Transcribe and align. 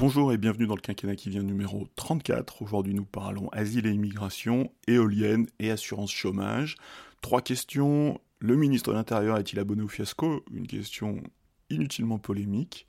Bonjour 0.00 0.32
et 0.32 0.38
bienvenue 0.38 0.68
dans 0.68 0.76
le 0.76 0.80
quinquennat 0.80 1.16
qui 1.16 1.28
vient 1.28 1.42
numéro 1.42 1.88
34. 1.96 2.62
Aujourd'hui 2.62 2.94
nous 2.94 3.04
parlons 3.04 3.48
asile 3.48 3.84
et 3.84 3.90
immigration, 3.90 4.70
éolienne 4.86 5.48
et 5.58 5.72
assurance 5.72 6.12
chômage. 6.12 6.76
Trois 7.20 7.42
questions. 7.42 8.20
Le 8.38 8.54
ministre 8.54 8.92
de 8.92 8.96
l'Intérieur 8.96 9.38
est-il 9.38 9.58
abonné 9.58 9.82
au 9.82 9.88
fiasco? 9.88 10.44
Une 10.52 10.68
question 10.68 11.20
inutilement 11.68 12.20
polémique. 12.20 12.86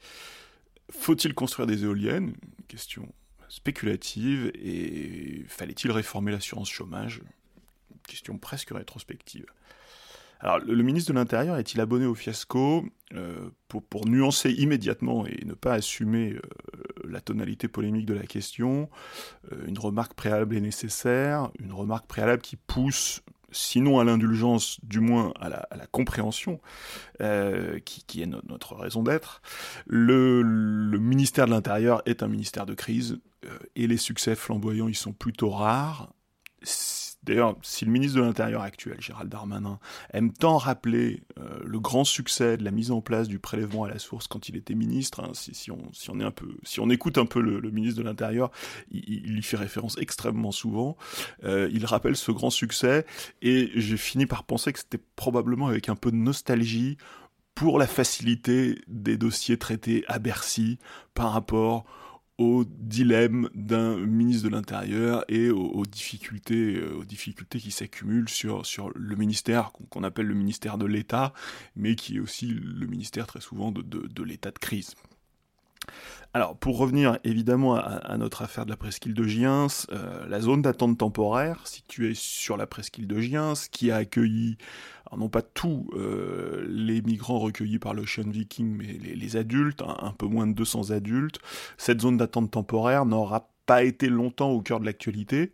Faut-il 0.91 1.33
construire 1.33 1.65
des 1.65 1.83
éoliennes? 1.83 2.35
Une 2.59 2.65
question 2.67 3.11
spéculative. 3.47 4.51
Et 4.53 5.45
fallait-il 5.47 5.91
réformer 5.91 6.31
l'assurance 6.31 6.69
chômage? 6.69 7.23
Une 7.89 8.01
question 8.07 8.37
presque 8.37 8.69
rétrospective. 8.69 9.47
Alors, 10.39 10.59
le 10.59 10.83
ministre 10.83 11.11
de 11.11 11.17
l'Intérieur 11.17 11.57
est-il 11.57 11.81
abonné 11.81 12.05
au 12.05 12.15
fiasco 12.15 12.85
euh, 13.15 13.49
pour, 13.67 14.07
nuancer 14.07 14.51
immédiatement 14.51 15.25
et 15.25 15.43
ne 15.45 15.53
pas 15.53 15.73
assumer 15.73 16.33
euh, 16.33 16.39
la 17.07 17.19
tonalité 17.21 17.67
polémique 17.67 18.05
de 18.05 18.13
la 18.13 18.25
question, 18.25 18.89
euh, 19.51 19.65
une 19.67 19.79
remarque 19.79 20.13
préalable 20.13 20.55
est 20.55 20.61
nécessaire, 20.61 21.49
une 21.59 21.73
remarque 21.73 22.05
préalable 22.05 22.41
qui 22.41 22.55
pousse 22.55 23.21
sinon 23.51 23.99
à 23.99 24.03
l'indulgence, 24.03 24.79
du 24.83 24.99
moins 24.99 25.33
à 25.39 25.49
la, 25.49 25.87
compréhension, 25.91 26.61
qui, 27.17 28.21
est 28.21 28.27
notre 28.27 28.75
raison 28.75 29.01
d'être. 29.01 29.41
Le, 29.87 30.43
le, 30.43 30.99
ministère 30.99 31.47
de 31.47 31.51
l'Intérieur 31.51 32.03
est 32.05 32.21
un 32.21 32.27
ministère 32.27 32.67
de 32.67 32.75
crise, 32.75 33.19
et 33.75 33.87
les 33.87 33.97
succès 33.97 34.35
flamboyants, 34.35 34.87
ils 34.87 34.95
sont 34.95 35.13
plutôt 35.13 35.49
rares. 35.49 36.13
D'ailleurs, 37.23 37.57
si 37.61 37.85
le 37.85 37.91
ministre 37.91 38.17
de 38.17 38.23
l'Intérieur 38.23 38.61
actuel, 38.61 38.95
Gérald 38.99 39.29
Darmanin, 39.29 39.79
aime 40.13 40.31
tant 40.31 40.57
rappeler 40.57 41.23
euh, 41.37 41.59
le 41.65 41.79
grand 41.79 42.05
succès 42.05 42.55
de 42.55 42.63
la 42.63 42.71
mise 42.71 42.91
en 42.91 43.01
place 43.01 43.27
du 43.27 43.39
prélèvement 43.39 43.83
à 43.83 43.89
la 43.89 43.99
source 43.99 44.27
quand 44.27 44.47
il 44.47 44.55
était 44.55 44.73
ministre, 44.73 45.21
hein, 45.21 45.31
si, 45.33 45.69
on, 45.69 46.89
écoute 46.89 47.17
un 47.17 47.25
peu 47.25 47.41
le, 47.41 47.71
ministre 47.71 47.99
de 47.99 48.05
l'Intérieur, 48.05 48.51
il, 48.89 49.03
il, 49.07 49.37
y 49.37 49.41
fait 49.41 49.57
référence 49.57 49.97
extrêmement 49.97 50.51
souvent. 50.51 50.95
Euh, 51.43 51.69
il 51.73 51.85
rappelle 51.85 52.15
ce 52.15 52.31
grand 52.31 52.49
succès, 52.49 53.05
et 53.41 53.71
j'ai 53.75 53.97
fini 53.97 54.25
par 54.25 54.45
penser 54.45 54.71
que 54.71 54.79
c'était 54.79 55.01
probablement 55.15 55.67
avec 55.67 55.89
un 55.89 55.95
peu 55.95 56.11
de 56.11 56.17
nostalgie 56.17 56.97
pour 57.53 57.79
la 57.79 57.87
facilité 57.87 58.79
des 58.87 59.17
dossiers 59.17 59.57
traités 59.57 60.05
à 60.07 60.19
Bercy 60.19 60.79
par 61.13 61.33
rapport 61.33 61.83
au 62.39 62.63
dilemme 62.65 63.49
d'un 63.53 63.97
ministre 63.97 64.45
de 64.45 64.55
l'Intérieur 64.55 65.25
et 65.27 65.49
aux, 65.49 65.85
difficultés, 65.85 66.77
euh, 66.77 66.99
aux 66.99 67.03
difficultés 67.03 67.59
qui 67.59 67.69
s'accumulent 67.69 68.29
sur, 68.29 68.65
sur 68.65 68.91
le 68.95 69.15
ministère 69.17 69.73
qu'on 69.89 70.03
appelle 70.03 70.25
le 70.25 70.33
ministère 70.33 70.77
de 70.77 70.85
l'État, 70.85 71.33
mais 71.75 71.95
qui 71.95 72.15
est 72.15 72.19
aussi 72.21 72.47
le 72.47 72.87
ministère 72.87 73.27
très 73.27 73.41
souvent 73.41 73.73
de, 73.73 73.81
de, 73.81 74.23
l'état 74.23 74.51
de 74.51 74.57
crise. 74.57 74.95
Alors, 76.35 76.55
pour 76.55 76.77
revenir 76.77 77.17
évidemment 77.23 77.75
à, 77.75 78.15
notre 78.17 78.43
affaire 78.43 78.63
de 78.65 78.69
la 78.69 78.77
presqu'île 78.77 79.15
de 79.15 79.23
Giens, 79.23 79.65
euh, 79.91 80.27
la 80.27 80.39
zone 80.39 80.61
d'attente 80.61 80.99
temporaire 80.99 81.65
située 81.65 82.13
sur 82.13 82.55
la 82.55 82.67
presqu'île 82.67 83.07
de 83.07 83.19
Giens, 83.19 83.53
qui 83.71 83.89
a 83.89 83.95
accueilli 83.95 84.57
non 85.17 85.27
pas 85.27 85.41
tous 85.41 85.89
euh, 85.95 86.63
les 86.69 87.01
migrants 87.01 87.39
recueillis 87.39 87.79
par 87.79 87.95
l'Ocean 87.95 88.29
Viking, 88.29 88.75
mais 88.77 88.93
les, 89.15 89.37
adultes, 89.37 89.81
un, 89.81 90.11
peu 90.11 90.27
moins 90.27 90.45
de 90.45 90.53
200 90.53 90.91
adultes. 90.91 91.39
Cette 91.79 92.01
zone 92.01 92.17
d'attente 92.17 92.51
temporaire 92.51 93.05
n'aura 93.05 93.49
pas 93.65 93.83
été 93.83 94.07
longtemps 94.07 94.51
au 94.51 94.61
cœur 94.61 94.79
de 94.79 94.85
l'actualité, 94.85 95.51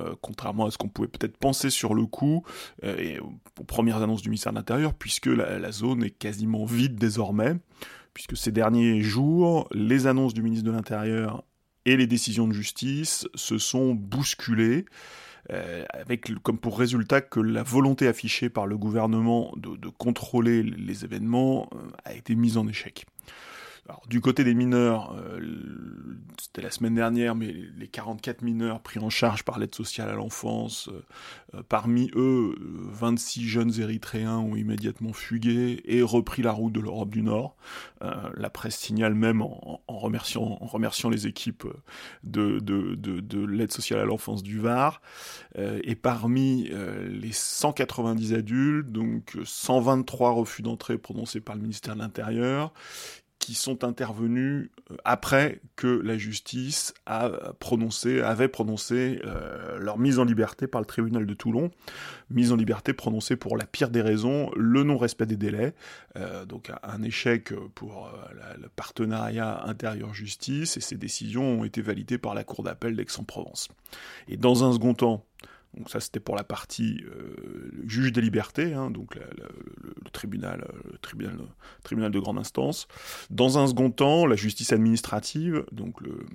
euh, 0.00 0.16
contrairement 0.22 0.66
à 0.66 0.72
ce 0.72 0.78
qu'on 0.78 0.88
pouvait 0.88 1.06
peut-être 1.06 1.36
penser 1.36 1.70
sur 1.70 1.94
le 1.94 2.04
coup, 2.04 2.44
et 2.82 3.20
aux 3.20 3.64
premières 3.64 4.02
annonces 4.02 4.22
du 4.22 4.28
ministère 4.28 4.50
de 4.50 4.58
l'Intérieur, 4.58 4.92
puisque 4.92 5.26
la, 5.26 5.70
zone 5.70 6.02
est 6.02 6.10
quasiment 6.10 6.64
vide 6.64 6.96
désormais, 6.96 7.54
puisque 8.16 8.34
ces 8.34 8.50
derniers 8.50 9.02
jours, 9.02 9.68
les 9.72 10.06
annonces 10.06 10.32
du 10.32 10.42
ministre 10.42 10.64
de 10.64 10.70
l'Intérieur 10.70 11.44
et 11.84 11.98
les 11.98 12.06
décisions 12.06 12.48
de 12.48 12.54
justice 12.54 13.28
se 13.34 13.58
sont 13.58 13.94
bousculées. 13.94 14.86
Euh, 15.50 15.84
avec 15.90 16.32
comme 16.42 16.56
pour 16.56 16.78
résultat 16.78 17.20
que 17.20 17.40
la 17.40 17.62
volonté 17.62 18.08
affichée 18.08 18.48
par 18.48 18.66
le 18.66 18.78
gouvernement 18.78 19.52
de, 19.58 19.88
contrôler 19.90 20.62
les 20.62 21.04
événements 21.04 21.68
euh, 21.74 21.90
a 22.04 22.14
été 22.14 22.34
mise 22.34 22.56
en 22.56 22.66
échec. 22.66 23.04
Alors, 23.88 24.02
du 24.08 24.20
côté 24.20 24.42
des 24.42 24.54
mineurs, 24.54 25.14
euh, 25.16 25.38
c'était 26.40 26.62
la 26.62 26.72
semaine 26.72 26.96
dernière, 26.96 27.36
mais 27.36 27.54
les 27.76 27.86
44 27.86 28.42
mineurs 28.42 28.80
pris 28.80 28.98
en 28.98 29.10
charge 29.10 29.44
par 29.44 29.60
l'aide 29.60 29.76
sociale 29.76 30.08
à 30.08 30.14
l'enfance, 30.14 30.88
euh, 30.88 31.04
euh, 31.54 31.62
parmi 31.68 32.10
eux, 32.16 32.56
26 32.58 33.46
jeunes 33.46 33.80
érythréens 33.80 34.38
ont 34.38 34.56
immédiatement 34.56 35.12
fugué 35.12 35.82
et 35.84 36.02
repris 36.02 36.42
la 36.42 36.50
route 36.50 36.72
de 36.72 36.80
l'Europe 36.80 37.10
du 37.10 37.22
Nord. 37.22 37.56
la 38.00 38.50
presse 38.50 38.76
signale 38.76 39.14
même, 39.14 39.40
en, 39.40 39.80
remerciant, 39.88 40.58
en 40.60 40.66
remerciant, 40.66 41.08
les 41.08 41.26
équipes 41.26 41.66
de, 42.24 42.58
de, 42.58 42.94
de, 42.96 43.20
de 43.20 43.44
l'aide 43.44 43.72
sociale 43.72 44.00
à 44.00 44.04
l'enfance 44.04 44.42
du 44.42 44.58
Var. 44.58 45.00
et 45.56 45.94
parmi 45.94 46.70
les 47.08 47.32
190 47.32 48.34
adultes, 48.34 48.90
donc 48.90 49.36
123 49.44 50.32
refus 50.32 50.62
d'entrée 50.62 50.98
prononcés 50.98 51.40
par 51.40 51.54
le 51.54 51.62
ministère 51.62 51.94
de 51.94 52.00
l'Intérieur, 52.00 52.72
qui 53.46 53.54
sont 53.54 53.84
intervenus 53.84 54.70
euh, 54.90 54.96
après 55.04 55.60
que 55.76 55.86
la 55.86 56.18
justice 56.18 56.92
a 57.06 57.30
prononcé, 57.60 58.20
avait 58.20 58.48
prononcé 58.48 59.20
euh, 59.24 59.78
leur 59.78 59.98
mise 59.98 60.18
en 60.18 60.24
liberté 60.24 60.66
par 60.66 60.80
le 60.80 60.84
tribunal 60.84 61.26
de 61.26 61.34
Toulon, 61.34 61.70
mise 62.28 62.50
en 62.50 62.56
liberté 62.56 62.92
prononcée 62.92 63.36
pour 63.36 63.56
la 63.56 63.64
pire 63.64 63.90
des 63.90 64.02
raisons, 64.02 64.50
le 64.56 64.82
non-respect 64.82 65.26
des 65.26 65.36
délais, 65.36 65.74
euh, 66.16 66.44
donc 66.44 66.72
un 66.82 67.02
échec 67.04 67.54
pour 67.76 68.10
le 68.60 68.68
partenariat 68.68 69.62
intérieur-justice, 69.66 70.76
et 70.76 70.80
ces 70.80 70.96
décisions 70.96 71.60
ont 71.60 71.64
été 71.64 71.82
validées 71.82 72.18
par 72.18 72.34
la 72.34 72.42
Cour 72.42 72.64
d'appel 72.64 72.96
d'Aix-en-Provence. 72.96 73.68
Et 74.26 74.36
dans 74.36 74.64
un 74.64 74.72
second 74.72 74.94
temps, 74.94 75.24
donc 75.76 75.90
ça 75.90 76.00
c'était 76.00 76.20
pour 76.20 76.36
la 76.36 76.44
partie 76.44 77.04
euh, 77.04 77.70
juge 77.86 78.12
des 78.12 78.20
libertés, 78.20 78.74
hein, 78.74 78.90
donc 78.90 79.14
le, 79.14 80.10
tribunal, 80.12 80.66
le 80.90 80.98
tribunal, 80.98 81.38
tribunal 81.82 82.10
de 82.10 82.18
grande 82.18 82.38
instance. 82.38 82.88
Dans 83.30 83.58
un 83.58 83.66
second 83.66 83.90
temps, 83.90 84.26
la 84.26 84.36
justice 84.36 84.72
administrative, 84.72 85.64
donc 85.72 86.00
le, 86.00 86.26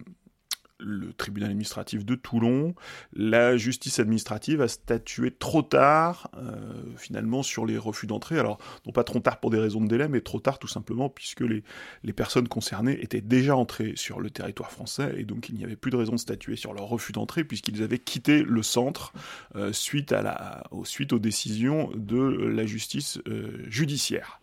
le 0.82 1.14
tribunal 1.14 1.52
administratif 1.52 2.06
de 2.06 2.16
Toulon, 2.16 2.76
la 3.14 3.58
justice 3.58 4.00
administrative 4.00 4.62
a 4.62 4.68
statué 4.68 5.32
trop 5.32 5.62
tard, 5.62 6.30
euh, 6.38 6.52
finalement, 6.98 7.44
sur 7.44 7.66
les 7.66 7.78
refus 7.78 8.08
d'entrée. 8.08 8.40
Alors, 8.40 8.58
non 8.86 8.92
pas 8.92 9.04
trop 9.04 9.20
tard 9.20 9.40
pour 9.40 9.50
des 9.50 9.60
raisons 9.60 9.82
de 9.82 9.88
délai, 9.88 10.08
mais 10.08 10.22
trop 10.22 10.40
tard 10.40 10.60
tout 10.60 10.68
simplement 10.68 11.10
puisque 11.10 11.42
les, 11.42 11.64
les 12.04 12.14
personnes 12.14 12.48
concernées 12.48 13.02
étaient 13.02 13.22
déjà 13.22 13.56
entrées 13.56 13.94
sur 13.96 14.20
le 14.20 14.30
territoire 14.30 14.72
français, 14.72 15.14
et 15.18 15.24
donc 15.24 15.50
il 15.50 15.56
n'y 15.56 15.64
avait 15.64 15.76
plus 15.76 15.92
de 15.92 15.98
raison 15.98 16.14
de 16.14 16.18
statuer 16.18 16.56
sur 16.56 16.74
leur 16.74 16.86
refus 16.86 17.12
d'entrée, 17.12 17.44
puisqu'ils 17.44 17.84
avaient 17.84 18.00
quitté 18.00 18.44
le 18.44 18.64
centre 18.64 19.14
euh, 19.56 19.74
suite, 19.74 20.12
à 20.12 20.22
la, 20.22 20.64
suite 20.84 21.14
aux 21.14 21.20
décisions 21.20 21.92
de 21.96 22.18
la 22.20 22.66
justice 22.66 23.20
euh, 23.28 23.66
judiciaire 23.68 24.42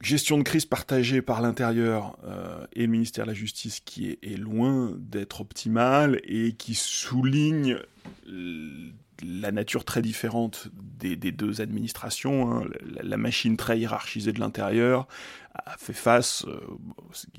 gestion 0.00 0.38
de 0.38 0.42
crise 0.42 0.66
partagée 0.66 1.22
par 1.22 1.42
l'intérieur 1.42 2.16
euh, 2.24 2.66
et 2.72 2.82
le 2.82 2.88
ministère 2.88 3.24
de 3.24 3.30
la 3.30 3.34
Justice 3.34 3.80
qui 3.80 4.10
est, 4.10 4.18
est 4.22 4.36
loin 4.36 4.92
d'être 4.98 5.40
optimale 5.40 6.20
et 6.24 6.52
qui 6.52 6.74
souligne 6.74 7.78
la 9.26 9.52
nature 9.52 9.84
très 9.84 10.02
différente 10.02 10.68
des, 10.98 11.16
deux 11.16 11.60
administrations, 11.60 12.50
hein, 12.50 12.64
la, 13.02 13.16
machine 13.16 13.56
très 13.56 13.78
hiérarchisée 13.78 14.32
de 14.32 14.40
l'intérieur 14.40 15.06
a 15.54 15.76
fait 15.76 15.92
face, 15.92 16.44
euh, 16.46 16.60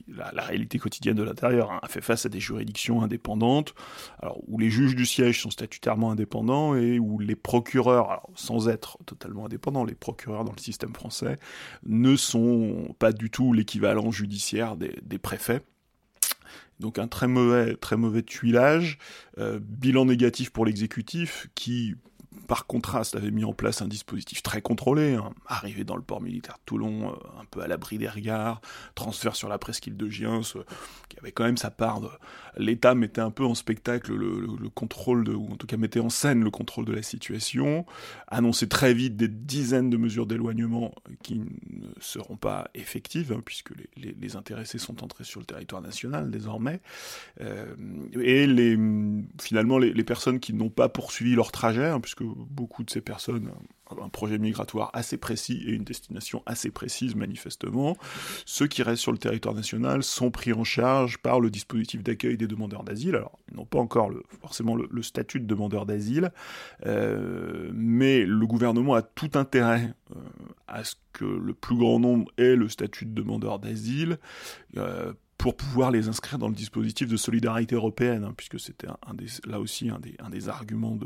la, 0.07 0.43
réalité 0.43 0.77
quotidienne 0.77 1.15
de 1.15 1.23
l'intérieur, 1.23 1.71
hein, 1.71 1.79
a 1.81 1.87
fait 1.87 2.01
face 2.01 2.25
à 2.25 2.29
des 2.29 2.39
juridictions 2.39 3.01
indépendantes, 3.01 3.73
alors, 4.21 4.39
où 4.47 4.57
les 4.57 4.69
juges 4.69 4.95
du 4.95 5.05
siège 5.05 5.41
sont 5.41 5.49
statutairement 5.49 6.11
indépendants 6.11 6.75
et 6.75 6.99
où 6.99 7.19
les 7.19 7.35
procureurs, 7.35 8.27
sans 8.35 8.69
être 8.69 8.97
totalement 9.05 9.45
indépendants, 9.45 9.83
les 9.83 9.95
procureurs 9.95 10.45
dans 10.45 10.53
le 10.53 10.61
système 10.61 10.93
français 10.93 11.39
ne 11.85 12.15
sont 12.15 12.95
pas 12.99 13.11
du 13.11 13.29
tout 13.29 13.51
l'équivalent 13.51 14.11
judiciaire 14.11 14.75
des 14.77 15.17
préfets. 15.17 15.61
Donc 16.79 16.99
un 16.99 17.07
très 17.07 17.27
mauvais, 17.27 17.75
très 17.75 17.97
mauvais 17.97 18.21
tuilage, 18.21 18.97
euh, 19.37 19.59
bilan 19.61 20.05
négatif 20.05 20.51
pour 20.51 20.65
l'exécutif 20.65 21.47
qui 21.55 21.95
par 22.47 22.65
contraste, 22.67 23.15
avait 23.15 23.31
mis 23.31 23.43
en 23.43 23.53
place 23.53 23.81
un 23.81 23.87
dispositif 23.87 24.43
très 24.43 24.61
contrôlé, 24.61 25.13
hein. 25.13 25.33
arrivé 25.47 25.83
dans 25.83 25.95
le 25.95 26.01
port 26.01 26.21
militaire 26.21 26.55
de 26.55 26.61
Toulon, 26.65 27.11
euh, 27.11 27.41
un 27.41 27.45
peu 27.49 27.61
à 27.61 27.67
l'abri 27.67 27.97
des 27.97 28.07
regards, 28.07 28.61
transfert 28.95 29.35
sur 29.35 29.49
la 29.49 29.57
presqu'île 29.57 29.97
de 29.97 30.09
Giens, 30.09 30.41
euh, 30.55 30.63
qui 31.09 31.17
avait 31.19 31.31
quand 31.31 31.43
même 31.43 31.57
sa 31.57 31.71
part 31.71 32.01
de... 32.01 32.09
L'État 32.57 32.95
mettait 32.95 33.21
un 33.21 33.31
peu 33.31 33.43
en 33.43 33.55
spectacle 33.55 34.13
le, 34.13 34.69
contrôle, 34.69 35.25
de, 35.25 35.33
ou 35.33 35.51
en 35.51 35.55
tout 35.55 35.67
cas 35.67 35.77
mettait 35.77 35.99
en 35.99 36.09
scène 36.09 36.43
le 36.43 36.51
contrôle 36.51 36.85
de 36.85 36.93
la 36.93 37.01
situation, 37.01 37.85
annonçait 38.27 38.67
très 38.67 38.93
vite 38.93 39.17
des 39.17 39.27
dizaines 39.27 39.89
de 39.89 39.97
mesures 39.97 40.25
d'éloignement 40.25 40.93
qui 41.21 41.39
ne 41.39 41.45
seront 41.99 42.37
pas 42.37 42.69
effectives, 42.73 43.33
hein, 43.33 43.41
puisque 43.43 43.71
les, 43.97 44.35
intéressés 44.35 44.77
sont 44.77 45.03
entrés 45.03 45.23
sur 45.23 45.39
le 45.39 45.45
territoire 45.45 45.81
national 45.81 46.31
désormais, 46.31 46.81
euh, 47.41 47.75
et 48.19 48.47
finalement 49.41 49.77
les, 49.77 50.03
personnes 50.03 50.39
qui 50.39 50.53
n'ont 50.53 50.69
pas 50.69 50.87
poursuivi 50.87 51.35
leur 51.35 51.51
trajet, 51.51 51.87
hein, 51.87 51.99
puisque 51.99 52.21
beaucoup 52.35 52.83
de 52.83 52.89
ces 52.89 53.01
personnes, 53.01 53.51
un 54.01 54.09
projet 54.09 54.37
migratoire 54.37 54.89
assez 54.93 55.17
précis 55.17 55.63
et 55.65 55.71
une 55.71 55.83
destination 55.83 56.41
assez 56.45 56.71
précise 56.71 57.15
manifestement. 57.15 57.97
Ceux 58.45 58.67
qui 58.67 58.83
restent 58.83 59.03
sur 59.03 59.11
le 59.11 59.17
territoire 59.17 59.53
national 59.53 60.03
sont 60.03 60.31
pris 60.31 60.53
en 60.53 60.63
charge 60.63 61.17
par 61.19 61.39
le 61.39 61.49
dispositif 61.49 62.03
d'accueil 62.03 62.37
des 62.37 62.47
demandeurs 62.47 62.83
d'asile. 62.83 63.15
Alors, 63.15 63.39
ils 63.49 63.57
n'ont 63.57 63.65
pas 63.65 63.79
encore 63.79 64.11
forcément 64.41 64.75
le, 64.75 65.03
statut 65.03 65.39
de 65.39 65.45
demandeur 65.45 65.85
d'asile, 65.85 66.31
euh, 66.85 67.69
mais 67.73 68.25
le 68.25 68.47
gouvernement 68.47 68.95
a 68.95 69.01
tout 69.01 69.31
intérêt 69.35 69.93
euh, 70.15 70.19
à 70.67 70.83
ce 70.83 70.95
que 71.13 71.25
le 71.25 71.53
plus 71.53 71.77
grand 71.77 71.99
nombre 71.99 72.31
ait 72.37 72.55
le 72.55 72.67
statut 72.69 73.05
de 73.05 73.13
demandeur 73.13 73.59
d'asile 73.59 74.17
euh, 74.77 75.13
pour 75.37 75.55
pouvoir 75.55 75.91
les 75.91 76.07
inscrire 76.07 76.39
dans 76.39 76.47
le 76.47 76.55
dispositif 76.55 77.07
de 77.07 77.17
solidarité 77.17 77.75
européenne, 77.75 78.23
hein, 78.23 78.33
puisque 78.35 78.59
c'était 78.59 78.87
là 79.45 79.59
aussi 79.59 79.89
un 79.89 79.99
des, 80.29 80.49
arguments 80.49 80.97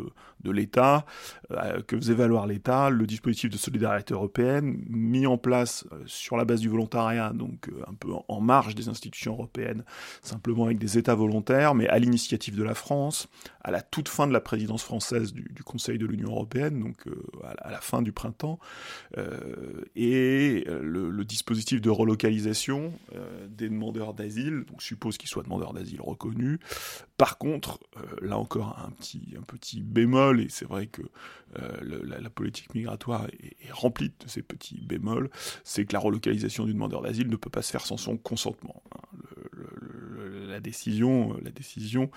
de, 0.43 0.51
l'État, 0.51 1.05
euh, 1.51 1.81
que 1.81 1.97
faisait 1.97 2.13
valoir 2.13 2.47
l'État, 2.47 2.89
le 2.89 3.05
dispositif 3.05 3.49
de 3.49 3.57
solidarité 3.57 4.13
européenne, 4.13 4.83
mis 4.87 5.25
en 5.27 5.37
place 5.37 5.85
euh, 5.91 6.03
sur 6.05 6.37
la 6.37 6.45
base 6.45 6.61
du 6.61 6.69
volontariat, 6.69 7.31
donc 7.33 7.69
euh, 7.69 7.81
un 7.87 7.93
peu 7.93 8.09
en, 8.27 8.39
marge 8.39 8.75
des 8.75 8.87
institutions 8.87 9.33
européennes, 9.33 9.83
simplement 10.21 10.65
avec 10.65 10.77
des 10.77 10.97
États 10.97 11.15
volontaires, 11.15 11.75
mais 11.75 11.87
à 11.87 11.99
l'initiative 11.99 12.55
de 12.55 12.63
la 12.63 12.75
France, 12.75 13.27
à 13.63 13.71
la 13.71 13.81
toute 13.81 14.09
fin 14.09 14.27
de 14.27 14.33
la 14.33 14.41
présidence 14.41 14.83
française 14.83 15.33
du, 15.33 15.51
du 15.51 15.63
Conseil 15.63 15.97
de 15.97 16.05
l'Union 16.05 16.29
européenne, 16.29 16.79
donc 16.79 17.05
à, 17.43 17.71
la, 17.71 17.81
fin 17.81 18.01
du 18.01 18.11
printemps, 18.11 18.59
et 19.95 20.63
le, 20.65 21.09
le, 21.09 21.25
dispositif 21.25 21.81
de 21.81 21.89
relocalisation 21.89 22.93
des 23.49 23.69
demandeurs 23.69 24.13
donc 24.19 24.81
suppose 24.81 25.17
qu'ils 25.17 25.29
soient 25.29 25.43
demandeurs 25.43 25.73
d'asile 25.73 26.01
reconnus. 26.01 26.59
Par 27.17 27.37
contre, 27.37 27.79
euh, 27.97 28.01
là 28.21 28.37
encore 28.37 28.79
un 28.85 28.91
petit, 28.91 29.33
un 29.37 29.41
petit 29.41 29.81
bémol, 29.81 30.41
et 30.41 30.47
c'est 30.49 30.65
vrai 30.65 30.87
que 30.87 31.01
euh, 31.59 32.01
la, 32.03 32.29
politique 32.29 32.73
migratoire 32.75 33.27
est, 33.27 33.71
remplie 33.71 34.09
de 34.09 34.27
ces 34.27 34.41
petits 34.41 34.81
bémols, 34.85 35.29
c'est 35.63 35.85
que 35.85 35.93
la 35.93 35.99
relocalisation 35.99 36.65
du 36.65 36.73
demandeur 36.73 37.01
d'asile 37.01 37.27
ne 37.27 37.35
peut 37.35 37.49
pas 37.49 37.61
se 37.61 37.71
faire 37.71 37.85
sans 37.85 37.97
son 37.97 38.17
consentement. 38.17 38.83
Hein. 38.95 39.19
la, 40.47 40.59
décision, 40.59 41.35
la 41.43 41.51
décision 41.51 42.11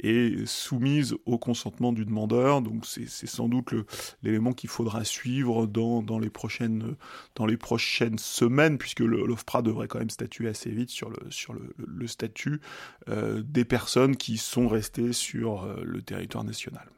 est 0.00 0.46
soumise 0.46 1.14
au 1.24 1.38
consentement 1.38 1.92
du 1.92 2.04
demandeur, 2.04 2.62
donc 2.62 2.86
c'est 2.86 3.06
sans 3.26 3.48
doute 3.48 3.74
l'élément 4.22 4.52
qu'il 4.52 4.70
faudra 4.70 5.04
suivre 5.04 5.66
dans, 5.66 6.02
dans, 6.02 6.18
les 6.18 6.30
prochaines, 6.30 6.96
dans 7.34 7.46
les 7.46 7.56
prochaines 7.56 8.18
semaines, 8.18 8.78
puisque 8.78 9.00
l'OFPRA 9.00 9.62
devrait 9.62 9.88
quand 9.88 9.98
même 9.98 10.10
statuer 10.10 10.48
assez 10.48 10.70
vite 10.70 10.90
sur 10.90 11.10
le, 11.10 11.30
sur 11.30 11.54
le, 11.54 12.06
statut 12.06 12.60
euh, 13.08 13.42
des 13.44 13.64
personnes 13.64 14.16
qui 14.16 14.38
sont 14.38 14.68
restées 14.68 15.12
sur 15.12 15.64
euh, 15.64 15.82
le 15.84 16.02
territoire 16.02 16.44
national. 16.44 16.88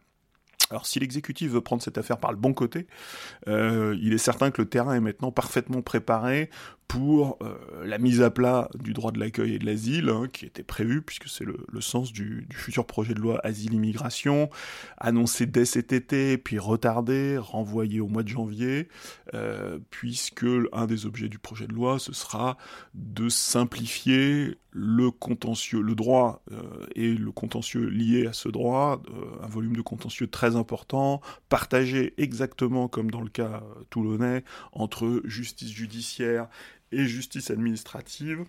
Alors 0.71 0.87
si 0.87 1.00
l'exécutif 1.00 1.50
veut 1.50 1.61
prendre 1.61 1.83
cette 1.83 1.97
affaire 1.99 2.19
par 2.19 2.31
le 2.31 2.37
bon 2.37 2.53
côté, 2.53 2.87
euh, 3.47 3.97
il 4.00 4.12
est 4.12 4.19
certain 4.19 4.50
que 4.50 4.61
le 4.61 4.69
terrain 4.69 4.95
est 4.95 5.00
maintenant 5.00 5.33
parfaitement 5.33 5.81
préparé 5.81 6.50
pour 6.88 7.37
euh, 7.43 7.85
la 7.85 7.99
mise 7.99 8.23
à 8.23 8.31
plat 8.31 8.70
du 8.75 8.94
droit 8.94 9.12
de 9.12 9.20
l'accueil 9.20 9.55
et 9.55 9.58
de 9.58 9.67
l'asile, 9.67 10.08
hein, 10.08 10.26
qui 10.32 10.46
était 10.46 10.62
prévu, 10.62 11.02
puisque 11.02 11.29
c'est 11.29 11.44
le, 11.44 11.81
sens 11.81 12.12
du, 12.12 12.49
futur 12.50 12.87
projet 12.87 13.12
de 13.12 13.20
loi 13.20 13.38
Asile-Immigration, 13.44 14.49
annoncé 14.96 15.44
dès 15.44 15.67
cet 15.67 15.93
été, 15.93 16.38
puis 16.38 16.58
retardé, 16.58 17.37
renvoyé 17.37 18.00
au 18.00 18.08
mois 18.08 18.23
de 18.23 18.29
janvier, 18.29 18.88
euh, 19.35 19.79
puisque 19.90 20.46
un 20.73 20.87
des 20.87 21.05
objets 21.05 21.29
du 21.29 21.38
projet 21.38 21.67
de 21.67 21.75
loi, 21.75 21.99
ce 21.99 22.14
sera 22.14 22.56
de 22.94 23.29
simplifier 23.29 24.56
le 24.70 25.11
contentieux, 25.11 25.82
le 25.82 25.94
droit 25.94 26.43
euh, 26.52 26.87
et 26.94 27.14
le 27.14 27.32
contentieux 27.32 27.87
lié 27.87 28.26
à 28.26 28.32
ce 28.32 28.49
droit, 28.49 29.02
un 29.43 29.46
volume 29.46 29.76
de 29.76 29.82
contentieux 29.82 30.26
très 30.26 30.56
important, 30.56 31.20
partagé 31.49 32.14
exactement 32.17 32.88
comme 32.88 33.11
dans 33.11 33.23
le 33.23 33.29
cas 33.29 33.62
toulonnais, 33.90 34.44
entre 34.73 35.20
justice 35.25 35.70
judiciaire 35.70 36.49
et 36.93 37.05
justice 37.05 37.50
administrative. 37.50 38.44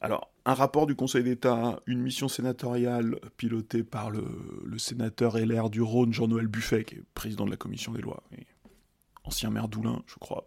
Alors, 0.00 0.30
un 0.44 0.54
rapport 0.54 0.86
du 0.86 0.94
Conseil 0.94 1.24
d'État, 1.24 1.80
une 1.86 2.00
mission 2.00 2.28
sénatoriale 2.28 3.18
pilotée 3.36 3.82
par 3.82 4.10
le, 4.10 4.24
sénateur 4.76 5.38
LR 5.38 5.70
du 5.70 5.80
Rhône, 5.80 6.12
Jean-Noël 6.12 6.46
Buffet, 6.46 6.84
qui 6.84 6.96
est 6.96 7.02
président 7.14 7.46
de 7.46 7.50
la 7.50 7.56
commission 7.56 7.92
des 7.92 8.02
lois, 8.02 8.22
ancien 9.24 9.50
maire 9.50 9.68
d'Oulin, 9.68 10.02
je 10.06 10.14
crois, 10.16 10.46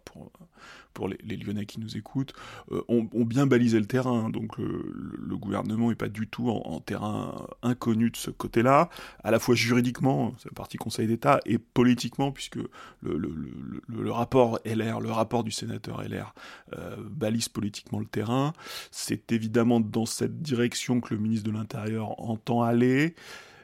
pour, 0.94 1.08
les, 1.08 1.36
Lyonnais 1.36 1.66
qui 1.66 1.78
nous 1.78 1.96
écoutent, 1.96 2.32
euh, 2.72 2.82
ont, 2.88 3.24
bien 3.24 3.46
balisé 3.46 3.78
le 3.78 3.86
terrain. 3.86 4.30
Donc 4.30 4.58
le, 4.58 5.36
gouvernement 5.36 5.90
n'est 5.90 5.96
pas 5.96 6.08
du 6.08 6.26
tout 6.26 6.50
en, 6.50 6.80
terrain 6.80 7.46
inconnu 7.62 8.10
de 8.10 8.16
ce 8.16 8.30
côté-là, 8.30 8.88
à 9.22 9.30
la 9.30 9.38
fois 9.38 9.54
juridiquement, 9.54 10.34
c'est 10.38 10.48
la 10.48 10.54
partie 10.54 10.76
Conseil 10.76 11.06
d'État, 11.06 11.40
et 11.44 11.58
politiquement, 11.58 12.32
puisque 12.32 12.58
le, 13.02 14.10
rapport 14.10 14.58
LR, 14.64 15.00
le 15.00 15.10
rapport 15.10 15.44
du 15.44 15.52
sénateur 15.52 16.02
LR, 16.02 16.34
euh, 16.76 16.96
balise 17.10 17.48
politiquement 17.48 18.00
le 18.00 18.06
terrain. 18.06 18.52
C'est 18.90 19.30
évidemment 19.32 19.80
dans 19.80 20.06
cette 20.06 20.40
direction 20.42 21.00
que 21.00 21.14
le 21.14 21.20
ministre 21.20 21.48
de 21.48 21.56
l'Intérieur 21.56 22.20
entend 22.20 22.62
aller 22.62 23.14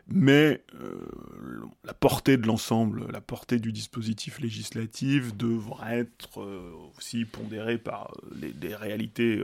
mais 0.09 0.63
euh, 0.81 1.63
la 1.85 1.95
portée 1.95 2.37
de 2.37 2.47
l'ensemble, 2.47 3.07
la 3.11 3.21
portée 3.21 3.59
du 3.59 3.73
dispositif 3.73 4.39
législatif 4.39 5.35
devrait 5.35 6.01
être 6.01 6.41
euh, 6.41 6.71
aussi 6.97 7.25
pondérée 7.25 7.79
par 7.79 8.13
euh, 8.33 8.51
les, 8.61 8.75
réalités 8.75 9.43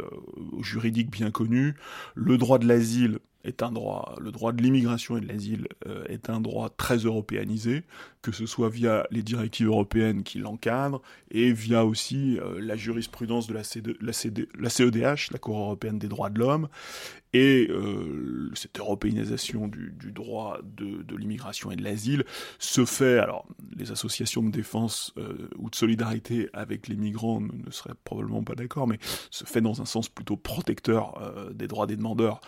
juridiques 0.60 1.10
bien 1.10 1.30
connues. 1.30 1.74
Le 2.14 2.36
droit 2.36 2.58
de 2.58 2.66
l'asile 2.66 3.20
est 3.44 3.62
un 3.62 3.72
droit, 3.72 4.16
le 4.20 4.32
droit 4.32 4.52
de 4.52 4.60
l'immigration 4.62 5.16
et 5.16 5.22
de 5.22 5.28
l'asile 5.28 5.68
est 6.08 6.28
un 6.28 6.42
droit 6.42 6.68
très 6.68 6.98
européanisé, 6.98 7.84
que 8.20 8.32
ce 8.32 8.44
soit 8.44 8.68
via 8.68 9.06
les 9.10 9.22
directives 9.22 9.68
européennes 9.68 10.24
qui 10.24 10.38
l'encadrent 10.38 11.00
et 11.30 11.50
via 11.52 11.86
aussi 11.86 12.38
la 12.58 12.76
jurisprudence 12.76 13.46
de 13.46 13.54
la, 13.54 13.62
la 14.60 14.68
CEDH, 14.68 15.30
la 15.32 15.38
Cour 15.38 15.58
européenne 15.58 15.98
des 15.98 16.08
droits 16.08 16.28
de 16.28 16.38
l'homme, 16.38 16.68
et 17.32 17.68
euh, 17.70 18.50
cette 18.54 18.78
européanisation 18.78 19.68
du, 19.68 20.12
droit 20.12 20.58
de, 20.64 21.16
l'immigration 21.16 21.70
et 21.70 21.76
de 21.76 21.84
l'asile 21.84 22.24
se 22.58 22.84
fait, 22.84 23.18
alors 23.18 23.46
les 23.76 23.92
associations 23.92 24.42
de 24.42 24.50
défense 24.50 25.12
euh, 25.16 25.48
ou 25.56 25.70
de 25.70 25.76
solidarité 25.76 26.48
avec 26.52 26.88
les 26.88 26.96
migrants 26.96 27.40
ne, 27.40 27.70
seraient 27.70 27.94
probablement 28.04 28.42
pas 28.42 28.54
d'accord, 28.54 28.86
mais 28.88 28.98
se 29.30 29.44
fait 29.44 29.60
dans 29.60 29.80
un 29.80 29.84
sens 29.84 30.08
plutôt 30.08 30.36
protecteur 30.36 31.20
euh, 31.22 31.52
des 31.52 31.68
droits 31.68 31.86
des 31.86 31.96
demandeurs 31.96 32.40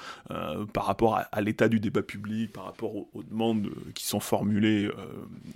par 0.72 0.86
rapport 0.86 1.20
à, 1.30 1.40
l'état 1.40 1.68
du 1.68 1.80
débat 1.80 2.02
public, 2.02 2.52
par 2.52 2.64
rapport 2.64 2.94
aux, 2.94 3.22
demandes 3.22 3.70
qui 3.94 4.04
sont 4.04 4.20
formulées 4.20 4.90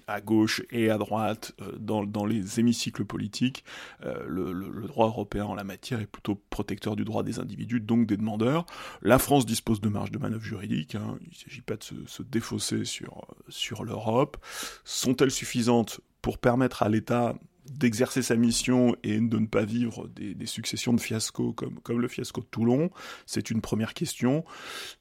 à 0.06 0.20
gauche 0.20 0.62
et 0.70 0.90
à 0.90 0.98
droite 0.98 1.54
dans, 1.78 2.26
les 2.26 2.60
hémicycles 2.60 3.04
politiques. 3.04 3.64
Le, 4.02 4.52
le, 4.52 4.86
droit 4.86 5.06
européen 5.06 5.44
en 5.44 5.54
la 5.54 5.64
matière 5.64 6.00
est 6.00 6.06
plutôt 6.06 6.40
protecteur 6.50 6.96
du 6.96 7.04
droit 7.04 7.22
des 7.22 7.38
individus, 7.38 7.80
donc 7.80 8.06
des 8.06 8.16
demandeurs. 8.16 8.66
Là, 9.02 9.15
la 9.16 9.20
France 9.20 9.46
dispose 9.46 9.80
de 9.80 9.88
marge 9.88 10.10
de 10.10 10.18
manœuvre 10.18 10.44
juridique, 10.44 10.94
hein. 10.94 11.16
il 11.22 11.30
ne 11.30 11.34
s'agit 11.34 11.62
pas 11.62 11.76
de 11.76 11.82
se, 12.06 12.22
défausser 12.22 12.84
sur, 12.84 13.26
sur 13.48 13.82
l'Europe. 13.82 14.36
Sont-elles 14.84 15.30
suffisantes 15.30 16.02
pour 16.20 16.36
permettre 16.36 16.82
à 16.82 16.90
l'État 16.90 17.34
d'exercer 17.64 18.20
sa 18.20 18.36
mission 18.36 18.94
et 19.04 19.18
de 19.18 19.38
ne 19.38 19.46
pas 19.46 19.64
vivre 19.64 20.06
des, 20.08 20.44
successions 20.44 20.92
de 20.92 21.00
fiascos 21.00 21.54
comme, 21.54 21.80
comme 21.80 21.98
le 21.98 22.08
fiasco 22.08 22.42
de 22.42 22.46
Toulon? 22.46 22.90
C'est 23.24 23.50
une 23.50 23.62
première 23.62 23.94
question. 23.94 24.44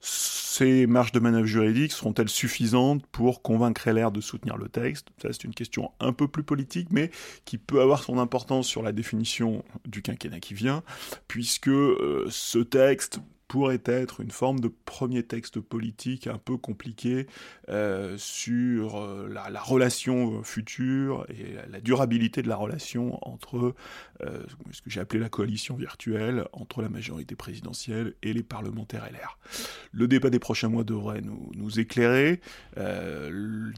Ces 0.00 0.86
marges 0.86 1.12
de 1.12 1.20
manœuvre 1.20 1.44
juridiques 1.44 1.92
seront-elles 1.92 2.30
suffisantes 2.30 3.04
pour 3.08 3.42
convaincre 3.42 3.86
LR 3.90 4.12
de 4.12 4.22
soutenir 4.22 4.56
le 4.56 4.70
texte? 4.70 5.08
Ça, 5.20 5.28
c'est 5.30 5.44
une 5.44 5.54
question 5.54 5.90
un 6.00 6.14
peu 6.14 6.26
plus 6.26 6.42
politique, 6.42 6.88
mais 6.90 7.10
qui 7.44 7.58
peut 7.58 7.82
avoir 7.82 8.02
son 8.02 8.18
importance 8.18 8.66
sur 8.66 8.82
la 8.82 8.92
définition 8.92 9.62
du 9.84 10.00
quinquennat 10.00 10.40
qui 10.40 10.54
vient, 10.54 10.82
puisque 11.28 11.68
euh, 11.68 12.26
ce 12.30 12.60
texte 12.60 13.20
pourrait 13.48 13.82
être 13.84 14.20
une 14.20 14.30
forme 14.30 14.60
de 14.60 14.68
premier 14.68 15.22
texte 15.22 15.60
politique 15.60 16.26
un 16.26 16.38
peu 16.38 16.56
compliqué 16.56 17.26
euh, 17.68 18.16
sur 18.18 19.00
euh, 19.00 19.28
la, 19.28 19.60
relation 19.60 20.42
future 20.42 21.26
et 21.28 21.54
la, 21.70 21.80
durabilité 21.80 22.42
de 22.42 22.48
la 22.48 22.56
relation 22.56 23.18
entre 23.22 23.74
euh, 24.22 24.42
ce 24.72 24.82
que 24.82 24.90
j'ai 24.90 25.00
appelé 25.00 25.20
la 25.20 25.28
coalition 25.28 25.76
virtuelle 25.76 26.46
entre 26.52 26.82
la 26.82 26.88
majorité 26.88 27.36
présidentielle 27.36 28.14
et 28.22 28.32
les 28.32 28.42
parlementaires 28.42 29.08
LR. 29.10 29.38
Le 29.92 30.08
débat 30.08 30.30
des 30.30 30.38
prochains 30.38 30.68
mois 30.68 30.84
devrait 30.84 31.20
nous, 31.22 31.80
éclairer. 31.80 32.40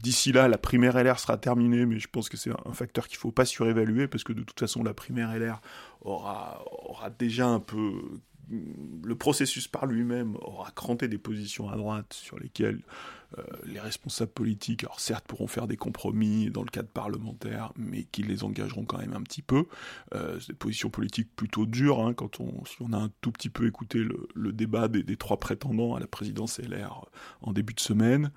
D'ici 0.03 0.31
là, 0.31 0.47
la 0.47 0.57
primaire 0.57 1.01
LR 1.01 1.19
sera 1.19 1.37
terminée, 1.37 1.85
mais 1.85 1.99
je 1.99 2.07
pense 2.07 2.29
que 2.29 2.37
c'est 2.37 2.51
un 2.51 2.73
facteur 2.73 3.07
qu'il 3.07 3.17
ne 3.17 3.21
faut 3.21 3.31
pas 3.31 3.45
surévaluer 3.45 4.07
parce 4.07 4.23
que 4.23 4.31
de 4.31 4.43
toute 4.43 4.59
façon, 4.59 4.83
la 4.83 4.93
primaire 4.93 5.37
LR 5.37 5.59
aura 6.01 6.63
déjà 7.17 7.47
un 7.47 7.59
peu 7.59 7.93
le 9.03 9.15
processus 9.15 9.67
par 9.67 9.85
lui-même 9.85 10.35
aura 10.41 10.71
cranté 10.71 11.07
des 11.07 11.17
positions 11.17 11.69
à 11.69 11.77
droite 11.77 12.13
sur 12.13 12.39
lesquelles 12.39 12.81
euh, 13.37 13.43
les 13.65 13.79
responsables 13.79 14.31
politiques, 14.31 14.83
alors 14.83 14.99
certes, 14.99 15.25
pourront 15.27 15.47
faire 15.47 15.67
des 15.67 15.77
compromis 15.77 16.49
dans 16.49 16.63
le 16.63 16.69
cadre 16.69 16.89
parlementaire, 16.89 17.71
mais 17.75 18.03
qui 18.05 18.23
les 18.23 18.43
engageront 18.43 18.85
quand 18.85 18.97
même 18.97 19.13
un 19.13 19.21
petit 19.21 19.43
peu. 19.43 19.65
Euh, 20.15 20.39
c'est 20.39 20.49
des 20.49 20.57
positions 20.57 20.89
politiques 20.89 21.29
plutôt 21.35 21.65
dures, 21.65 21.99
hein, 21.99 22.13
quand 22.13 22.39
on, 22.39 22.65
si 22.65 22.77
on 22.79 22.91
a 22.93 22.97
un 22.97 23.11
tout 23.21 23.31
petit 23.31 23.49
peu 23.49 23.67
écouté 23.67 24.03
le, 24.33 24.51
débat 24.51 24.87
des, 24.87 25.15
trois 25.15 25.37
prétendants 25.37 25.93
à 25.95 25.99
la 25.99 26.07
présidence 26.07 26.59
LR 26.59 27.05
en 27.41 27.53
début 27.53 27.73
de 27.73 27.79
semaine. 27.79 28.31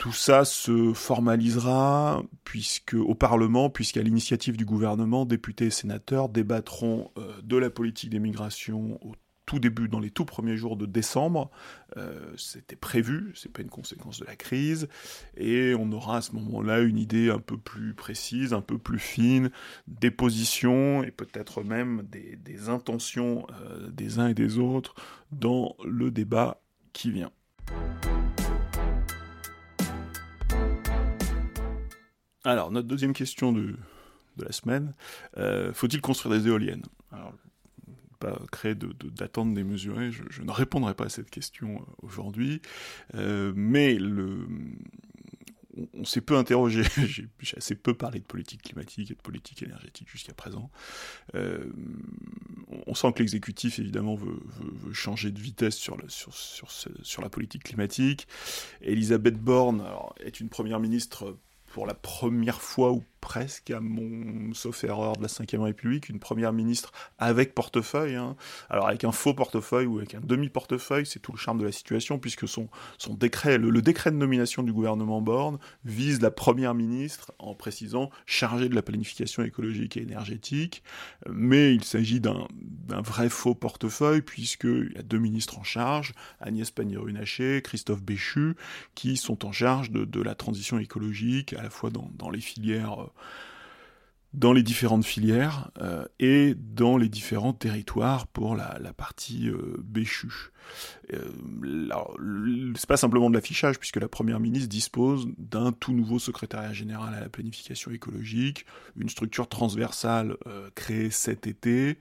Tout 0.00 0.14
ça 0.14 0.46
se 0.46 0.94
formalisera 0.94 2.22
puisque 2.44 2.94
au 2.94 3.14
Parlement, 3.14 3.68
puisqu'à 3.68 4.00
l'initiative 4.00 4.56
du 4.56 4.64
gouvernement, 4.64 5.26
députés 5.26 5.66
et 5.66 5.70
sénateurs 5.70 6.30
débattront 6.30 7.10
euh, 7.18 7.34
de 7.42 7.58
la 7.58 7.68
politique 7.68 8.08
d'immigration 8.08 8.98
au 9.06 9.12
tout 9.44 9.58
début, 9.58 9.88
dans 9.88 10.00
les 10.00 10.10
tout 10.10 10.24
premiers 10.24 10.56
jours 10.56 10.78
de 10.78 10.86
décembre. 10.86 11.50
Euh, 11.98 12.32
c'était 12.38 12.76
prévu, 12.76 13.34
c'est 13.34 13.52
pas 13.52 13.60
une 13.60 13.68
conséquence 13.68 14.20
de 14.20 14.24
la 14.24 14.36
crise, 14.36 14.88
et 15.36 15.74
on 15.78 15.92
aura 15.92 16.16
à 16.16 16.22
ce 16.22 16.32
moment-là 16.32 16.80
une 16.80 16.96
idée 16.96 17.28
un 17.28 17.38
peu 17.38 17.58
plus 17.58 17.92
précise, 17.92 18.54
un 18.54 18.62
peu 18.62 18.78
plus 18.78 18.98
fine 18.98 19.50
des 19.86 20.10
positions 20.10 21.04
et 21.04 21.10
peut-être 21.10 21.62
même 21.62 22.04
des, 22.08 22.70
intentions 22.70 23.46
euh, 23.52 23.90
des 23.90 24.18
uns 24.18 24.28
et 24.28 24.34
des 24.34 24.56
autres 24.56 24.94
dans 25.30 25.76
le 25.84 26.10
débat 26.10 26.62
qui 26.94 27.10
vient. 27.10 27.32
Alors, 32.44 32.70
notre 32.70 32.88
deuxième 32.88 33.12
question 33.12 33.52
de, 33.52 33.76
la 34.38 34.52
semaine, 34.52 34.94
euh, 35.36 35.74
faut-il 35.74 36.00
construire 36.00 36.34
des 36.34 36.48
éoliennes? 36.48 36.84
Alors, 37.12 37.34
pas 38.18 38.38
créer 38.50 38.74
d'attente 38.74 39.54
démesurée, 39.54 40.10
je, 40.10 40.42
ne 40.42 40.50
répondrai 40.50 40.94
pas 40.94 41.06
à 41.06 41.08
cette 41.08 41.30
question 41.30 41.76
euh, 41.76 42.06
aujourd'hui, 42.06 42.62
euh, 43.14 43.52
mais 43.54 43.94
le, 43.94 44.46
on, 45.94 46.04
s'est 46.04 46.22
peu 46.22 46.36
interrogé, 46.36 46.82
j'ai 47.06 47.56
assez 47.56 47.74
peu 47.74 47.92
parlé 47.92 48.20
de 48.20 48.24
politique 48.24 48.62
climatique 48.62 49.10
et 49.10 49.14
de 49.14 49.20
politique 49.20 49.62
énergétique 49.62 50.08
jusqu'à 50.08 50.32
présent. 50.32 50.70
on 51.34 52.94
sent 52.94 53.12
que 53.12 53.18
l'exécutif, 53.18 53.78
évidemment, 53.78 54.14
veut, 54.14 54.40
changer 54.92 55.30
de 55.30 55.38
vitesse 55.38 55.76
sur, 55.76 55.96
la 57.22 57.28
politique 57.28 57.64
climatique. 57.64 58.26
Elisabeth 58.80 59.38
Borne 59.38 59.84
est 60.20 60.40
une 60.40 60.48
première 60.48 60.80
ministre 60.80 61.36
pour 61.70 61.86
la 61.86 61.94
première 61.94 62.60
fois 62.60 62.92
ou 62.92 63.04
presque, 63.20 63.70
à 63.70 63.80
mon 63.80 64.52
sauf 64.54 64.82
erreur 64.84 65.16
de 65.16 65.22
la 65.22 65.28
Ve 65.28 65.62
République, 65.62 66.08
une 66.08 66.18
première 66.18 66.52
ministre 66.52 66.92
avec 67.18 67.54
portefeuille. 67.54 68.16
Hein. 68.16 68.36
Alors 68.68 68.88
avec 68.88 69.04
un 69.04 69.12
faux 69.12 69.34
portefeuille 69.34 69.86
ou 69.86 69.98
avec 69.98 70.14
un 70.14 70.20
demi-portefeuille, 70.20 71.06
c'est 71.06 71.20
tout 71.20 71.32
le 71.32 71.38
charme 71.38 71.58
de 71.58 71.64
la 71.64 71.72
situation, 71.72 72.18
puisque 72.18 72.48
son, 72.48 72.68
son 72.98 73.14
décret, 73.14 73.58
le, 73.58 73.82
décret 73.82 74.10
de 74.10 74.16
nomination 74.16 74.62
du 74.62 74.72
gouvernement 74.72 75.20
Borne 75.20 75.58
vise 75.84 76.20
la 76.20 76.30
première 76.30 76.74
ministre 76.74 77.32
en 77.38 77.54
précisant 77.54 78.10
chargée 78.26 78.68
de 78.68 78.74
la 78.74 78.82
planification 78.82 79.42
écologique 79.42 79.96
et 79.96 80.02
énergétique, 80.02 80.82
mais 81.28 81.74
il 81.74 81.84
s'agit 81.84 82.20
d'un 82.20 82.48
vrai 83.00 83.28
faux 83.28 83.54
portefeuille, 83.54 84.22
puisqu'il 84.22 84.92
y 84.94 84.98
a 84.98 85.02
deux 85.02 85.18
ministres 85.18 85.58
en 85.58 85.64
charge, 85.64 86.14
Agnès 86.40 86.70
Pannier-Runacher, 86.70 87.62
Christophe 87.62 88.02
Béchu, 88.02 88.56
qui 88.94 89.16
sont 89.16 89.46
en 89.46 89.52
charge 89.52 89.90
de, 89.90 90.22
la 90.22 90.34
transition 90.34 90.78
écologique, 90.78 91.52
à 91.54 91.62
la 91.62 91.70
fois 91.70 91.90
dans, 91.90 92.10
dans 92.16 92.30
les 92.30 92.40
filières 92.40 93.08
dans 94.32 94.52
les 94.52 94.62
différentes 94.62 95.04
filières 95.04 95.70
euh, 95.80 96.04
et 96.18 96.54
dans 96.56 96.96
les 96.96 97.08
différents 97.08 97.52
territoires 97.52 98.26
pour 98.28 98.54
la, 98.54 98.78
partie 98.96 99.48
euh, 99.48 99.76
béchue. 99.82 100.52
Euh, 101.12 102.72
c'est 102.76 102.88
pas 102.88 102.96
simplement 102.96 103.30
de 103.30 103.34
l'affichage, 103.34 103.78
puisque 103.78 103.96
la 103.96 104.08
Première 104.08 104.40
ministre 104.40 104.68
dispose 104.68 105.28
d'un 105.38 105.72
tout 105.72 105.92
nouveau 105.92 106.18
secrétariat 106.18 106.72
général 106.72 107.14
à 107.14 107.20
la 107.20 107.28
planification 107.28 107.90
écologique, 107.90 108.66
une 108.96 109.08
structure 109.08 109.48
transversale 109.48 110.36
euh, 110.46 110.70
créée 110.74 111.10
cet 111.10 111.46
été. 111.46 111.98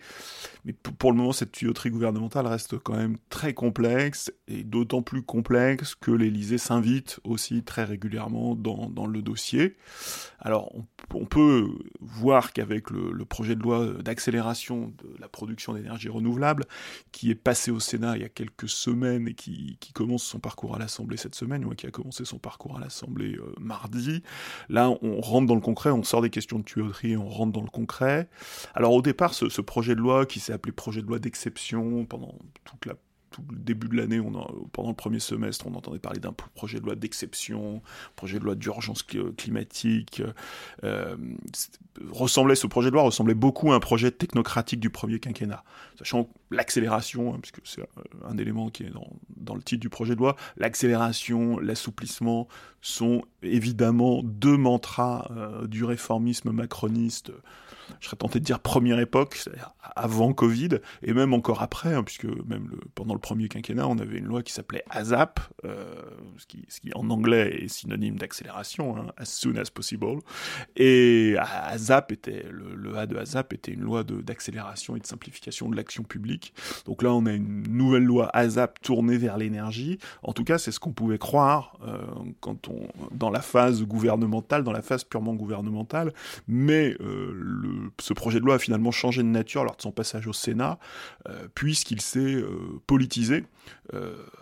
Mais 0.66 0.74
pour 0.74 1.12
le 1.12 1.18
moment, 1.18 1.32
cette 1.32 1.52
tuyauterie 1.52 1.90
gouvernementale 1.90 2.48
reste 2.48 2.78
quand 2.78 2.96
même 2.96 3.18
très 3.30 3.54
complexe, 3.54 4.32
et 4.48 4.64
d'autant 4.64 5.02
plus 5.02 5.24
complexe 5.24 5.96
que 5.96 6.12
l'Élysée 6.12 6.58
s'invite 6.58 7.20
aussi 7.24 7.64
très 7.64 7.84
régulièrement 7.84 8.56
dans, 8.56 8.90
dans 8.90 9.08
le 9.08 9.22
dossier. 9.22 9.78
Alors, 10.40 10.74
on, 10.76 10.86
on 11.14 11.26
peut 11.26 11.68
voir 12.20 12.54
qu'avec 12.54 12.90
le, 12.90 13.26
projet 13.26 13.56
de 13.56 13.62
loi 13.62 13.86
d'accélération 14.04 14.94
de 14.98 15.16
la 15.20 15.28
production 15.28 15.74
d'énergie 15.74 16.10
renouvelable, 16.10 16.66
qui 17.12 17.32
est 17.32 17.36
passé 17.36 17.72
au 17.72 17.80
Sénat 17.80 18.18
il 18.18 18.22
y 18.22 18.26
a 18.26 18.30
quelques 18.30 18.70
semaines 18.70 19.28
et 19.28 19.34
qui, 19.34 19.78
commence 19.94 20.24
son 20.24 20.40
parcours 20.40 20.76
à 20.76 20.80
l'Assemblée 20.80 21.18
cette 21.18 21.36
semaine, 21.36 21.66
ou 21.66 21.72
qui 21.72 21.88
a 21.88 21.92
commencé 21.92 22.24
son 22.24 22.38
parcours 22.38 22.78
à 22.78 22.80
l'Assemblée 22.80 23.36
euh, 23.36 23.54
mardi. 23.60 24.24
Là, 24.70 24.90
on 25.02 25.20
rentre 25.20 25.48
dans 25.48 25.56
le 25.56 25.62
concret, 25.62 25.90
on 25.90 26.04
sort 26.04 26.22
des 26.22 26.30
questions 26.30 26.60
de 26.60 26.64
tuyauterie, 26.64 27.18
on 27.18 27.28
rentre 27.28 27.52
dans 27.52 27.62
le 27.62 27.70
concret. 27.70 28.30
Alors 28.76 28.94
au 28.94 29.02
départ, 29.02 29.34
ce 29.34 29.62
projet 29.62 29.96
de 29.96 30.00
loi 30.00 30.26
qui 30.26 30.40
s'est 30.40 30.54
appelé 30.54 30.72
projet 30.72 31.02
de 31.02 31.08
loi 31.08 31.20
d'exception 31.20 32.06
pendant 32.06 32.36
toute 32.64 32.86
la 32.86 32.96
début 33.52 33.88
de 33.88 33.96
l'année, 33.96 34.22
pendant 34.72 34.90
le 34.90 34.96
premier 34.96 35.20
semestre, 35.20 35.68
on 35.68 35.76
entendait 35.76 36.00
parler 36.00 36.20
d'un 36.20 36.34
projet 36.34 36.80
de 36.80 36.86
loi 36.86 36.96
d'exception, 36.96 37.82
projet 38.16 38.40
de 38.40 38.44
loi 38.44 38.56
d'urgence 38.56 39.04
climatique. 39.38 40.22
Euh, 40.84 41.18
ressemblait, 42.12 42.56
ce 42.56 42.68
projet 42.68 42.90
de 42.90 42.94
loi 42.94 43.04
ressemblait 43.04 43.34
beaucoup 43.34 43.72
à 43.72 43.76
un 43.76 43.80
projet 43.80 44.12
technocratique 44.12 44.80
du 44.80 44.90
premier 44.90 45.20
quinquennat, 45.20 45.64
sachant 45.98 46.30
l'accélération, 46.52 47.34
hein, 47.34 47.40
puisque 47.42 47.62
c'est 47.64 47.82
un 48.28 48.38
élément 48.38 48.70
qui 48.70 48.84
est 48.84 48.90
dans, 48.90 49.10
dans, 49.38 49.56
le 49.56 49.62
titre 49.62 49.82
du 49.82 49.90
projet 49.90 50.16
de 50.16 50.20
loi, 50.20 50.36
l'accélération, 50.58 51.60
l'assouplissement 51.60 52.48
sont 52.82 53.24
évidemment 53.44 54.22
deux 54.24 54.58
mantras 54.58 55.30
euh, 55.32 55.68
du 55.68 55.84
réformisme 55.84 56.52
macroniste 56.52 57.32
je 58.00 58.06
serais 58.06 58.18
tenté 58.18 58.40
de 58.40 58.46
dire 58.46 58.60
première 58.60 59.00
époque, 59.00 59.36
c'est-à-dire 59.36 59.72
avant 59.96 60.34
Covid, 60.34 60.80
et 61.02 61.14
même 61.14 61.34
encore 61.34 61.62
après, 61.62 61.94
hein, 61.94 62.04
puisque 62.04 62.26
même 62.26 62.68
le, 62.70 62.80
pendant 62.96 63.14
le 63.14 63.20
premier 63.20 63.48
quinquennat, 63.48 63.88
on 63.88 63.98
avait 63.98 64.18
une 64.18 64.26
loi 64.26 64.44
qui 64.44 64.54
s'appelait 64.54 64.84
ASAP, 64.90 65.40
euh, 65.66 65.94
ce, 66.38 66.46
qui, 66.46 66.66
ce, 66.70 66.80
qui, 66.80 66.92
en 66.94 67.10
anglais 67.10 67.64
est 67.64 67.68
synonyme 67.68 68.18
d'accélération, 68.18 68.98
hein, 68.98 69.08
as 69.18 69.26
soon 69.26 69.56
as 69.56 69.70
possible, 69.70 70.20
et 70.76 71.36
ASAP 71.40 72.12
était, 72.12 72.46
le, 72.50 72.76
le 72.76 72.98
A 72.98 73.06
de 73.06 73.18
ASAP 73.18 73.54
était 73.54 73.72
une 73.72 73.82
loi 73.82 74.04
d'accélération 74.04 74.96
et 74.96 75.00
de 75.00 75.08
simplification 75.08 75.70
de 75.70 75.76
l'action 75.76 76.04
publique. 76.04 76.39
Donc 76.86 77.04
là, 77.04 77.14
on 77.14 77.26
a 77.26 77.34
une 77.34 77.64
nouvelle 77.68 78.04
loi 78.04 78.30
ASAP 78.34 78.82
tournée 78.82 79.18
vers 79.18 79.38
l'énergie. 79.38 80.00
En 80.24 80.34
tout 80.34 80.44
cas, 80.44 80.58
c'est 80.58 80.72
ce 80.72 80.80
qu'on 80.80 80.92
pouvait 80.92 81.18
croire 81.18 81.78
euh, 81.88 81.98
dans 83.12 83.30
la 83.30 83.42
phase 83.42 83.84
gouvernementale, 83.84 84.64
dans 84.64 84.72
la 84.72 84.82
phase 84.82 85.04
purement 85.04 85.34
gouvernementale, 85.34 86.14
mais 86.48 86.96
euh, 87.00 87.92
ce 88.00 88.14
projet 88.14 88.40
de 88.40 88.46
loi 88.46 88.56
a 88.56 88.60
finalement 88.60 88.92
changé 88.92 89.24
de 89.24 89.28
nature 89.28 89.64
lors 89.64 89.76
de 89.76 89.82
son 89.82 89.92
passage 89.92 90.28
au 90.28 90.34
Sénat, 90.34 90.80
euh, 91.28 91.48
puisqu'il 91.54 92.02
s'est 92.02 92.44
politisé, 92.88 93.46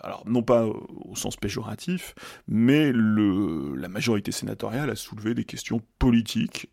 alors 0.03 0.23
non 0.25 0.41
pas 0.41 0.65
au 0.65 1.15
sens 1.15 1.37
péjoratif, 1.37 2.15
mais 2.47 2.91
la 2.93 3.87
majorité 3.87 4.31
sénatoriale 4.31 4.89
a 4.89 4.95
soulevé 4.95 5.33
des 5.33 5.45
questions 5.45 5.81
politiques 5.99 6.69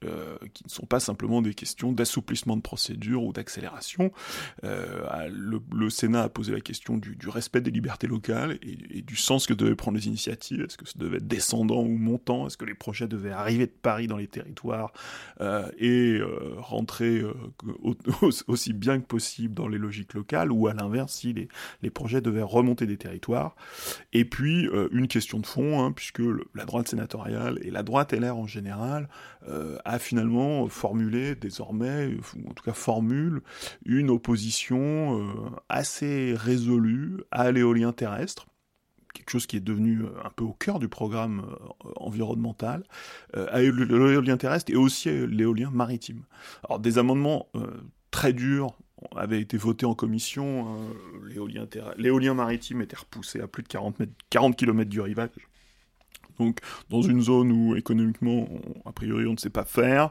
qui 0.53 0.65
ne 0.65 0.71
sont 0.71 0.87
pas 0.87 1.01
simplement 1.01 1.41
des 1.41 1.55
questions 1.55 1.93
d'assouplissement 1.93 2.57
de 2.57 2.63
procédure 2.63 3.23
ou 3.23 3.33
d'accélération. 3.33 4.13
Le, 5.31 5.91
Sénat 5.91 6.25
a 6.25 6.29
posé 6.29 6.53
la 6.53 6.61
question 6.61 6.97
du, 6.97 7.17
respect 7.29 7.61
des 7.61 7.71
libertés 7.71 8.07
locales 8.07 8.59
et, 8.63 9.03
du 9.03 9.17
sens 9.17 9.47
que 9.47 9.55
devaient 9.55 9.77
prendre 9.77 9.97
les 9.97 10.07
initiatives. 10.07 10.63
Est-ce 10.63 10.77
que 10.77 10.87
ça 10.87 10.95
devait 10.97 11.19
être 11.19 11.27
descendant 11.27 11.83
ou 11.83 11.97
montant? 11.97 12.47
Est-ce 12.47 12.57
que 12.57 12.65
les 12.65 12.75
projets 12.75 13.09
devaient 13.09 13.31
arriver 13.31 13.67
de 13.67 13.73
Paris 13.73 14.07
dans 14.07 14.17
les 14.17 14.29
territoires 14.29 14.93
et 15.79 16.21
rentrer 16.59 17.21
euh, 17.21 17.35
aussi 18.49 18.73
bien 18.73 19.01
que 19.01 19.07
possible 19.07 19.55
dans 19.55 19.69
les 19.69 19.79
logiques 19.79 20.15
locales, 20.15 20.53
ou 20.53 20.67
à 20.67 20.75
l'inverse, 20.75 21.13
si 21.13 21.49
les, 21.83 21.91
projets 21.91 22.21
devaient 22.21 22.43
remonter 22.43 22.87
des 22.87 22.97
territoires? 22.97 23.55
Et 24.13 24.25
puis, 24.25 24.67
euh, 24.67 24.89
une 24.93 25.09
question 25.09 25.39
de 25.39 25.47
fond, 25.47 25.83
hein, 25.83 25.93
puisque 25.93 26.23
la 26.55 26.65
droite 26.65 26.89
sénatoriale 26.89 27.59
et 27.63 27.71
la 27.71 27.83
droite 27.83 28.13
LR 28.13 28.37
en 28.37 28.47
général 28.47 29.09
euh, 29.49 29.79
a 29.85 29.99
finalement 29.99 30.67
formulé 30.69 31.35
désormais, 31.35 32.17
ou 32.37 32.51
en 32.51 32.55
tout 32.55 32.65
cas 32.65 32.73
formule, 32.73 33.43
une 33.85 34.11
opposition 34.11 35.04
assez 35.69 36.35
résolue 36.37 37.19
à 37.31 37.51
l'éolien 37.53 37.93
terrestre 37.93 38.47
quelque 39.15 39.31
chose 39.31 39.47
qui 39.47 39.57
est 39.57 39.61
devenu 39.61 40.03
euh, 40.03 40.09
un 40.25 40.31
peu 40.31 40.45
au 40.45 40.53
cœur 40.53 40.79
du 40.79 40.89
programme 40.89 41.47
euh, 41.49 41.89
environnemental, 41.97 42.85
euh, 43.37 43.47
à 43.51 43.61
l'éolien 43.63 44.37
terrestre 44.37 44.71
et 44.71 44.77
aussi 44.77 45.09
à 45.09 45.27
l'éolien 45.27 45.71
maritime. 45.71 46.25
Alors 46.69 46.81
des 46.81 46.99
amendements 46.99 47.49
très 48.11 48.33
durs 48.33 48.77
avaient 49.17 49.41
été 49.41 49.57
votés 49.57 49.87
en 49.87 49.95
commission, 49.95 50.67
hein, 50.69 51.55
l'éolien 51.97 52.35
maritime 52.35 52.83
était 52.83 52.97
repoussé 52.97 53.41
à 53.41 53.47
plus 53.47 53.63
de 53.63 53.69
40, 53.69 54.01
mètres, 54.01 54.13
40 54.31 54.57
km 54.57 54.91
du 54.91 55.01
rivage 55.01 55.31
donc 56.39 56.59
dans 56.91 57.03
une 57.03 57.21
zone 57.21 57.53
où 57.53 57.77
économiquement, 57.77 58.49
a 58.85 58.93
priori, 58.93 59.27
on 59.27 59.33
ne 59.33 59.39
sait 59.39 59.51
pas 59.51 59.65
faire. 59.65 60.11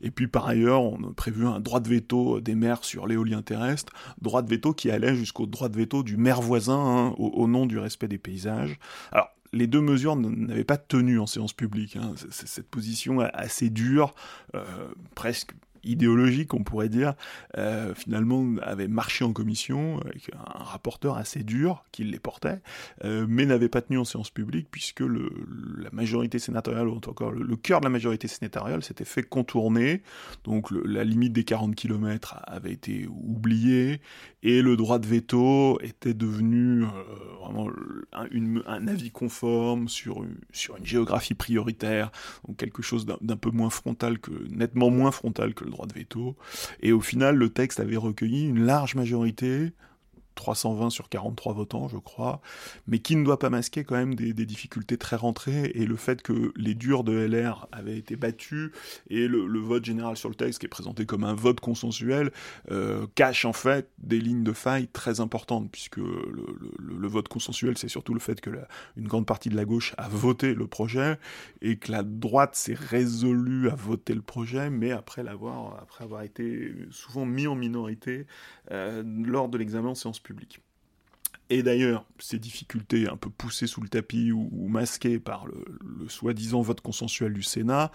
Et 0.00 0.10
puis 0.10 0.26
par 0.26 0.46
ailleurs, 0.46 0.82
on 0.82 0.96
a 1.10 1.12
prévu 1.14 1.46
un 1.46 1.60
droit 1.60 1.80
de 1.80 1.88
veto 1.88 2.40
des 2.40 2.54
maires 2.54 2.84
sur 2.84 3.06
l'éolien 3.06 3.42
terrestre, 3.42 3.92
droit 4.20 4.42
de 4.42 4.50
veto 4.50 4.72
qui 4.72 4.90
allait 4.90 5.14
jusqu'au 5.14 5.46
droit 5.46 5.68
de 5.68 5.76
veto 5.76 6.02
du 6.02 6.16
maire 6.16 6.40
voisin 6.40 6.78
hein, 6.78 7.14
au, 7.18 7.46
nom 7.46 7.66
du 7.66 7.78
respect 7.78 8.08
des 8.08 8.18
paysages. 8.18 8.78
Alors 9.12 9.30
les 9.52 9.66
deux 9.66 9.80
mesures 9.80 10.16
n'avaient 10.16 10.64
pas 10.64 10.76
tenu 10.76 11.18
en 11.18 11.26
séance 11.26 11.52
publique. 11.52 11.96
Hein. 11.96 12.14
Cette 12.30 12.68
position 12.68 13.20
assez 13.20 13.70
dure, 13.70 14.14
euh, 14.54 14.64
presque 15.14 15.54
idéologique, 15.84 16.54
on 16.54 16.62
pourrait 16.62 16.88
dire, 16.88 17.14
euh, 17.56 17.94
finalement 17.94 18.44
avait 18.62 18.88
marché 18.88 19.24
en 19.24 19.32
commission 19.32 20.00
avec 20.00 20.30
un 20.34 20.64
rapporteur 20.64 21.16
assez 21.16 21.42
dur 21.42 21.84
qui 21.92 22.04
les 22.04 22.18
portait, 22.18 22.60
euh, 23.04 23.26
mais 23.28 23.46
n'avait 23.46 23.68
pas 23.68 23.82
tenu 23.82 23.98
en 23.98 24.04
séance 24.04 24.30
publique 24.30 24.68
puisque 24.70 25.00
le, 25.00 25.30
la 25.78 25.90
majorité 25.92 26.38
sénatoriale, 26.38 26.88
ou 26.88 26.96
encore 26.96 27.32
le, 27.32 27.56
cœur 27.56 27.80
de 27.80 27.84
la 27.86 27.90
majorité 27.90 28.28
sénatoriale 28.28 28.82
s'était 28.82 29.04
fait 29.04 29.22
contourner, 29.22 30.02
donc 30.44 30.70
la 30.70 31.04
limite 31.04 31.32
des 31.32 31.44
40 31.44 31.74
km 31.74 32.36
avait 32.46 32.72
été 32.72 33.06
oubliée, 33.08 34.00
et 34.42 34.60
le 34.60 34.76
droit 34.76 34.98
de 34.98 35.06
veto 35.06 35.78
était 35.80 36.14
devenu 36.14 36.84
euh, 36.84 36.88
vraiment 37.40 37.70
un, 38.12 38.26
un, 38.66 38.88
avis 38.88 39.10
conforme 39.10 39.88
sur, 39.88 40.24
sur 40.52 40.76
une 40.76 40.86
géographie 40.86 41.34
prioritaire, 41.34 42.10
donc 42.46 42.56
quelque 42.56 42.82
chose 42.82 43.06
d'un 43.06 43.36
peu 43.36 43.50
moins 43.50 43.70
frontal 43.70 44.18
que, 44.18 44.32
nettement 44.50 44.90
moins 44.90 45.10
frontal 45.10 45.54
que 45.54 45.64
le 45.64 45.70
droit 45.74 45.86
de 45.86 45.92
veto. 45.92 46.36
Et 46.80 46.92
au 46.92 47.00
final, 47.00 47.36
le 47.36 47.50
texte 47.50 47.80
avait 47.80 47.96
recueilli 47.96 48.48
une 48.48 48.64
large 48.64 48.94
majorité, 48.94 49.72
320 50.34 50.90
sur 50.90 51.08
43 51.08 51.52
votants, 51.54 51.88
je 51.88 51.96
crois, 51.96 52.40
mais 52.86 52.98
qui 52.98 53.16
ne 53.16 53.24
doit 53.24 53.38
pas 53.38 53.50
masquer 53.50 53.84
quand 53.84 53.96
même 53.96 54.14
des, 54.14 54.32
difficultés 54.32 54.98
très 54.98 55.16
rentrées, 55.16 55.72
et 55.74 55.86
le 55.86 55.96
fait 55.96 56.22
que 56.22 56.52
les 56.56 56.74
durs 56.74 57.04
de 57.04 57.12
LR 57.12 57.66
avaient 57.72 57.96
été 57.96 58.16
battus, 58.16 58.70
et 59.08 59.26
le, 59.26 59.58
vote 59.58 59.84
général 59.84 60.16
sur 60.16 60.28
le 60.28 60.34
texte, 60.34 60.58
qui 60.60 60.66
est 60.66 60.68
présenté 60.68 61.06
comme 61.06 61.24
un 61.24 61.34
vote 61.34 61.60
consensuel, 61.60 62.30
euh, 62.70 63.06
cache 63.14 63.44
en 63.44 63.54
fait 63.54 63.88
des 63.98 64.20
lignes 64.20 64.44
de 64.44 64.52
faille 64.52 64.88
très 64.88 65.20
importantes, 65.20 65.70
puisque 65.70 65.96
le, 65.96 67.08
vote 67.08 67.28
consensuel, 67.28 67.78
c'est 67.78 67.88
surtout 67.88 68.14
le 68.14 68.20
fait 68.20 68.40
que 68.40 68.50
une 68.96 69.08
grande 69.08 69.26
partie 69.26 69.48
de 69.48 69.56
la 69.56 69.64
gauche 69.64 69.94
a 69.98 70.08
voté 70.08 70.54
le 70.54 70.66
projet, 70.66 71.18
et 71.62 71.76
que 71.76 71.90
la 71.90 72.02
droite 72.02 72.54
s'est 72.54 72.74
résolue 72.74 73.68
à 73.68 73.74
voter 73.74 74.14
le 74.14 74.22
projet, 74.22 74.70
mais 74.70 74.90
après 74.90 75.22
après 75.80 76.04
avoir 76.04 76.22
été 76.22 76.74
souvent 76.90 77.26
mis 77.26 77.46
en 77.46 77.54
minorité 77.54 78.26
euh, 78.70 79.02
lors 79.04 79.48
de 79.48 79.58
l'examen 79.58 79.90
en 79.90 79.94
séance 79.94 80.20
public. 80.24 80.63
Et 81.50 81.62
d'ailleurs, 81.62 82.06
ces 82.18 82.38
difficultés 82.38 83.08
un 83.08 83.16
peu 83.16 83.28
poussées 83.28 83.66
sous 83.66 83.82
le 83.82 83.88
tapis 83.88 84.32
ou, 84.32 84.66
masquées 84.68 85.18
par 85.18 85.46
le, 85.46 86.08
soi-disant 86.08 86.62
vote 86.62 86.80
consensuel 86.80 87.32
du 87.32 87.42
Sénat 87.42 87.90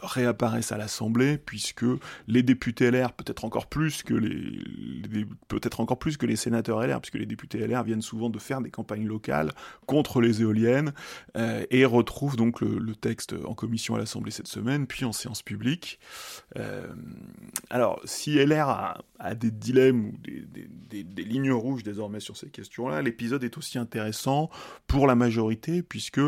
réapparaissent 0.00 0.72
à 0.72 0.78
l'Assemblée, 0.78 1.38
puisque 1.38 1.84
les 2.26 2.42
députés 2.42 2.90
LR, 2.90 3.12
peut-être 3.12 3.44
encore 3.44 3.66
plus 3.66 4.02
que 4.02 4.14
les, 4.14 5.26
peut-être 5.48 5.80
encore 5.80 5.98
plus 5.98 6.16
que 6.16 6.26
les 6.26 6.36
sénateurs 6.36 6.84
LR, 6.84 7.00
puisque 7.00 7.18
les 7.18 7.26
députés 7.26 7.66
LR 7.66 7.84
viennent 7.84 8.02
souvent 8.02 8.30
de 8.30 8.38
faire 8.38 8.60
des 8.60 8.70
campagnes 8.70 9.06
locales 9.06 9.52
contre 9.86 10.20
les 10.20 10.42
éoliennes, 10.42 10.92
euh, 11.36 11.64
et 11.70 11.84
retrouvent 11.84 12.36
donc 12.36 12.60
le, 12.60 12.92
texte 12.94 13.34
en 13.46 13.54
commission 13.54 13.94
à 13.94 13.98
l'Assemblée 13.98 14.30
cette 14.30 14.48
semaine, 14.48 14.86
puis 14.86 15.04
en 15.04 15.12
séance 15.12 15.42
publique. 15.42 15.98
Euh, 16.56 16.86
alors, 17.70 18.00
si 18.04 18.36
LR 18.36 18.68
a, 18.68 19.34
des 19.34 19.50
dilemmes 19.50 20.06
ou 20.06 20.18
des, 20.18 21.04
des, 21.04 21.24
lignes 21.24 21.52
rouges 21.52 21.82
désormais 21.82 22.20
sur 22.20 22.36
ces 22.36 22.50
questions-là, 22.50 22.91
l'épisode 23.00 23.44
est 23.44 23.56
aussi 23.56 23.78
intéressant 23.78 24.50
pour 24.86 25.06
la 25.06 25.14
majorité, 25.14 25.82
puisque 25.82 26.20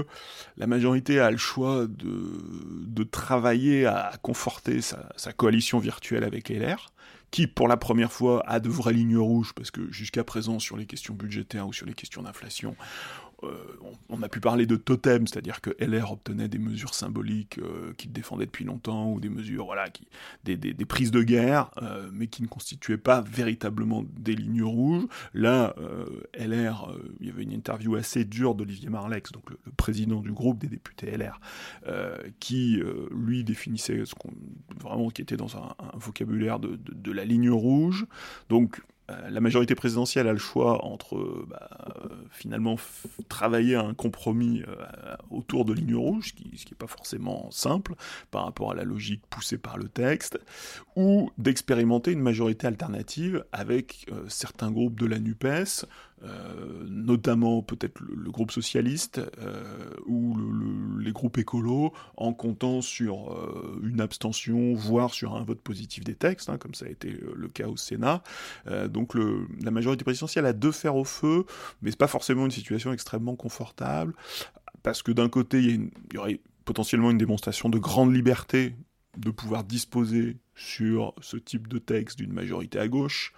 la 0.57 0.67
majorité 0.67 1.21
a 1.21 1.31
le 1.31 1.37
choix 1.37 1.87
de, 1.87 3.05
travailler 3.05 3.87
à 3.87 4.13
conforter 4.23 4.81
sa, 4.81 5.33
coalition 5.37 5.79
virtuelle 5.79 6.25
avec 6.25 6.49
LR, 6.49 6.91
qui 7.31 7.47
pour 7.47 7.69
la 7.69 7.77
première 7.77 8.13
fois 8.13 8.43
a 8.47 8.61
de 8.61 8.69
vraies 8.69 8.95
lignes 8.95 9.19
rouges, 9.19 9.53
parce 9.55 9.71
que 9.71 9.91
jusqu'à 9.93 10.25
présent 10.25 10.59
sur 10.59 10.77
les 10.77 10.87
questions 10.87 11.15
budgétaires 11.15 11.69
ou 11.69 11.73
sur 11.73 11.87
les 11.87 11.95
questions 11.95 12.23
d'inflation, 12.23 12.77
on, 14.09 14.23
a 14.23 14.29
pu 14.29 14.41
parler 14.41 14.67
de 14.67 14.77
totem, 14.77 15.27
c'est-à-dire 15.27 15.61
que 15.61 15.71
LR 15.79 16.13
obtenait 16.13 16.49
des 16.49 16.59
mesures 16.59 16.95
symboliques 16.95 17.59
euh, 17.59 17.93
qu'il 17.95 18.13
défendait 18.13 18.47
depuis 18.47 18.65
longtemps, 18.65 19.13
ou 19.13 19.21
des 19.21 19.29
mesures, 19.29 19.67
voilà, 19.67 19.89
qui, 19.91 20.07
des, 20.45 20.57
prises 20.85 21.11
de 21.11 21.23
guerre, 21.23 21.71
euh, 21.83 22.09
mais 22.13 22.27
qui 22.27 22.43
ne 22.43 22.49
constituaient 22.49 22.99
pas 22.99 23.21
véritablement 23.21 24.05
des 24.19 24.35
lignes 24.35 24.63
rouges. 24.63 25.07
Là, 25.33 25.75
LR, 26.35 26.95
il 27.21 27.27
y 27.27 27.31
avait 27.31 27.43
une 27.43 27.53
interview 27.53 27.97
assez 27.97 28.25
dure 28.25 28.55
d'Olivier 28.55 28.89
Marlex, 28.89 29.33
donc 29.33 29.51
le, 29.51 29.59
président 29.77 30.21
du 30.21 30.33
groupe 30.33 30.59
des 30.59 30.69
députés 30.69 31.17
LR, 31.17 31.41
qui, 32.41 32.81
lui, 33.11 33.45
définissait 33.45 34.05
ce 34.05 34.15
qu'on, 34.15 34.33
vraiment, 34.81 35.11
qui 35.11 35.23
était 35.23 35.37
dans 35.37 35.57
un, 35.57 35.75
vocabulaire 35.95 36.59
de, 36.59 36.79
de 36.79 37.13
la 37.13 37.25
ligne 37.25 37.51
rouge. 37.51 38.07
Donc, 38.49 38.81
euh, 38.81 38.83
la 39.09 39.41
majorité 39.41 39.75
présidentielle 39.75 40.29
a 40.29 40.33
le 40.33 40.39
choix 40.39 40.85
entre 40.85 41.17
euh, 41.17 41.47
bah, 41.49 41.69
finalement 42.31 42.77
travailler 43.29 43.75
à 43.75 43.83
un 43.83 43.95
compromis 43.95 44.63
euh, 44.67 45.17
autour 45.31 45.65
de 45.65 45.75
lignes 45.75 45.97
rouges, 45.97 46.29
ce 46.29 46.33
qui 46.65 46.73
n'est 46.73 46.79
pas 46.79 46.87
forcément 46.87 47.51
simple 47.51 47.95
par 48.31 48.45
rapport 48.45 48.73
à 48.73 48.75
la 48.75 48.85
logique 48.85 49.23
poussée 49.29 49.59
par 49.59 49.77
le 49.77 49.89
texte, 49.89 50.39
ou 50.97 51.31
d'expérimenter 51.37 52.13
une 52.13 52.23
majorité 52.23 52.67
alternative 52.67 53.45
avec 53.53 54.07
certains 54.29 54.71
groupes 54.71 54.99
de 54.99 55.07
la 55.07 55.19
NUPES, 55.19 55.87
euh, 56.25 56.85
notamment 56.89 57.63
peut-être 57.63 58.01
le, 58.01 58.31
groupe 58.31 58.51
socialiste 58.51 59.21
euh, 59.39 59.91
ou 60.07 60.37
les 60.99 61.13
groupes 61.13 61.37
écolos, 61.39 61.93
en 62.17 62.33
comptant 62.33 62.81
sur 62.81 63.33
euh, 63.33 63.81
une 63.85 64.01
abstention, 64.01 64.75
voire 64.75 65.13
sur 65.13 65.37
un 65.37 65.45
vote 65.45 65.61
positif 65.61 66.03
des 66.03 66.15
textes, 66.15 66.49
hein, 66.49 66.57
comme 66.57 66.75
ça 66.75 66.87
a 66.87 66.89
été 66.89 67.11
le 67.11 67.49
cas 67.49 67.69
au 67.69 67.77
Sénat. 67.77 68.23
donc 68.89 69.15
la 69.15 69.71
majorité 69.71 70.05
présidentielle 70.05 70.47
a 70.47 70.53
deux 70.53 70.73
fers 70.73 70.97
au 70.97 71.05
feu, 71.05 71.45
mais 71.83 71.91
c'est 71.91 71.99
pas 71.99 72.09
forcément 72.09 72.45
une 72.45 72.51
situation 72.51 72.93
extrêmement 72.93 73.37
confortable, 73.37 74.15
parce 74.83 75.03
que 75.03 75.13
d'un 75.13 75.29
côté, 75.29 75.63
il 75.63 75.91
y, 76.13 76.19
aurait 76.19 76.41
potentiellement 76.65 77.11
une 77.11 77.19
démonstration 77.19 77.69
de 77.69 77.79
grande 77.79 78.15
liberté 78.15 78.75
de 79.17 79.31
pouvoir 79.31 79.65
disposer 79.65 80.39
sur 80.55 81.15
ce 81.21 81.37
type 81.37 81.69
de 81.69 81.79
texte 81.79 82.19
d'une 82.19 82.33
majorité 82.33 82.79
à 82.79 82.89
gauche, 82.89 83.33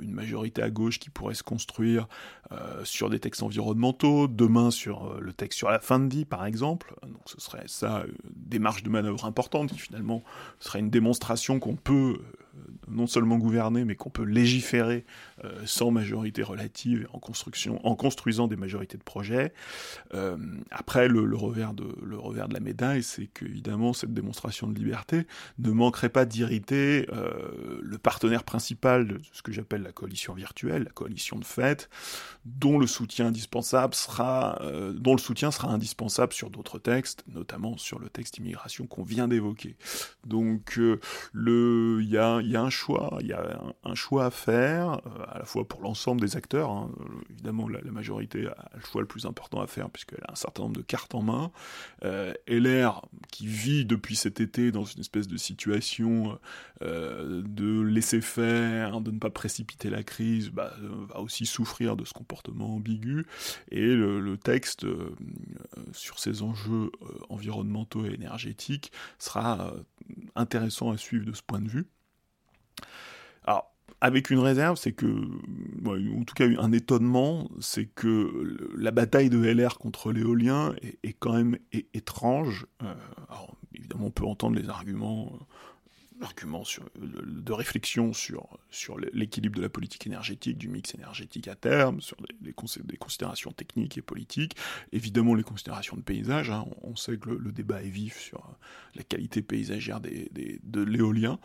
une 0.00 0.12
majorité 0.12 0.62
à 0.62 0.70
gauche 0.70 0.98
qui 0.98 1.10
pourrait 1.10 1.34
se 1.34 1.42
construire 1.42 2.08
euh, 2.52 2.84
sur 2.84 3.08
des 3.08 3.20
textes 3.20 3.42
environnementaux, 3.42 4.28
demain 4.28 4.70
sur 4.70 5.06
euh, 5.06 5.20
le 5.20 5.32
texte 5.32 5.56
sur 5.56 5.70
la 5.70 5.78
fin 5.78 5.98
de 5.98 6.12
vie 6.12 6.24
par 6.24 6.44
exemple. 6.44 6.94
Donc 7.02 7.22
ce 7.26 7.40
serait 7.40 7.64
ça, 7.66 8.04
des 8.34 8.58
marges 8.58 8.82
de 8.82 8.90
manœuvre 8.90 9.24
importantes 9.24 9.70
qui 9.72 9.78
finalement 9.78 10.22
serait 10.58 10.80
une 10.80 10.90
démonstration 10.90 11.58
qu'on 11.58 11.76
peut 11.76 12.18
non 12.88 13.06
seulement 13.06 13.38
gouverner, 13.38 13.84
mais 13.84 13.96
qu'on 13.96 14.10
peut 14.10 14.24
légiférer 14.24 15.04
sans 15.64 15.90
majorité 15.90 16.42
relative 16.42 17.08
en, 17.12 17.18
construction, 17.18 17.84
en 17.86 17.94
construisant 17.94 18.46
des 18.46 18.56
majorités 18.56 18.96
de 18.96 19.02
projets. 19.02 19.52
après, 20.70 21.08
le, 21.08 21.36
revers 21.36 21.74
de, 21.74 21.86
le 22.02 22.18
revers 22.18 22.48
de 22.48 22.54
la 22.54 22.60
médaille, 22.60 23.02
c'est 23.02 23.26
qu'évidemment, 23.26 23.92
cette 23.92 24.14
démonstration 24.14 24.68
de 24.68 24.74
liberté 24.74 25.26
ne 25.58 25.70
manquerait 25.70 26.08
pas 26.08 26.24
d'irriter 26.24 27.06
le 27.10 27.98
partenaire 27.98 28.44
principal 28.44 29.06
de 29.06 29.20
ce 29.32 29.42
que 29.42 29.52
j'appelle 29.52 29.82
la 29.82 29.92
coalition 29.92 30.34
virtuelle, 30.34 30.84
la 30.84 30.90
coalition 30.90 31.38
de 31.38 31.44
fait, 31.44 31.88
dont 32.44 32.78
le 32.78 32.86
soutien 32.86 33.26
indispensable 33.26 33.94
sera, 33.94 34.58
euh, 34.62 34.92
dont 34.92 35.12
le 35.12 35.20
soutien 35.20 35.50
sera 35.50 35.68
indispensable 35.68 36.32
sur 36.32 36.50
d'autres 36.50 36.78
textes, 36.78 37.24
notamment 37.28 37.76
sur 37.78 37.98
le 37.98 38.08
texte 38.08 38.38
immigration 38.38 38.86
qu'on 38.86 39.02
vient 39.02 39.28
d'évoquer. 39.28 39.76
Donc 40.24 40.78
euh, 40.78 41.00
il 41.34 42.08
y 42.08 42.18
a, 42.18 42.36
un 42.60 42.70
choix, 42.70 43.18
il 43.20 43.28
y 43.28 43.32
a 43.32 43.60
un, 43.84 43.94
choix 43.94 44.26
à 44.26 44.30
faire, 44.30 45.00
euh, 45.06 45.23
à 45.28 45.38
la 45.38 45.44
fois 45.44 45.66
pour 45.66 45.82
l'ensemble 45.82 46.20
des 46.20 46.36
acteurs. 46.36 46.70
Hein. 46.70 46.90
évidemment, 47.30 47.68
la, 47.68 47.80
majorité 47.90 48.46
a 48.46 48.70
le 48.74 48.80
choix 48.80 49.00
le 49.00 49.06
plus 49.06 49.26
important 49.26 49.60
à 49.60 49.66
faire 49.66 49.88
puisqu'elle 49.90 50.24
a 50.26 50.32
un 50.32 50.36
certain 50.36 50.64
nombre 50.64 50.76
de 50.76 50.82
cartes 50.82 51.14
en 51.14 51.22
main. 51.22 51.50
LR 52.02 53.02
qui 53.30 53.46
vit 53.46 53.84
depuis 53.84 54.16
cet 54.16 54.40
été 54.40 54.72
dans 54.72 54.84
une 54.84 55.00
espèce 55.00 55.28
de 55.28 55.36
situation 55.36 56.38
de 56.80 57.80
laisser 57.80 58.20
faire, 58.20 59.00
de 59.00 59.10
ne 59.10 59.18
pas 59.18 59.30
précipiter 59.30 59.90
la 59.90 60.02
crise, 60.02 60.50
bah, 60.50 60.72
euh, 60.82 61.06
va 61.08 61.20
aussi 61.20 61.46
souffrir 61.46 61.96
de 61.96 62.04
ce 62.04 62.12
comportement 62.12 62.74
ambigu, 62.74 63.26
et 63.70 63.86
le, 63.86 64.36
texte 64.36 64.84
euh, 64.84 65.14
sur 65.92 66.18
ces 66.18 66.42
enjeux 66.42 66.90
euh, 67.02 67.06
environnementaux 67.28 68.04
et 68.04 68.12
énergétiques 68.12 68.92
sera 69.18 69.72
intéressant 70.34 70.90
à 70.90 70.96
suivre 70.96 71.24
de 71.24 71.32
ce 71.32 71.42
point 71.42 71.60
de 71.60 71.68
vue. 71.68 71.86
Alors, 73.44 73.73
avec 74.04 74.28
une 74.28 74.38
réserve, 74.38 74.76
c'est 74.76 74.92
que, 74.92 75.06
en 75.06 76.24
tout 76.24 76.34
cas 76.34 76.44
un 76.58 76.72
étonnement, 76.72 77.48
c'est 77.58 77.86
que 77.86 78.54
la 78.76 78.90
bataille 78.90 79.30
de 79.30 79.38
LR 79.38 79.78
contre 79.78 80.12
l'éolien 80.12 80.74
est, 81.02 81.14
quand 81.18 81.32
même 81.32 81.56
étrange. 81.94 82.66
alors, 83.30 83.56
évidemment, 83.74 84.08
on 84.08 84.10
peut 84.10 84.26
entendre 84.26 84.56
les 84.56 84.68
arguments 84.68 85.32
argument 86.24 86.64
sur, 86.64 86.84
de 86.96 87.52
réflexion 87.52 88.12
sur, 88.12 88.48
sur 88.70 88.98
l'équilibre 89.12 89.56
de 89.56 89.62
la 89.62 89.68
politique 89.68 90.06
énergétique, 90.06 90.58
du 90.58 90.68
mix 90.68 90.94
énergétique 90.94 91.48
à 91.48 91.54
terme, 91.54 92.00
sur 92.00 92.16
les, 92.20 92.54
des 92.84 92.96
considérations 92.96 93.52
techniques 93.52 93.98
et 93.98 94.02
politiques, 94.02 94.56
évidemment 94.92 95.34
les 95.34 95.42
considérations 95.42 95.96
de 95.96 96.02
paysage. 96.02 96.50
Hein. 96.50 96.64
On, 96.82 96.96
sait 96.96 97.16
que 97.16 97.30
le, 97.30 97.52
débat 97.52 97.82
est 97.82 97.88
vif 97.88 98.18
sur, 98.18 98.56
la 98.94 99.02
qualité 99.02 99.42
paysagère 99.42 100.00
des, 100.00 100.30
de 100.62 100.82
l'éolien. 100.82 101.38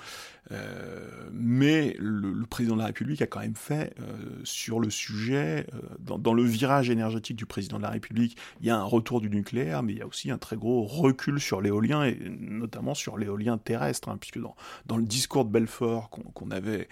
mais 1.31 1.95
le, 1.99 2.45
président 2.45 2.75
de 2.75 2.79
la 2.79 2.87
République 2.87 3.21
a 3.21 3.27
quand 3.27 3.39
même 3.39 3.55
fait 3.55 3.95
sur 4.43 4.79
le 4.79 4.89
sujet, 4.89 5.67
dans, 5.99 6.17
dans, 6.17 6.33
le 6.33 6.43
virage 6.43 6.89
énergétique 6.89 7.37
du 7.37 7.45
président 7.45 7.77
de 7.77 7.83
la 7.83 7.89
République, 7.89 8.37
il 8.61 8.67
y 8.67 8.69
a 8.69 8.77
un 8.77 8.83
retour 8.83 9.21
du 9.21 9.29
nucléaire, 9.29 9.83
mais 9.83 9.93
il 9.93 9.99
y 9.99 10.01
a 10.01 10.07
aussi 10.07 10.31
un 10.31 10.37
très 10.37 10.55
gros 10.55 10.83
recul 10.83 11.39
sur 11.39 11.61
l'éolien, 11.61 12.03
et 12.03 12.17
notamment 12.39 12.93
sur 12.93 13.17
l'éolien 13.17 13.57
terrestre, 13.57 14.09
hein, 14.09 14.17
puisque 14.17 14.39
dans, 14.39 14.55
dans 14.85 14.97
le 14.97 15.05
discours 15.05 15.45
de 15.45 15.51
Belfort 15.51 16.09
qu'on 16.09 16.51
avait 16.51 16.87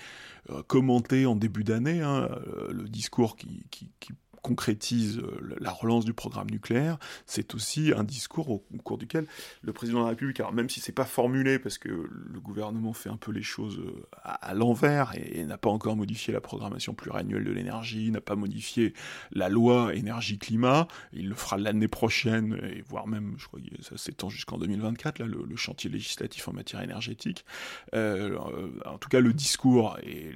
commenté 0.68 1.26
en 1.26 1.36
début 1.36 1.64
d'année, 1.64 2.02
hein, 2.02 2.30
le 2.70 2.88
discours 2.88 3.36
qui 3.36 3.66
concrétise 4.42 5.20
euh, 5.20 5.56
la 5.60 5.72
relance 5.72 6.06
du 6.06 6.14
programme 6.14 6.50
nucléaire, 6.50 6.98
c'est 7.26 7.56
aussi 7.56 7.92
un 7.96 8.04
discours 8.04 8.50
au, 8.50 8.64
cours 8.84 8.98
duquel 8.98 9.26
le 9.62 9.74
président 9.74 10.00
de 10.00 10.04
la 10.04 10.10
République, 10.12 10.40
alors 10.40 10.54
même 10.54 10.70
si 10.70 10.80
c'est 10.80 10.92
pas 10.92 11.06
formulé 11.06 11.60
parce 11.60 11.78
que 11.78 11.90
le 11.90 12.40
gouvernement 12.40 12.94
fait 12.94 13.10
un 13.10 13.18
peu 13.18 13.32
les 13.32 13.44
choses 13.44 13.80
euh, 13.80 14.08
à, 14.24 14.54
l'envers 14.54 15.14
et, 15.16 15.44
n'a 15.44 15.58
pas 15.58 15.70
encore 15.70 15.96
modifié 15.96 16.34
la 16.34 16.42
programmation 16.42 16.94
pluriannuelle 16.94 17.44
de 17.44 17.52
l'énergie, 17.52 18.12
n'a 18.12 18.22
pas 18.22 18.36
modifié 18.36 18.94
la 19.32 19.50
loi 19.50 19.94
énergie-climat, 19.96 20.88
il 21.14 21.30
le 21.30 21.36
fera 21.36 21.58
l'année 21.58 21.88
prochaine 21.88 22.60
et 22.64 22.84
voire 22.88 23.08
même, 23.08 23.36
je 23.38 23.48
crois 23.48 23.60
que 23.60 23.84
ça 23.84 23.98
s'étend 23.98 24.30
jusqu'en 24.30 24.58
2024, 24.58 25.20
là, 25.20 25.26
le, 25.26 25.56
chantier 25.56 25.90
législatif 25.90 26.48
en 26.48 26.54
matière 26.54 26.82
énergétique. 26.82 27.44
Euh, 27.96 28.38
en 28.86 29.00
tout 29.00 29.10
cas, 29.10 29.20
le 29.20 29.34
discours 29.34 29.98
et 30.04 30.32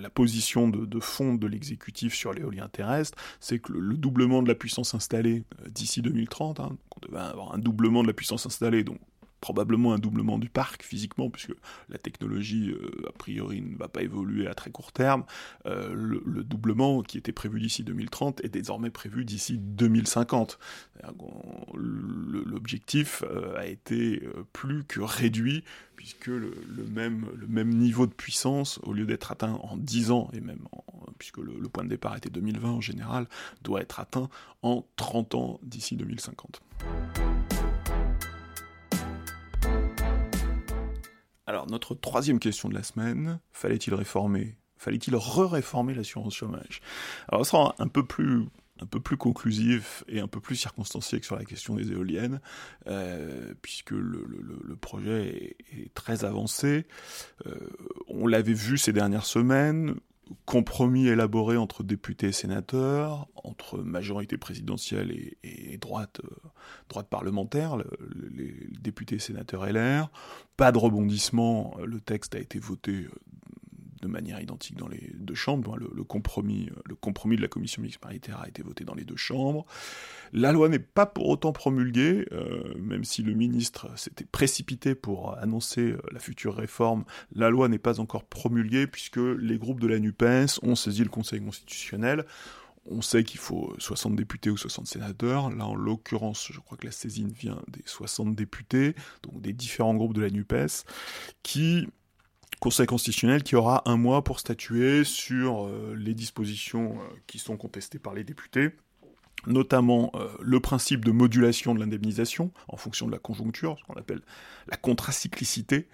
la 0.00 0.10
position 0.10 0.68
de, 0.68 0.84
de 0.84 1.00
fond 1.00 1.34
de 1.34 1.46
l'exécutif 1.46 2.14
sur 2.14 2.32
l'éolien 2.32 2.68
terrestre 2.68 3.03
c'est 3.40 3.58
que 3.58 3.72
le, 3.72 3.96
doublement 3.96 4.42
de 4.42 4.48
la 4.48 4.54
puissance 4.54 4.94
installée 4.94 5.44
euh, 5.60 5.68
d'ici 5.68 6.02
2030, 6.02 6.60
hein, 6.60 6.76
on 6.96 7.06
devait 7.06 7.20
avoir 7.22 7.54
un 7.54 7.58
doublement 7.58 8.02
de 8.02 8.08
la 8.08 8.12
puissance 8.12 8.46
installée, 8.46 8.84
donc 8.84 8.98
probablement 9.44 9.92
un 9.92 9.98
doublement 9.98 10.38
du 10.38 10.48
parc 10.48 10.82
physiquement, 10.82 11.28
puisque 11.28 11.52
la 11.90 11.98
technologie, 11.98 12.70
euh, 12.70 13.10
a 13.10 13.12
priori, 13.12 13.60
ne 13.60 13.76
va 13.76 13.88
pas 13.88 14.00
évoluer 14.00 14.46
à 14.46 14.54
très 14.54 14.70
court 14.70 14.90
terme. 14.90 15.24
Euh, 15.66 15.92
le, 15.92 16.42
doublement 16.44 17.02
qui 17.02 17.18
était 17.18 17.32
prévu 17.32 17.60
d'ici 17.60 17.84
2030 17.84 18.42
est 18.42 18.48
désormais 18.48 18.88
prévu 18.88 19.26
d'ici 19.26 19.58
2050. 19.58 20.58
L'objectif 21.74 23.22
euh, 23.28 23.54
a 23.58 23.66
été 23.66 24.26
plus 24.54 24.84
que 24.84 25.00
réduit, 25.00 25.62
puisque 25.94 26.28
le, 26.28 26.54
même, 26.90 27.68
niveau 27.68 28.06
de 28.06 28.14
puissance, 28.14 28.80
au 28.82 28.94
lieu 28.94 29.04
d'être 29.04 29.30
atteint 29.30 29.60
en 29.62 29.76
10 29.76 30.10
ans, 30.10 30.30
et 30.32 30.40
même 30.40 30.66
puisque 31.18 31.36
le 31.36 31.68
point 31.68 31.84
de 31.84 31.90
départ 31.90 32.16
était 32.16 32.30
2020 32.30 32.70
en 32.70 32.80
général, 32.80 33.26
doit 33.62 33.82
être 33.82 34.00
atteint 34.00 34.30
en 34.62 34.86
30 34.96 35.34
ans 35.34 35.60
d'ici 35.62 35.96
2050. 35.96 36.62
Alors, 41.54 41.70
notre 41.70 41.94
troisième 41.94 42.40
question 42.40 42.68
de 42.68 42.74
la 42.74 42.82
semaine, 42.82 43.38
fallait-il 43.52 43.94
réformer 43.94 44.56
Fallait-il 44.76 45.14
re-réformer 45.14 45.94
l'assurance 45.94 46.34
chômage? 46.34 46.80
Alors, 47.28 47.46
ça 47.46 47.52
sera 47.52 47.74
un 47.78 47.86
peu 47.86 48.04
plus 48.04 48.48
un 48.82 48.86
peu 48.86 48.98
plus 48.98 49.16
conclusif 49.16 50.02
et 50.08 50.18
un 50.18 50.26
peu 50.26 50.40
plus 50.40 50.56
circonstancié 50.56 51.20
que 51.20 51.26
sur 51.26 51.36
la 51.36 51.44
question 51.44 51.76
des 51.76 51.92
éoliennes, 51.92 52.40
euh, 52.88 53.54
puisque 53.62 53.92
le, 53.92 54.74
projet 54.80 55.56
est, 55.72 55.94
très 55.94 56.24
avancé. 56.24 56.88
Euh, 57.46 57.54
on 58.08 58.26
l'avait 58.26 58.52
vu 58.52 58.76
ces 58.76 58.92
dernières 58.92 59.26
semaines, 59.26 59.94
compromis 60.46 61.08
élaboré 61.08 61.56
entre 61.56 61.82
députés 61.82 62.28
et 62.28 62.32
sénateurs, 62.32 63.28
entre 63.34 63.78
majorité 63.78 64.38
présidentielle 64.38 65.12
et, 65.42 65.78
droite, 65.78 66.20
euh, 66.24 66.48
droite 66.88 67.08
parlementaire, 67.08 67.76
les 68.30 68.54
députés 68.80 69.16
et 69.16 69.20
sénateurs 69.20 69.66
LR. 69.66 70.10
Pas 70.56 70.72
de 70.72 70.78
rebondissement, 70.78 71.76
le 71.84 72.00
texte 72.00 72.34
a 72.34 72.38
été 72.38 72.58
voté 72.58 72.92
euh, 72.92 73.10
de 74.04 74.08
manière 74.08 74.40
identique 74.40 74.76
dans 74.76 74.86
les 74.86 75.10
deux 75.14 75.34
chambres. 75.34 75.76
Le, 75.76 76.04
compromis, 76.04 76.68
euh, 76.70 76.80
le 76.84 76.94
compromis 76.94 77.36
de 77.36 77.42
la 77.42 77.48
commission 77.48 77.82
mixte 77.82 77.98
paritaire 77.98 78.40
a 78.40 78.48
été 78.48 78.62
voté 78.62 78.84
dans 78.84 78.94
les 78.94 79.04
deux 79.04 79.16
chambres. 79.16 79.64
La 80.32 80.52
loi 80.52 80.68
n'est 80.68 80.78
pas 80.78 81.06
pour 81.06 81.28
autant 81.28 81.52
promulguée, 81.52 82.26
euh, 82.32 82.74
même 82.78 83.04
si 83.04 83.22
le 83.22 83.32
ministre 83.32 83.88
s'était 83.98 84.26
précipité 84.26 84.94
pour 84.94 85.36
annoncer 85.38 85.92
euh, 85.92 86.02
la 86.12 86.20
future 86.20 86.54
réforme. 86.54 87.04
La 87.34 87.48
loi 87.50 87.68
n'est 87.68 87.78
pas 87.78 87.98
encore 87.98 88.24
promulguée 88.24 88.86
puisque 88.86 89.16
les 89.16 89.58
groupes 89.58 89.80
de 89.80 89.88
la 89.88 89.98
NUPES 89.98 90.60
ont 90.62 90.74
saisi 90.74 91.02
le 91.02 91.10
Conseil 91.10 91.40
constitutionnel 91.40 92.26
on 92.86 93.00
sait 93.00 93.24
qu'il 93.24 93.40
faut 93.40 93.74
60 93.78 94.14
députés 94.14 94.50
ou 94.50 94.58
60 94.58 94.86
sénateurs. 94.86 95.50
Là, 95.50 95.66
en 95.66 95.74
l'occurrence, 95.74 96.48
je 96.52 96.60
crois 96.60 96.76
que 96.76 96.84
la 96.84 96.92
saisine 96.92 97.32
vient 97.32 97.62
des 97.68 97.82
60 97.86 98.34
députés, 98.34 98.94
donc 99.22 99.40
des 99.40 99.54
différents 99.54 99.94
groupes 99.94 100.12
de 100.12 100.20
la 100.20 100.28
NUPES, 100.28 100.84
qui 101.42 101.88
Conseil 102.60 102.86
constitutionnel 102.86 103.42
qui 103.42 103.56
aura 103.56 103.82
un 103.86 103.96
mois 103.96 104.22
pour 104.22 104.40
statuer 104.40 105.04
sur 105.04 105.66
euh, 105.66 105.94
les 105.98 106.14
dispositions 106.14 106.98
euh, 106.98 107.14
qui 107.26 107.38
sont 107.38 107.56
contestées 107.56 107.98
par 107.98 108.14
les 108.14 108.24
députés 108.24 108.70
notamment 109.46 110.10
euh, 110.14 110.28
le 110.40 110.58
principe 110.58 111.04
de 111.04 111.10
modulation 111.10 111.74
de 111.74 111.80
l'indemnisation 111.80 112.50
en 112.66 112.78
fonction 112.78 113.06
de 113.06 113.12
la 113.12 113.18
conjoncture, 113.18 113.76
ce 113.78 113.84
qu'on 113.84 114.00
appelle 114.00 114.22
la 114.68 114.78
contracyclicité, 114.78 115.86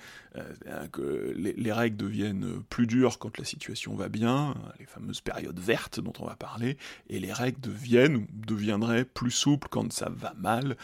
que 0.92 1.34
les, 1.34 1.72
règles 1.72 1.96
deviennent 1.96 2.62
plus 2.68 2.86
dures 2.86 3.18
quand 3.18 3.36
la 3.38 3.44
situation 3.44 3.96
va 3.96 4.08
bien, 4.08 4.54
les 4.78 4.86
fameuses 4.86 5.20
périodes 5.20 5.58
vertes 5.58 5.98
dont 5.98 6.12
on 6.20 6.26
va 6.26 6.36
parler, 6.36 6.76
et 7.08 7.18
les 7.18 7.32
règles 7.32 7.60
deviennent 7.60 8.14
ou 8.14 8.26
deviendraient 8.46 9.04
plus 9.04 9.32
souples 9.32 9.66
quand 9.68 9.92
ça 9.92 10.08
va 10.08 10.32
mal, 10.38 10.76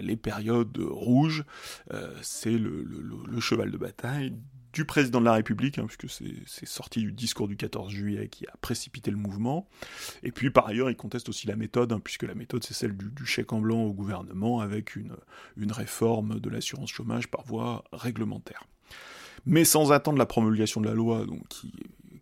les 0.00 0.16
périodes 0.16 0.76
rouges, 0.80 1.44
c'est 2.22 2.58
le, 2.58 2.84
cheval 3.38 3.70
de 3.70 3.76
bataille 3.76 4.32
du 4.72 4.84
président 4.84 5.20
de 5.20 5.26
la 5.26 5.34
République, 5.34 5.78
hein, 5.78 5.86
puisque 5.86 6.08
c'est 6.46 6.66
sorti 6.66 7.00
du 7.00 7.12
discours 7.12 7.48
du 7.48 7.56
14 7.56 7.90
juillet 7.92 8.28
qui 8.28 8.46
a 8.46 8.56
précipité 8.60 9.10
le 9.10 9.16
mouvement. 9.16 9.68
Et 10.22 10.32
puis 10.32 10.50
par 10.50 10.66
ailleurs, 10.66 10.90
il 10.90 10.96
conteste 10.96 11.28
aussi 11.28 11.46
la 11.46 11.56
méthode, 11.56 11.92
hein, 11.92 12.00
puisque 12.02 12.22
la 12.22 12.34
méthode 12.34 12.64
c'est 12.64 12.74
celle 12.74 12.96
du, 12.96 13.26
chèque 13.26 13.52
en 13.52 13.60
blanc 13.60 13.82
au 13.82 13.92
gouvernement 13.92 14.60
avec 14.60 14.96
une, 14.96 15.16
une 15.56 15.72
réforme 15.72 16.40
de 16.40 16.50
l'assurance 16.50 16.90
chômage 16.90 17.28
par 17.28 17.44
voie 17.44 17.84
réglementaire. 17.92 18.64
Mais 19.44 19.64
sans 19.64 19.92
attendre 19.92 20.18
la 20.18 20.26
promulgation 20.26 20.80
de 20.80 20.86
la 20.86 20.94
loi, 20.94 21.26
donc 21.26 21.46
qui 21.48 21.72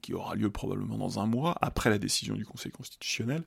qui 0.01 0.15
aura 0.15 0.35
lieu 0.35 0.51
probablement 0.51 0.99
dans 0.99 1.19
un 1.21 1.27
mois, 1.27 1.57
après 1.61 1.91
la 1.91 1.99
décision 1.99 2.35
du 2.35 2.45
Conseil 2.45 2.73
constitutionnel, 2.73 3.43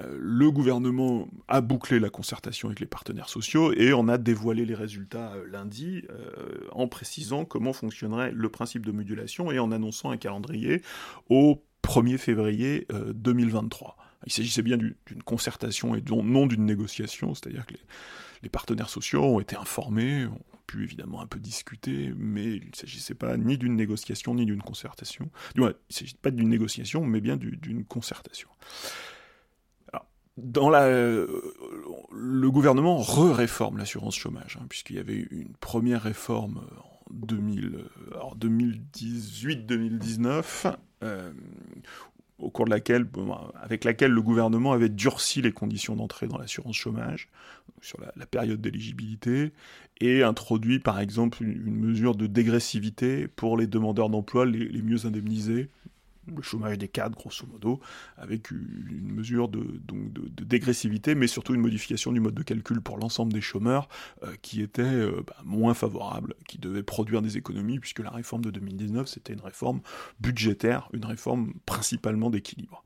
euh, 0.00 0.16
le 0.20 0.50
gouvernement 0.50 1.28
a 1.48 1.60
bouclé 1.60 2.00
la 2.00 2.10
concertation 2.10 2.68
avec 2.68 2.80
les 2.80 2.86
partenaires 2.86 3.28
sociaux 3.28 3.72
et 3.72 3.92
on 3.92 4.08
a 4.08 4.18
dévoilé 4.18 4.64
les 4.64 4.74
résultats 4.74 5.32
euh, 5.34 5.46
lundi 5.50 6.02
euh, 6.10 6.68
en 6.72 6.88
précisant 6.88 7.44
comment 7.44 7.72
fonctionnerait 7.72 8.32
le 8.32 8.48
principe 8.48 8.84
de 8.86 8.92
modulation 8.92 9.50
et 9.52 9.58
en 9.58 9.72
annonçant 9.72 10.10
un 10.10 10.16
calendrier 10.16 10.82
au 11.28 11.62
1er 11.82 12.18
février 12.18 12.86
2023. 13.14 13.96
Il 14.26 14.32
s'agissait 14.32 14.62
bien 14.62 14.78
d'une 14.78 15.22
concertation 15.24 15.94
et 15.94 16.02
non 16.08 16.46
d'une 16.46 16.64
négociation, 16.64 17.34
c'est-à-dire 17.34 17.66
que 17.66 17.74
les, 17.74 17.80
partenaires 18.48 18.90
sociaux 18.90 19.24
ont 19.24 19.40
été 19.40 19.56
informés, 19.56 20.26
pu 20.66 20.82
évidemment 20.82 21.20
un 21.20 21.26
peu 21.26 21.38
discuter, 21.38 22.12
mais 22.16 22.56
il 22.56 22.70
ne 22.70 22.74
s'agissait 22.74 23.14
pas 23.14 23.36
ni 23.36 23.58
d'une 23.58 23.76
négociation 23.76 24.34
ni 24.34 24.46
d'une 24.46 24.62
concertation. 24.62 25.30
Du 25.54 25.60
moins, 25.60 25.70
il 25.70 25.90
ne 25.90 25.94
s'agissait 25.94 26.18
pas 26.20 26.30
d'une 26.30 26.48
négociation, 26.48 27.04
mais 27.04 27.20
bien 27.20 27.36
d'une 27.36 27.84
concertation. 27.84 28.48
dans 30.36 30.68
la, 30.68 30.88
le 30.88 32.50
gouvernement 32.50 32.96
re-réforme 32.96 33.78
l'assurance 33.78 34.16
chômage, 34.16 34.58
hein, 34.60 34.66
puisqu'il 34.68 34.96
y 34.96 34.98
avait 34.98 35.28
une 35.30 35.54
première 35.60 36.02
réforme 36.02 36.66
en 38.20 38.34
2018-2019, 38.36 40.74
euh, 41.02 41.32
au 42.38 42.50
cours 42.50 42.64
de 42.64 42.70
laquelle, 42.70 43.06
avec 43.60 43.84
laquelle 43.84 44.10
le 44.10 44.22
gouvernement 44.22 44.72
avait 44.72 44.88
durci 44.88 45.40
les 45.40 45.52
conditions 45.52 45.94
d'entrée 45.94 46.26
dans 46.26 46.38
l'assurance 46.38 46.76
chômage, 46.76 47.28
sur 47.80 47.98
la, 48.16 48.26
période 48.26 48.60
d'éligibilité, 48.60 49.52
et 50.00 50.22
introduit 50.22 50.80
par 50.80 50.98
exemple 50.98 51.42
une, 51.42 51.76
mesure 51.76 52.14
de 52.14 52.26
dégressivité 52.26 53.28
pour 53.28 53.56
les 53.56 53.66
demandeurs 53.66 54.10
d'emploi 54.10 54.46
les, 54.46 54.82
mieux 54.82 55.06
indemnisés, 55.06 55.68
le 56.26 56.42
chômage 56.42 56.78
des 56.78 56.88
cadres, 56.88 57.16
grosso 57.16 57.46
modo, 57.46 57.80
avec 58.16 58.50
une 58.50 59.12
mesure 59.12 59.48
de, 59.48 59.60
donc 59.60 60.12
dégressivité, 60.42 61.14
mais 61.14 61.26
surtout 61.26 61.54
une 61.54 61.60
modification 61.60 62.12
du 62.12 62.20
mode 62.20 62.34
de 62.34 62.42
calcul 62.42 62.80
pour 62.80 62.98
l'ensemble 62.98 63.32
des 63.32 63.40
chômeurs 63.40 63.88
euh, 64.22 64.34
qui 64.42 64.62
était 64.62 64.82
euh, 64.82 65.22
bah, 65.26 65.36
moins 65.44 65.74
favorable, 65.74 66.34
qui 66.48 66.58
devait 66.58 66.82
produire 66.82 67.22
des 67.22 67.36
économies, 67.36 67.78
puisque 67.78 68.00
la 68.00 68.10
réforme 68.10 68.44
de 68.44 68.50
2019, 68.50 69.08
c'était 69.08 69.32
une 69.32 69.40
réforme 69.40 69.80
budgétaire, 70.20 70.88
une 70.92 71.04
réforme 71.04 71.54
principalement 71.66 72.30
d'équilibre. 72.30 72.84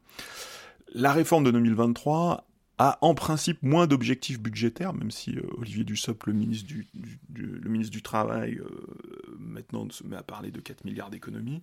La 0.94 1.12
réforme 1.12 1.44
de 1.44 1.50
2023 1.50 2.47
a 2.78 2.98
en 3.00 3.14
principe 3.14 3.62
moins 3.62 3.86
d'objectifs 3.86 4.40
budgétaires, 4.40 4.94
même 4.94 5.10
si 5.10 5.36
euh, 5.36 5.42
Olivier 5.58 5.84
Dussopt, 5.84 6.26
le 6.26 6.32
ministre 6.32 6.66
du, 6.68 8.02
Travail, 8.02 8.60
maintenant 9.38 9.86
on 9.86 9.90
se 9.90 10.04
met 10.04 10.16
à 10.16 10.22
parler 10.22 10.50
de 10.50 10.60
4 10.60 10.84
milliards 10.84 11.10
d'économies. 11.10 11.62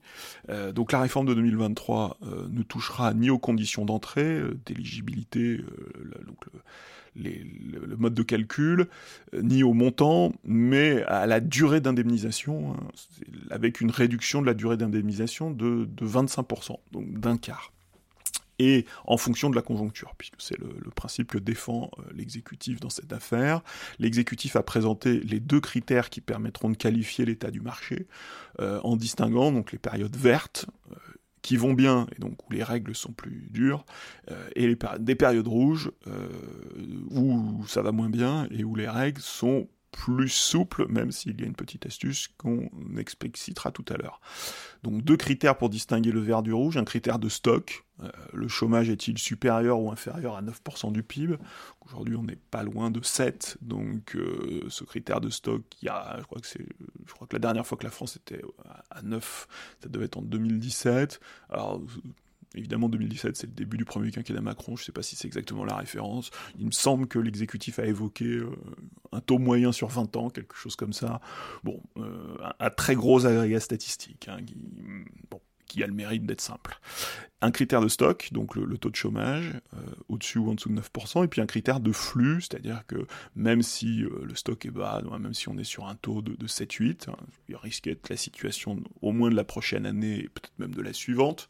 donc 0.74 0.92
la 0.92 1.00
réforme 1.00 1.26
de 1.26 1.34
2023 1.34 2.20
ne 2.50 2.62
touchera 2.62 3.14
ni 3.14 3.30
aux 3.30 3.40
conditions 3.40 3.86
d'entrée, 3.86 4.42
d'éligibilité, 4.66 5.58
donc 6.28 6.46
le, 7.16 7.96
mode 7.98 8.14
de 8.14 8.24
calcul, 8.24 8.88
ni 9.34 9.64
au 9.64 9.74
montant, 9.74 10.34
mais 10.44 11.04
à 11.04 11.26
la 11.26 11.40
durée 11.40 11.82
d'indemnisation, 11.82 12.74
hein, 12.74 12.88
avec 13.50 13.82
une 13.82 13.92
réduction 13.92 14.42
de 14.42 14.46
la 14.46 14.54
durée 14.54 14.78
d'indemnisation 14.78 15.52
de, 15.52 15.86
de 15.86 16.06
25%, 16.08 16.78
donc 16.92 17.20
d'un 17.20 17.38
quart 17.38 17.72
et 18.60 18.86
en 19.06 19.18
fonction 19.18 19.50
de 19.50 19.56
la 19.56 19.62
conjoncture, 19.62 20.14
puisque 20.18 20.40
c'est 20.40 20.58
le, 20.58 20.68
principe 20.96 21.32
que 21.32 21.38
défend 21.38 21.92
euh, 22.00 22.04
l'exécutif 22.14 22.80
dans 22.80 22.90
cette 22.90 23.12
affaire. 23.12 23.62
L'exécutif 24.00 24.56
a 24.56 24.64
présenté 24.64 25.20
les 25.20 25.40
deux 25.40 25.60
critères 25.60 26.10
qui 26.10 26.22
permettront 26.22 26.70
de 26.70 26.78
qualifier 26.78 27.26
l'état 27.26 27.52
du 27.52 27.60
marché, 27.60 28.08
euh, 28.62 28.80
en 28.84 28.96
distinguant 28.96 29.52
donc 29.52 29.72
les 29.72 29.78
périodes 29.78 30.16
vertes, 30.16 30.68
euh, 30.92 30.96
qui 31.42 31.58
vont 31.58 31.74
bien, 31.74 32.08
et 32.16 32.20
donc 32.20 32.48
où 32.48 32.54
les 32.54 32.64
règles 32.64 32.96
sont 32.96 33.12
plus 33.12 33.48
dures, 33.52 33.86
et 34.56 34.76
des 34.98 35.16
périodes 35.16 35.48
rouges, 35.48 35.92
où 37.12 37.64
ça 37.68 37.84
va 37.84 37.92
moins 37.92 38.10
bien, 38.10 38.48
et 38.50 38.64
où 38.64 38.74
les 38.74 38.90
règles 38.90 39.22
sont 39.22 39.68
plus 39.96 40.28
souple, 40.28 40.88
même 40.90 41.10
s'il 41.10 41.40
y 41.40 41.44
a 41.46 41.48
une 41.48 41.56
petite 41.56 41.86
astuce 41.86 42.28
qu'on 42.38 42.70
explicitera 42.98 43.72
tout 43.72 43.86
à 43.88 43.96
l'heure. 43.96 44.20
Donc 44.84 45.04
deux 45.04 45.16
critères 45.16 45.58
pour 45.58 45.70
distinguer 45.70 46.12
le 46.12 46.20
vert 46.20 46.44
du 46.44 46.52
rouge, 46.52 46.76
un 46.76 46.84
critère 46.84 47.18
de 47.18 47.30
stock, 47.30 47.86
euh, 48.04 48.10
le 48.34 48.50
chômage 48.50 48.90
est-il 48.90 49.18
supérieur 49.18 49.80
ou 49.80 49.90
inférieur 49.90 50.36
à 50.36 50.42
9% 50.42 50.92
du 50.92 51.02
PIB 51.02 51.38
Aujourd'hui 51.86 52.18
on 52.18 52.24
n'est 52.24 52.36
pas 52.36 52.64
loin 52.64 52.92
de 52.92 53.02
7, 53.02 53.58
donc 53.62 54.18
euh, 54.18 54.66
ce 54.68 54.84
critère 54.84 55.22
de 55.22 55.30
stock, 55.30 55.64
il 55.82 55.86
y 55.86 55.90
a, 55.90 56.18
je 56.20 56.26
crois, 56.26 56.42
que 56.42 56.48
c'est, 56.48 56.68
je 57.08 57.14
crois 57.14 57.26
que 57.26 57.36
la 57.38 57.40
dernière 57.40 57.66
fois 57.66 57.78
que 57.78 57.86
la 57.86 57.92
France 57.92 58.18
était 58.18 58.42
à 58.90 59.02
9, 59.02 59.48
ça 59.82 59.88
devait 59.88 60.06
être 60.06 60.18
en 60.18 60.24
2017. 60.24 61.22
Alors 61.50 61.82
Évidemment, 62.56 62.90
2017, 62.90 63.36
c'est 63.36 63.48
le 63.48 63.54
début 63.54 63.78
du 63.78 63.86
premier 63.86 64.12
quinquennat 64.12 64.42
Macron, 64.42 64.76
je 64.76 64.82
ne 64.82 64.86
sais 64.86 64.92
pas 64.92 65.04
si 65.04 65.16
c'est 65.16 65.28
exactement 65.28 65.66
la 65.66 65.76
référence. 65.76 66.32
Il 66.58 66.66
me 66.66 66.72
semble 66.72 67.08
que 67.08 67.20
l'exécutif 67.20 67.80
a 67.80 67.86
évoqué 67.86 68.26
euh, 68.26 68.50
un 69.12 69.20
taux 69.20 69.40
moyen 69.40 69.72
sur 69.72 69.90
20 69.90 70.16
ans, 70.16 70.30
quelque 70.30 70.56
chose 70.56 70.76
comme 70.76 70.94
ça. 70.94 71.20
Bon, 71.64 71.82
euh, 71.98 72.38
un, 72.60 72.70
très 72.70 72.96
gros 72.96 73.26
agrégat 73.26 73.60
statistique, 73.60 74.28
hein, 74.30 74.38
qui 75.76 75.84
a 75.84 75.88
le 75.88 75.94
mérite 75.94 76.26
d'être 76.26 76.42
simple. 76.42 76.80
Un 77.42 77.52
critère 77.52 77.82
de 77.82 77.90
stock, 77.90 78.30
donc 78.32 78.56
le, 78.56 78.78
taux 78.78 78.90
de 78.90 78.96
chômage, 78.96 79.52
euh, 79.74 79.80
au-dessus 80.08 80.40
ou 80.40 80.50
en 80.50 80.56
dessous 80.56 80.70
de 80.70 80.80
9%, 80.80 81.26
et 81.26 81.28
puis 81.28 81.42
un 81.42 81.46
critère 81.46 81.82
de 81.82 81.92
flux, 81.92 82.42
c'est-à-dire 82.42 82.84
que 82.88 82.96
même 83.36 83.62
si 83.62 84.04
euh, 84.04 84.24
le 84.24 84.36
stock 84.36 84.66
est 84.66 84.72
bas, 84.72 85.02
même 85.20 85.34
si 85.34 85.50
on 85.50 85.58
est 85.58 85.66
sur 85.66 85.86
un 85.88 85.96
taux 85.96 86.22
de, 86.22 86.48
7-8, 86.48 87.10
hein, 87.10 87.18
il 87.50 87.58
risque 87.58 87.84
d'être 87.84 88.10
la 88.10 88.16
situation 88.16 88.82
au 89.02 89.12
moins 89.12 89.30
de 89.30 89.36
la 89.36 89.44
prochaine 89.44 89.86
année, 89.86 90.20
et 90.20 90.30
peut-être 90.30 90.58
même 90.60 90.74
de 90.74 90.82
la 90.82 90.94
suivante, 90.94 91.50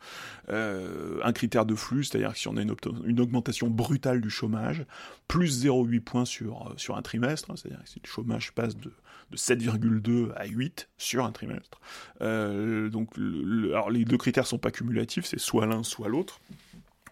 euh, 0.50 1.20
un 1.24 1.32
critère 1.32 1.68
de 1.68 1.76
flux, 1.76 2.04
c'est-à-dire 2.04 2.34
que 2.34 2.40
si 2.40 2.48
on 2.48 2.58
a 2.58 2.62
une, 2.62 3.20
augmentation 3.20 3.70
brutale 3.70 4.22
du 4.22 4.32
chômage, 4.32 4.86
plus 5.28 5.66
0,8 5.66 6.00
points 6.02 6.26
sur, 6.26 6.74
sur 6.78 6.98
un 6.98 7.04
trimestre, 7.04 7.52
hein, 7.52 7.56
c'est-à-dire 7.58 7.84
que 7.84 7.90
si 7.90 8.02
le 8.04 8.10
chômage 8.10 8.54
passe 8.54 8.76
de 8.76 8.92
de 9.32 9.38
7,2 9.38 10.32
à 10.36 10.46
8 10.46 10.90
sur 10.98 11.26
un 11.26 11.32
trimestre. 11.32 11.80
Euh, 12.22 12.90
donc, 12.90 13.10
les 13.18 14.06
deux 14.06 14.18
critères 14.18 14.48
sont 14.48 14.58
pas 14.58 14.72
cumulatifs, 14.72 15.26
c'est 15.26 15.40
soit 15.40 15.66
l'un, 15.66 15.84
soit 15.84 16.10
l'autre, 16.10 16.40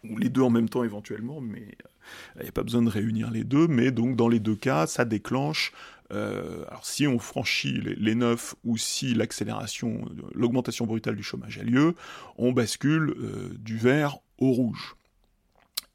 ou 0.10 0.18
les 0.18 0.30
deux 0.30 0.42
en 0.42 0.50
même 0.50 0.70
temps 0.70 0.84
éventuellement, 0.84 1.42
mais 1.42 1.78
il 2.36 2.44
n'y 2.44 2.50
a 2.50 2.52
pas 2.52 2.64
besoin 2.64 2.82
de 2.82 2.90
réunir 2.90 3.32
les 3.32 3.44
deux. 3.44 3.68
Mais 3.68 3.92
donc, 3.92 4.16
dans 4.16 4.28
les 4.28 4.40
deux 4.40 4.56
cas, 4.56 4.88
ça 4.88 5.06
déclenche 5.06 5.72
euh, 6.12 6.66
si 6.84 7.08
on 7.08 7.18
franchit 7.18 7.82
les, 7.82 7.96
les 7.96 8.16
9 8.16 8.56
ou 8.66 8.78
si 8.78 9.14
l'accélération, 9.14 10.06
l'augmentation 10.34 10.86
brutale 10.86 11.16
du 11.16 11.24
chômage 11.24 11.58
a 11.58 11.64
lieu, 11.64 11.96
on 12.38 12.52
bascule 12.52 13.16
euh, 13.18 13.56
du 13.60 13.78
vert 13.78 14.20
au 14.38 14.52
rouge. 14.52 14.96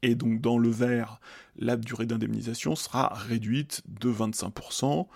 Et 0.01 0.15
donc 0.15 0.41
dans 0.41 0.57
le 0.57 0.69
vert, 0.69 1.19
la 1.57 1.75
durée 1.75 2.05
d'indemnisation 2.05 2.75
sera 2.75 3.13
réduite 3.13 3.81
de 3.87 4.11
25%, 4.11 5.07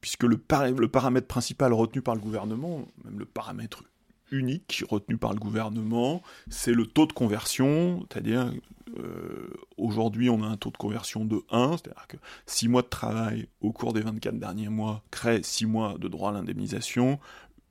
puisque 0.00 0.24
le, 0.24 0.36
paramètre 0.38 1.26
principal 1.26 1.72
retenu 1.72 2.02
par 2.02 2.14
le 2.14 2.20
gouvernement, 2.20 2.86
même 3.04 3.18
le 3.18 3.24
paramètre 3.24 3.84
unique 4.30 4.84
retenu 4.88 5.16
par 5.16 5.32
le 5.32 5.38
gouvernement, 5.38 6.22
c'est 6.48 6.72
le 6.72 6.86
taux 6.86 7.06
de 7.06 7.12
conversion, 7.12 8.04
c'est-à-dire 8.10 8.52
euh, 8.98 9.48
aujourd'hui 9.76 10.30
on 10.30 10.42
a 10.42 10.46
un 10.46 10.56
taux 10.56 10.70
de 10.70 10.76
conversion 10.76 11.24
de 11.24 11.42
1, 11.50 11.76
c'est-à-dire 11.76 12.06
que 12.08 12.16
6 12.46 12.68
mois 12.68 12.82
de 12.82 12.88
travail 12.88 13.48
au 13.60 13.72
cours 13.72 13.92
des 13.92 14.00
24 14.00 14.38
derniers 14.38 14.68
mois 14.68 15.02
créent 15.10 15.42
6 15.42 15.66
mois 15.66 15.96
de 15.98 16.08
droit 16.08 16.30
à 16.30 16.32
l'indemnisation, 16.32 17.18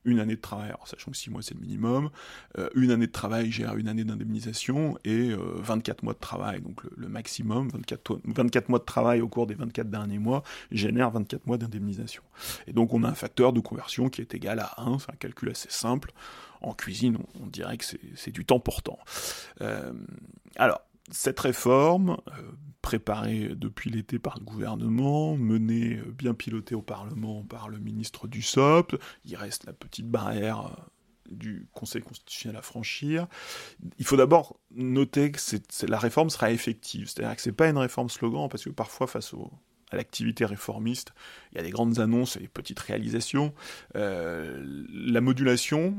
une 0.06 0.20
année 0.20 0.36
de 0.36 0.40
travail, 0.40 0.68
alors 0.68 0.88
sachant 0.88 1.10
que 1.10 1.16
6 1.16 1.30
mois 1.30 1.42
c'est 1.42 1.54
le 1.54 1.60
minimum, 1.60 2.10
euh, 2.58 2.68
une 2.74 2.90
année 2.90 3.06
de 3.06 3.12
travail 3.12 3.50
gère 3.50 3.76
une 3.76 3.88
année 3.88 4.04
d'indemnisation, 4.04 4.98
et 5.04 5.34
24 5.34 5.98
euh, 5.98 6.04
mois 6.04 6.14
de 6.14 6.18
travail, 6.18 6.60
donc 6.60 6.80
le, 6.96 7.08
maximum, 7.08 7.68
24, 7.68 8.20
24 8.24 8.68
mois 8.68 8.78
de 8.78 8.84
travail 8.84 9.20
au 9.20 9.28
cours 9.28 9.46
des 9.46 9.54
24 9.54 9.90
derniers 9.90 10.18
mois 10.18 10.42
génère 10.70 11.10
24 11.10 11.46
mois 11.46 11.58
d'indemnisation. 11.58 12.22
Et 12.66 12.72
donc 12.72 12.94
on 12.94 13.02
a 13.02 13.08
un 13.08 13.14
facteur 13.14 13.52
de 13.52 13.60
conversion 13.60 14.08
qui 14.08 14.20
est 14.20 14.34
égal 14.34 14.60
à 14.60 14.74
1, 14.78 14.98
c'est 15.00 15.10
un 15.10 15.16
calcul 15.16 15.50
assez 15.50 15.70
simple. 15.70 16.12
En 16.62 16.72
cuisine, 16.72 17.18
on, 17.40 17.46
dirait 17.46 17.76
que 17.76 17.84
c'est 18.14 18.32
du 18.32 18.44
temps 18.46 18.58
portant. 18.58 18.98
Euh, 19.60 19.92
alors, 20.56 20.80
cette 21.10 21.40
réforme, 21.40 22.16
euh, 22.28 22.52
préparée 22.82 23.50
depuis 23.54 23.90
l'été 23.90 24.18
par 24.18 24.38
le 24.38 24.44
gouvernement, 24.44 25.36
menée 25.36 25.96
euh, 25.96 26.12
bien 26.12 26.34
pilotée 26.34 26.74
au 26.74 26.82
Parlement 26.82 27.44
par 27.44 27.68
le 27.68 27.78
ministre 27.78 28.26
du 28.26 28.42
SOP, 28.42 29.00
il 29.24 29.36
reste 29.36 29.64
la 29.66 29.72
petite 29.72 30.08
barrière 30.08 30.66
euh, 30.66 30.82
du 31.30 31.68
Conseil 31.72 32.02
constitutionnel 32.02 32.56
à 32.56 32.62
franchir. 32.62 33.26
Il 33.98 34.04
faut 34.04 34.16
d'abord 34.16 34.60
noter 34.70 35.32
que 35.32 35.86
la 35.86 35.98
réforme 35.98 36.30
sera 36.30 36.50
effective, 36.52 37.08
c'est-à-dire 37.08 37.34
que 37.34 37.42
c'est 37.42 37.52
pas 37.52 37.68
une 37.68 37.78
réforme 37.78 38.08
slogan, 38.08 38.48
parce 38.48 38.64
que 38.64 38.70
parfois 38.70 39.08
face 39.08 39.34
à 39.90 39.96
l'activité 39.96 40.44
réformiste, 40.44 41.12
il 41.50 41.56
y 41.56 41.60
a 41.60 41.64
des 41.64 41.70
grandes 41.70 41.98
annonces 41.98 42.36
et 42.36 42.40
des 42.40 42.48
petites 42.48 42.78
réalisations. 42.78 43.52
la 43.94 45.20
modulation 45.20 45.96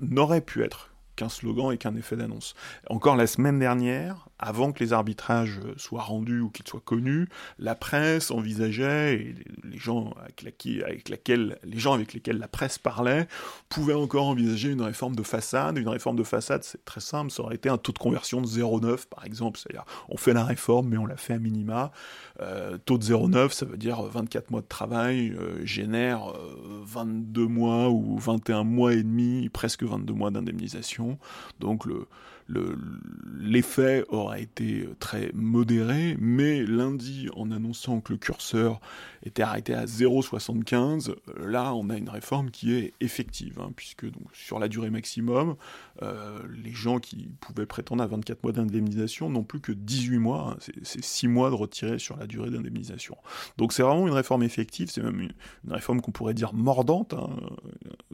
n'aurait 0.00 0.40
pu 0.40 0.64
être 0.64 0.87
qu'un 1.18 1.28
slogan 1.28 1.72
et 1.72 1.78
qu'un 1.78 1.96
effet 1.96 2.16
d'annonce. 2.16 2.54
Encore 2.88 3.16
la 3.16 3.26
semaine 3.26 3.58
dernière, 3.58 4.27
avant 4.38 4.72
que 4.72 4.82
les 4.82 4.92
arbitrages 4.92 5.60
soient 5.76 6.02
rendus 6.02 6.40
ou 6.40 6.50
qu'ils 6.50 6.66
soient 6.66 6.82
connus, 6.84 7.28
la 7.58 7.74
presse 7.74 8.30
envisageait, 8.30 9.14
et 9.14 9.34
les 9.64 9.78
gens 9.78 10.14
avec, 10.20 10.42
lesquels 12.12 12.38
la 12.38 12.48
presse 12.48 12.78
parlait, 12.78 13.26
pouvaient 13.68 13.94
encore 13.94 14.26
envisager 14.26 14.70
une 14.70 14.82
réforme 14.82 15.16
de 15.16 15.22
façade. 15.22 15.78
Une 15.78 15.88
réforme 15.88 16.16
de 16.16 16.22
façade, 16.22 16.62
c'est 16.64 16.84
très 16.84 17.00
simple, 17.00 17.30
ça 17.30 17.42
aurait 17.42 17.56
été 17.56 17.68
un 17.68 17.78
taux 17.78 17.92
de 17.92 17.98
conversion 17.98 18.40
de 18.40 18.46
0,9 18.46 19.06
par 19.08 19.24
exemple, 19.24 19.58
c'est-à-dire 19.58 19.84
on 20.08 20.16
fait 20.16 20.32
la 20.32 20.44
réforme 20.44 20.88
mais 20.88 20.98
on 20.98 21.06
la 21.06 21.16
fait 21.16 21.34
à 21.34 21.38
minima. 21.38 21.92
Euh, 22.40 22.78
taux 22.78 22.98
de 22.98 23.04
0,9, 23.04 23.50
ça 23.50 23.66
veut 23.66 23.76
dire 23.76 24.02
24 24.02 24.50
mois 24.50 24.60
de 24.60 24.66
travail 24.66 25.30
euh, 25.30 25.64
génère 25.64 26.32
22 26.84 27.42
euh, 27.42 27.48
mois 27.48 27.88
ou 27.88 28.18
21 28.18 28.64
mois 28.64 28.94
et 28.94 29.02
demi, 29.02 29.48
presque 29.48 29.82
22 29.82 30.12
mois 30.12 30.30
d'indemnisation. 30.30 31.18
Donc 31.58 31.84
le, 31.84 32.06
l'effet 32.48 34.04
aura 34.08 34.38
été 34.38 34.88
très 34.98 35.30
modéré, 35.34 36.16
mais 36.18 36.64
lundi, 36.64 37.28
en 37.36 37.50
annonçant 37.50 38.00
que 38.00 38.12
le 38.12 38.18
curseur 38.18 38.80
était 39.24 39.42
arrêté 39.42 39.74
à 39.74 39.84
0,75, 39.84 41.14
là 41.44 41.74
on 41.74 41.90
a 41.90 41.96
une 41.96 42.08
réforme 42.08 42.50
qui 42.50 42.72
est 42.72 42.94
effective, 43.00 43.60
hein, 43.60 43.72
puisque 43.76 44.04
donc, 44.06 44.24
sur 44.32 44.58
la 44.58 44.68
durée 44.68 44.90
maximum, 44.90 45.56
euh, 46.02 46.38
les 46.62 46.72
gens 46.72 46.98
qui 46.98 47.28
pouvaient 47.40 47.66
prétendre 47.66 48.02
à 48.02 48.06
24 48.06 48.42
mois 48.42 48.52
d'indemnisation 48.52 49.28
n'ont 49.28 49.42
plus 49.42 49.60
que 49.60 49.72
18 49.72 50.18
mois, 50.18 50.54
hein, 50.54 50.72
c'est 50.82 51.04
6 51.04 51.28
mois 51.28 51.50
de 51.50 51.54
retiré 51.54 51.98
sur 51.98 52.16
la 52.16 52.26
durée 52.26 52.50
d'indemnisation. 52.50 53.16
Donc 53.56 53.72
c'est 53.72 53.82
vraiment 53.82 54.06
une 54.06 54.14
réforme 54.14 54.42
effective, 54.42 54.90
c'est 54.90 55.02
même 55.02 55.20
une, 55.20 55.32
réforme 55.68 56.00
qu'on 56.00 56.12
pourrait 56.12 56.34
dire 56.34 56.54
mordante, 56.54 57.14
hein, 57.14 57.30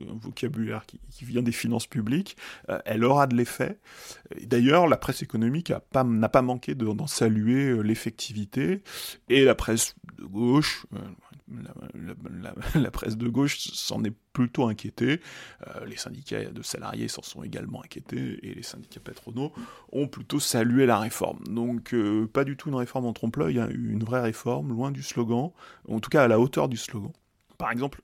un 0.01 0.17
vocabulaire 0.19 0.85
qui, 0.87 0.99
vient 1.25 1.43
des 1.43 1.53
finances 1.53 1.87
publiques, 1.87 2.37
euh, 2.69 2.79
elle 2.85 3.05
aura 3.05 3.27
de 3.27 3.35
l'effet. 3.35 3.79
D'ailleurs, 4.43 4.87
la 4.87 4.97
presse 4.97 5.23
économique 5.23 5.71
n'a 5.71 6.29
pas, 6.29 6.43
manqué 6.43 6.75
d'en 6.75 7.07
saluer 7.07 7.71
euh, 7.71 7.81
l'effectivité, 7.83 8.83
et 9.29 9.45
la 9.45 9.55
presse 9.55 9.95
de 10.19 10.25
gauche, 10.25 10.87
la, 12.75 12.91
presse 12.91 13.17
de 13.17 13.29
gauche 13.29 13.59
s'en 13.59 14.03
est 14.05 14.15
plutôt 14.33 14.67
inquiétée. 14.67 15.21
Euh, 15.67 15.85
les 15.85 15.97
syndicats 15.97 16.45
de 16.45 16.63
salariés 16.63 17.09
s'en 17.09 17.23
sont 17.23 17.43
également 17.43 17.83
inquiétés 17.83 18.39
et 18.43 18.55
les 18.55 18.63
syndicats 18.63 19.01
patronaux 19.01 19.53
ont 19.93 20.09
plutôt 20.09 20.41
salué 20.41 20.87
la 20.87 20.99
réforme. 20.99 21.45
Donc 21.45 21.93
euh, 21.93 22.27
pas 22.27 22.45
du 22.45 22.57
tout 22.57 22.71
une 22.71 22.75
réforme 22.75 23.07
en 23.07 23.13
trompe-l'œil, 23.13 23.59
hein, 23.59 23.69
une 23.71 24.05
vraie 24.05 24.23
réforme, 24.23 24.71
loin 24.71 24.91
du 24.91 25.03
slogan, 25.03 25.51
en 25.89 26.01
tout 26.01 26.11
cas 26.11 26.25
à 26.25 26.29
la 26.29 26.41
hauteur 26.41 26.69
du 26.69 26.77
slogan. 26.77 27.13
Par 27.59 27.71
exemple, 27.71 28.01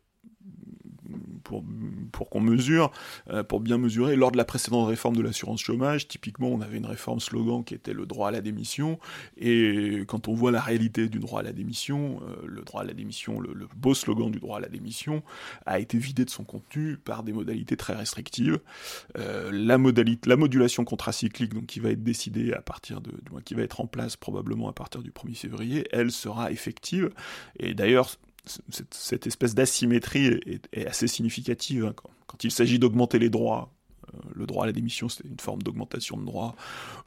pour, 1.45 2.29
qu'on 2.29 2.41
mesure, 2.41 2.93
euh, 3.31 3.43
pour 3.43 3.61
bien 3.61 3.79
mesurer. 3.79 4.17
Lors 4.17 4.31
de 4.31 4.37
la 4.37 4.45
précédente 4.45 4.89
réforme 4.89 5.17
de 5.17 5.23
l'assurance 5.23 5.61
chômage, 5.61 6.09
typiquement, 6.09 6.49
on 6.49 6.61
avait 6.61 6.77
une 6.77 6.87
réforme 6.87 7.21
slogan 7.21 7.65
qui 7.65 7.75
était 7.75 7.93
le 7.93 8.07
droit 8.07 8.29
à 8.29 8.31
la 8.31 8.41
démission, 8.41 8.99
et 9.37 10.05
quand 10.07 10.29
on 10.29 10.35
voit 10.35 10.51
la 10.51 10.61
réalité 10.61 11.09
du 11.09 11.19
droit 11.19 11.41
à 11.41 11.43
la 11.43 11.53
démission, 11.53 12.21
euh, 12.23 12.47
le 12.47 12.63
droit 12.63 12.83
à 12.83 12.85
la 12.85 12.95
démission, 12.95 13.41
le, 13.41 13.55
beau 13.77 13.95
slogan 13.95 14.31
du 14.31 14.41
droit 14.41 14.59
à 14.59 14.61
la 14.61 14.69
démission, 14.69 15.23
a 15.67 15.79
été 15.79 15.99
vidé 15.99 16.25
de 16.25 16.31
son 16.31 16.45
contenu 16.45 16.97
par 16.97 17.23
des 17.23 17.33
modalités 17.33 17.77
très 17.77 17.95
restrictives. 17.95 18.59
Euh, 19.19 19.51
la, 19.53 19.79
modulation 20.37 20.85
contracyclique, 20.85 21.55
donc 21.55 21.67
qui 21.67 21.81
va 21.81 21.91
être 21.91 22.03
décidée 22.03 22.53
à 22.53 22.61
partir 22.61 23.01
de, 23.01 23.11
qui 23.45 23.55
va 23.55 23.63
être 23.63 23.81
en 23.81 23.87
place 23.87 24.17
probablement 24.17 24.69
à 24.69 24.73
partir 24.73 25.03
du 25.03 25.11
1er 25.11 25.35
février, 25.35 25.89
elle 25.93 26.11
sera 26.11 26.51
effective. 26.51 27.11
Et 27.59 27.75
d'ailleurs, 27.75 28.17
cette, 28.45 29.27
espèce 29.27 29.55
d'asymétrie 29.55 30.41
est, 30.73 30.87
assez 30.87 31.07
significative. 31.07 31.87
Hein. 31.87 31.95
Quand, 32.27 32.45
il 32.45 32.51
s'agit 32.51 32.79
d'augmenter 32.79 33.19
les 33.19 33.31
droits, 33.31 33.73
euh, 34.15 34.19
le 34.35 34.47
droit 34.47 34.65
à 34.65 34.67
la 34.67 34.73
démission, 34.73 35.09
c'est 35.09 35.25
une 35.25 35.41
forme 35.41 35.63
d'augmentation 35.63 36.17
de 36.17 36.25
droits. 36.25 36.55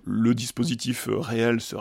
Le 0.06 0.36
dispositif 0.36 1.08
euh, 1.08 1.18
réel 1.18 1.62
se, 1.62 1.76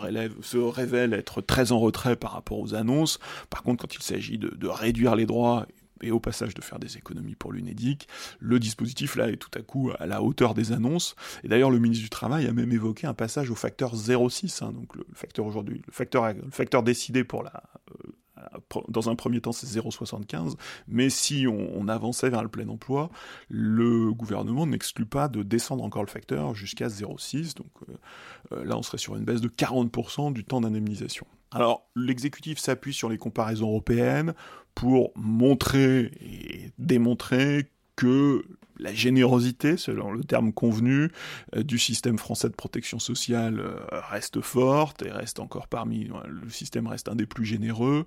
révèle 0.57 1.13
être 1.13 1.41
très 1.41 1.73
en 1.73 1.79
retrait 1.79 2.17
par 2.17 2.33
rapport 2.33 2.59
aux 2.59 2.75
annonces. 2.75 3.19
Par 3.51 3.63
contre, 3.63 3.83
quand 3.83 3.95
il 3.95 4.03
s'agit 4.03 4.39
de, 4.39 4.67
réduire 4.67 5.17
les 5.17 5.27
droits 5.27 5.67
et 6.05 6.11
au 6.11 6.19
passage 6.19 6.55
de 6.55 6.63
faire 6.63 6.81
des 6.81 6.97
économies 6.97 7.37
pour 7.37 7.53
l'UNEDIC, 7.53 8.09
le 8.41 8.59
dispositif 8.59 9.15
là 9.15 9.29
est 9.29 9.37
tout 9.37 9.57
à 9.57 9.63
coup 9.63 9.93
à 9.99 10.07
la 10.07 10.23
hauteur 10.23 10.55
des 10.55 10.73
annonces. 10.73 11.15
Et 11.45 11.49
d'ailleurs, 11.49 11.71
le 11.71 11.79
ministre 11.79 12.03
du 12.03 12.11
Travail 12.11 12.47
a 12.47 12.53
même 12.53 12.73
évoqué 12.73 13.07
un 13.07 13.15
passage 13.15 13.51
au 13.51 13.55
facteur 13.55 13.95
0,6, 13.95 14.65
hein, 14.65 14.73
donc 14.73 14.97
le, 14.97 15.07
facteur 15.15 15.47
aujourd'hui, 15.47 15.81
le 15.87 15.93
facteur, 15.93 16.83
décidé 16.83 17.23
pour 17.23 17.45
la, 17.45 17.63
dans 18.89 19.09
un 19.11 19.15
premier 19.15 19.41
temps, 19.41 19.53
c'est 19.53 19.67
0,75, 19.67 20.55
mais 20.89 21.11
si 21.11 21.47
on, 21.47 21.89
avançait 21.89 22.31
vers 22.31 22.43
le 22.43 22.49
plein 22.49 22.69
emploi, 22.69 23.11
le 23.49 24.13
gouvernement 24.13 24.67
n'exclut 24.67 25.05
pas 25.05 25.29
de 25.29 25.43
descendre 25.43 25.85
encore 25.85 26.03
le 26.03 26.09
facteur 26.09 26.55
jusqu'à 26.55 26.87
0,6, 26.87 27.57
donc 27.57 27.67
euh, 27.89 27.93
euh, 28.53 28.65
là 28.65 28.79
on 28.79 28.83
serait 28.83 28.99
sur 28.99 29.17
une 29.17 29.25
baisse 29.25 29.41
de 29.41 29.49
40% 29.49 30.33
du 30.33 30.45
temps 30.45 30.61
d'indemnisation. 30.61 31.27
Alors, 31.51 31.87
l'exécutif 31.97 32.59
s'appuie 32.59 32.95
sur 32.95 33.11
les 33.11 33.19
comparaisons 33.19 33.69
européennes 33.69 34.33
pour 34.75 35.13
montrer 35.17 36.13
et 36.21 36.71
démontrer 36.79 37.67
que 37.97 38.45
la 38.83 38.93
générosité, 38.93 39.77
selon 39.77 40.13
le 40.13 40.25
terme 40.25 40.53
convenu, 40.53 41.11
euh, 41.57 41.63
du 41.63 41.79
système 41.79 42.19
français 42.19 42.49
de 42.49 42.55
protection 42.55 42.99
sociale 42.99 43.61
euh, 43.61 43.77
reste 44.11 44.41
forte 44.41 45.03
et 45.03 45.11
reste 45.11 45.41
encore 45.41 45.69
parmi, 45.69 46.11
le 46.27 46.51
système 46.51 46.87
reste 46.87 47.09
un 47.09 47.15
des 47.15 47.27
plus 47.27 47.45
généreux, 47.45 48.07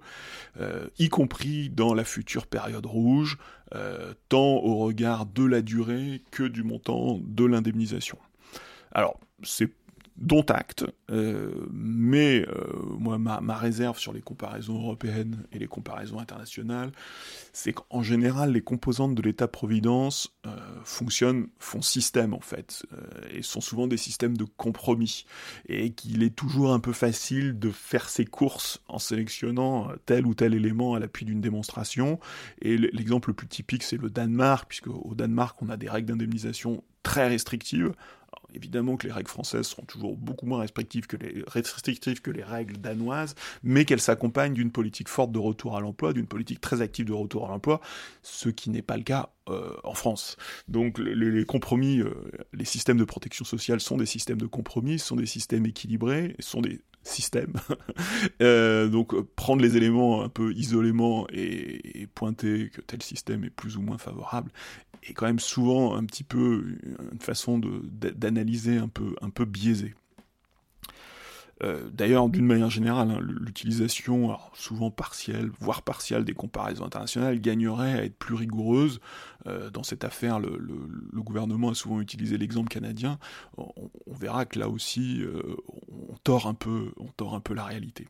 euh, 0.60 0.88
y 1.00 1.10
compris 1.10 1.70
dans 1.70 1.94
la 1.94 2.04
future 2.04 2.48
période 2.48 2.86
rouge, 2.86 3.38
tant 4.30 4.58
au 4.64 4.78
regard 4.78 5.26
de 5.26 5.44
la 5.44 5.62
durée 5.62 6.22
que 6.32 6.44
du 6.44 6.64
montant 6.64 7.20
de 7.22 7.44
l'indemnisation. 7.44 8.18
Alors, 8.94 9.20
c'est 9.44 9.70
dont 10.18 10.44
acte, 10.44 10.86
euh, 11.12 11.68
mais 11.72 12.46
euh, 12.48 13.18
ma, 13.18 13.58
réserve 13.58 14.00
sur 14.00 14.14
les 14.14 14.22
comparaisons 14.22 14.76
européennes 14.76 15.46
et 15.52 15.60
les 15.60 15.68
comparaisons 15.68 16.20
internationales, 16.20 16.92
c'est 17.52 17.74
qu'en 17.74 18.02
général 18.02 18.54
les 18.54 18.62
composantes 18.62 19.14
de 19.14 19.22
l'État-providence 19.22 20.34
euh, 20.46 20.56
fonctionnent, 20.86 21.48
font 21.60 21.82
système 21.82 22.34
en 22.34 22.40
fait, 22.40 22.86
et 23.30 23.42
sont 23.42 23.60
souvent 23.60 23.88
des 23.88 23.98
systèmes 23.98 24.38
de 24.38 24.46
compromis, 24.46 25.26
et 25.68 25.92
qu'il 25.92 26.24
est 26.24 26.36
toujours 26.36 26.74
un 26.74 26.80
peu 26.80 26.94
facile 26.94 27.60
de 27.60 27.70
faire 27.70 28.08
ses 28.08 28.26
courses 28.26 28.82
en 28.88 29.00
sélectionnant 29.00 29.90
tel 30.06 30.26
ou 30.26 30.34
tel 30.34 30.54
élément 30.54 30.96
à 30.96 31.00
l'appui 31.00 31.26
d'une 31.26 31.42
démonstration, 31.42 32.20
et 32.62 32.78
l'exemple 32.78 33.30
le 33.30 33.36
plus 33.36 33.48
typique 33.48 33.84
c'est 33.84 33.98
le 33.98 34.10
Danemark, 34.10 34.68
puisque 34.70 34.88
au 34.88 35.14
Danemark 35.14 35.62
on 35.62 35.70
a 35.70 35.76
des 35.76 35.90
règles 35.90 36.08
d'indemnisation 36.08 36.84
très 37.04 37.28
restrictives, 37.28 37.92
évidemment 38.56 38.98
que 38.98 39.08
les 39.08 39.14
règles 39.14 39.30
françaises 39.30 39.68
seront 39.68 39.86
toujours 39.86 40.16
beaucoup 40.18 40.46
moins 40.46 40.60
restrictives 40.60 41.08
que 41.08 42.32
les, 42.32 42.44
règles 42.44 42.78
danoises, 42.78 43.36
mais 43.64 43.86
qu'elles 43.86 44.02
s'accompagnent 44.02 44.54
d'une 44.54 44.72
politique 44.72 45.10
forte 45.10 45.32
de 45.32 45.40
retour 45.40 45.76
à 45.76 45.82
l'emploi, 45.82 46.14
d'une 46.14 46.28
politique 46.28 46.62
très 46.62 46.82
active 46.82 47.06
de 47.06 47.14
retour 47.14 47.46
à 47.46 47.50
l'emploi, 47.50 47.82
ce 48.22 48.50
qui 48.50 48.70
n'est 48.70 48.82
pas 48.82 48.98
le 48.98 49.04
cas 49.04 49.30
euh, 49.50 49.74
en 49.84 49.94
France. 49.94 50.38
Donc 50.68 50.98
les, 51.00 51.46
compromis, 51.46 52.00
euh, 52.00 52.14
les 52.54 52.66
systèmes 52.66 52.98
de 52.98 53.06
protection 53.06 53.46
sociale 53.46 53.80
sont 53.80 53.98
des 53.98 54.06
systèmes 54.06 54.40
de 54.40 54.48
compromis, 54.48 55.00
sont 55.00 55.16
des 55.16 55.26
systèmes 55.26 55.66
équilibrés, 55.66 56.36
sont 56.40 56.62
des 56.62 56.82
système. 57.06 57.54
Euh, 58.42 58.88
donc 58.88 59.20
prendre 59.36 59.62
les 59.62 59.78
éléments 59.78 60.24
un 60.24 60.30
peu 60.30 60.52
isolément 60.54 61.28
et, 61.32 62.08
pointer 62.16 62.70
que 62.70 62.82
tel 62.82 63.02
système 63.02 63.44
est 63.44 63.50
plus 63.50 63.78
ou 63.78 63.82
moins 63.82 63.98
favorable 63.98 64.52
est 65.04 65.14
quand 65.14 65.26
même 65.26 65.40
souvent 65.40 65.96
un 65.96 66.04
petit 66.06 66.24
peu 66.24 66.66
une 67.12 67.20
façon 67.20 67.60
d'analyser 67.60 68.45
un 68.78 68.88
peu, 68.88 69.16
un. 69.22 69.30
Euh, 71.64 71.90
d'ailleurs, 71.92 72.28
d'une 72.28 72.46
manière 72.46 72.70
générale, 72.70 73.10
hein, 73.12 73.20
l'utilisation, 73.22 74.38
souvent 74.54 74.92
partielle, 74.92 75.50
voire 75.60 75.84
partielle, 75.84 76.26
des 76.26 76.34
comparaisons 76.34 76.86
internationales 76.86 77.40
gagnerait 77.40 77.94
à 77.94 78.04
être 78.04 78.18
plus 78.18 78.36
rigoureuse. 78.36 79.00
Euh, 79.48 79.70
dans 79.70 79.84
cette 79.84 80.04
affaire, 80.04 80.40
le, 80.40 80.58
gouvernement 81.14 81.70
a 81.70 81.74
souvent 81.74 82.02
utilisé 82.02 82.38
l'exemple 82.38 82.70
canadien. 82.70 83.20
On, 83.58 83.74
verra 84.08 84.46
que 84.46 84.60
là 84.60 84.70
aussi, 84.70 85.22
euh, 85.22 85.56
on 86.12 86.16
tord 86.24 86.48
un 86.48 86.54
peu 86.54 87.54
la 87.54 87.64
réalité. 87.64 88.08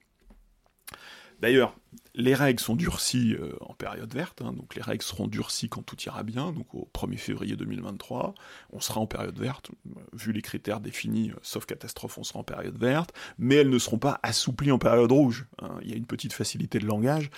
D'ailleurs, 1.41 1.75
les 2.13 2.33
règles 2.33 2.61
sont 2.61 2.75
durcies 2.75 3.33
euh, 3.33 3.53
en 3.61 3.73
période 3.73 4.13
verte, 4.13 4.41
hein, 4.41 4.53
donc 4.53 4.75
les 4.75 4.81
règles 4.81 5.03
seront 5.03 5.27
durcies 5.27 5.69
quand 5.69 5.81
tout 5.81 5.97
ira 6.03 6.23
bien, 6.23 6.51
donc 6.53 6.73
au 6.73 6.89
1er 6.93 7.17
février 7.17 7.55
2023, 7.55 8.33
on 8.71 8.79
sera 8.79 9.01
en 9.01 9.07
période 9.07 9.37
verte, 9.37 9.71
euh, 9.71 9.99
vu 10.13 10.31
les 10.31 10.41
critères 10.41 10.79
définis, 10.79 11.31
euh, 11.31 11.35
sauf 11.41 11.65
catastrophe, 11.65 12.17
on 12.17 12.23
sera 12.23 12.39
en 12.39 12.43
période 12.43 12.77
verte, 12.77 13.13
mais 13.37 13.55
elles 13.55 13.69
ne 13.69 13.79
seront 13.79 13.97
pas 13.97 14.19
assouplies 14.23 14.71
en 14.71 14.79
période 14.79 15.11
rouge. 15.11 15.45
Hein. 15.61 15.77
Il 15.81 15.89
y 15.89 15.93
a 15.93 15.97
une 15.97 16.05
petite 16.05 16.33
facilité 16.33 16.79
de 16.79 16.85
langage, 16.85 17.29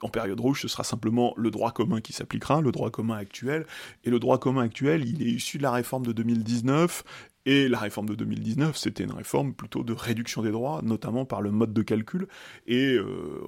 en 0.00 0.08
période 0.08 0.38
rouge, 0.38 0.62
ce 0.62 0.68
sera 0.68 0.84
simplement 0.84 1.34
le 1.36 1.50
droit 1.50 1.72
commun 1.72 2.00
qui 2.00 2.12
s'appliquera, 2.12 2.60
le 2.60 2.72
droit 2.72 2.90
commun 2.90 3.16
actuel, 3.16 3.66
et 4.04 4.10
le 4.10 4.20
droit 4.20 4.38
commun 4.38 4.62
actuel, 4.62 5.06
il 5.08 5.22
est 5.22 5.30
issu 5.30 5.58
de 5.58 5.62
la 5.64 5.72
réforme 5.72 6.06
de 6.06 6.12
2019, 6.12 7.04
et 7.46 7.68
la 7.68 7.78
réforme 7.78 8.08
de 8.08 8.14
2019, 8.14 8.76
c'était 8.76 9.04
une 9.04 9.12
réforme 9.12 9.54
plutôt 9.54 9.82
de 9.82 9.94
réduction 9.94 10.42
des 10.42 10.50
droits, 10.50 10.82
notamment 10.82 11.24
par 11.24 11.40
le 11.40 11.50
mode 11.50 11.72
de 11.72 11.80
calcul. 11.80 12.28
Et 12.66 12.94
euh, 12.94 13.40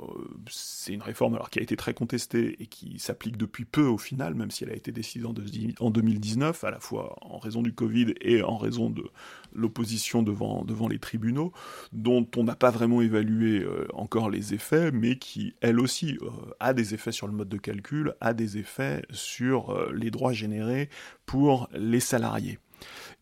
c'est 0.50 0.94
une 0.94 1.02
réforme 1.02 1.34
alors 1.34 1.50
qui 1.50 1.58
a 1.58 1.62
été 1.62 1.76
très 1.76 1.92
contestée 1.92 2.56
et 2.62 2.66
qui 2.66 2.98
s'applique 2.98 3.36
depuis 3.36 3.66
peu 3.66 3.84
au 3.84 3.98
final, 3.98 4.34
même 4.34 4.50
si 4.50 4.64
elle 4.64 4.70
a 4.70 4.74
été 4.74 4.92
décidée 4.92 5.26
en 5.26 5.90
2019, 5.90 6.64
à 6.64 6.70
la 6.70 6.80
fois 6.80 7.16
en 7.20 7.38
raison 7.38 7.60
du 7.60 7.74
Covid 7.74 8.14
et 8.22 8.42
en 8.42 8.56
raison 8.56 8.88
de 8.88 9.04
l'opposition 9.52 10.22
devant, 10.22 10.64
devant 10.64 10.88
les 10.88 10.98
tribunaux, 10.98 11.52
dont 11.92 12.26
on 12.36 12.44
n'a 12.44 12.56
pas 12.56 12.70
vraiment 12.70 13.02
évalué 13.02 13.60
euh, 13.60 13.86
encore 13.92 14.30
les 14.30 14.54
effets, 14.54 14.90
mais 14.90 15.18
qui, 15.18 15.54
elle 15.60 15.78
aussi, 15.78 16.18
euh, 16.22 16.30
a 16.60 16.72
des 16.72 16.94
effets 16.94 17.12
sur 17.12 17.26
le 17.26 17.34
mode 17.34 17.50
de 17.50 17.58
calcul, 17.58 18.14
a 18.22 18.32
des 18.32 18.56
effets 18.56 19.02
sur 19.10 19.92
les 19.92 20.10
droits 20.10 20.32
générés 20.32 20.88
pour 21.26 21.68
les 21.74 22.00
salariés. 22.00 22.58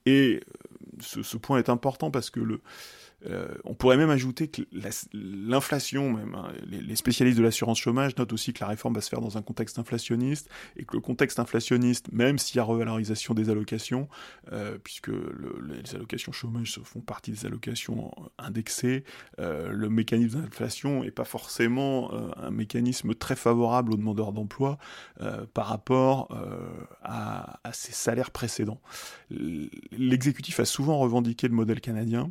Et 0.06 0.40
ce, 1.00 1.36
point 1.36 1.58
est 1.58 1.68
important 1.68 2.10
parce 2.10 2.30
que 2.30 2.40
le, 2.40 2.60
euh, 3.26 3.48
on 3.64 3.74
pourrait 3.74 3.96
même 3.96 4.10
ajouter 4.10 4.48
que 4.48 4.62
l'inflation, 5.12 6.12
même 6.12 6.34
hein, 6.34 6.52
les, 6.66 6.96
spécialistes 6.96 7.38
de 7.38 7.42
l'assurance 7.42 7.78
chômage 7.78 8.16
notent 8.16 8.32
aussi 8.32 8.52
que 8.52 8.60
la 8.60 8.68
réforme 8.68 8.94
va 8.94 9.00
se 9.00 9.08
faire 9.08 9.20
dans 9.20 9.36
un 9.36 9.42
contexte 9.42 9.78
inflationniste 9.78 10.48
et 10.76 10.84
que 10.84 10.96
le 10.96 11.00
contexte 11.00 11.38
inflationniste, 11.38 12.12
même 12.12 12.38
s'il 12.38 12.56
y 12.56 12.60
a 12.60 12.64
revalorisation 12.64 13.34
des 13.34 13.50
allocations, 13.50 14.08
euh, 14.52 14.78
puisque 14.82 15.08
les 15.08 15.94
allocations 15.94 16.32
chômage 16.32 16.80
font 16.82 17.00
partie 17.00 17.32
des 17.32 17.46
allocations 17.46 18.10
indexées, 18.38 19.04
euh, 19.38 19.70
le 19.70 19.88
mécanisme 19.88 20.40
d'inflation 20.40 21.02
n'est 21.02 21.10
pas 21.10 21.24
forcément 21.24 22.10
un 22.36 22.50
mécanisme 22.50 23.14
très 23.14 23.36
favorable 23.36 23.92
aux 23.92 23.96
demandeurs 23.96 24.32
d'emploi 24.32 24.78
par 25.54 25.66
rapport 25.66 26.28
à, 27.02 27.60
à 27.64 27.72
ces 27.72 27.92
salaires 27.92 28.30
précédents. 28.30 28.80
L'exécutif 29.30 30.60
a 30.60 30.64
souvent 30.64 30.98
revendiqué 30.98 31.48
le 31.48 31.54
modèle 31.54 31.80
canadien 31.80 32.30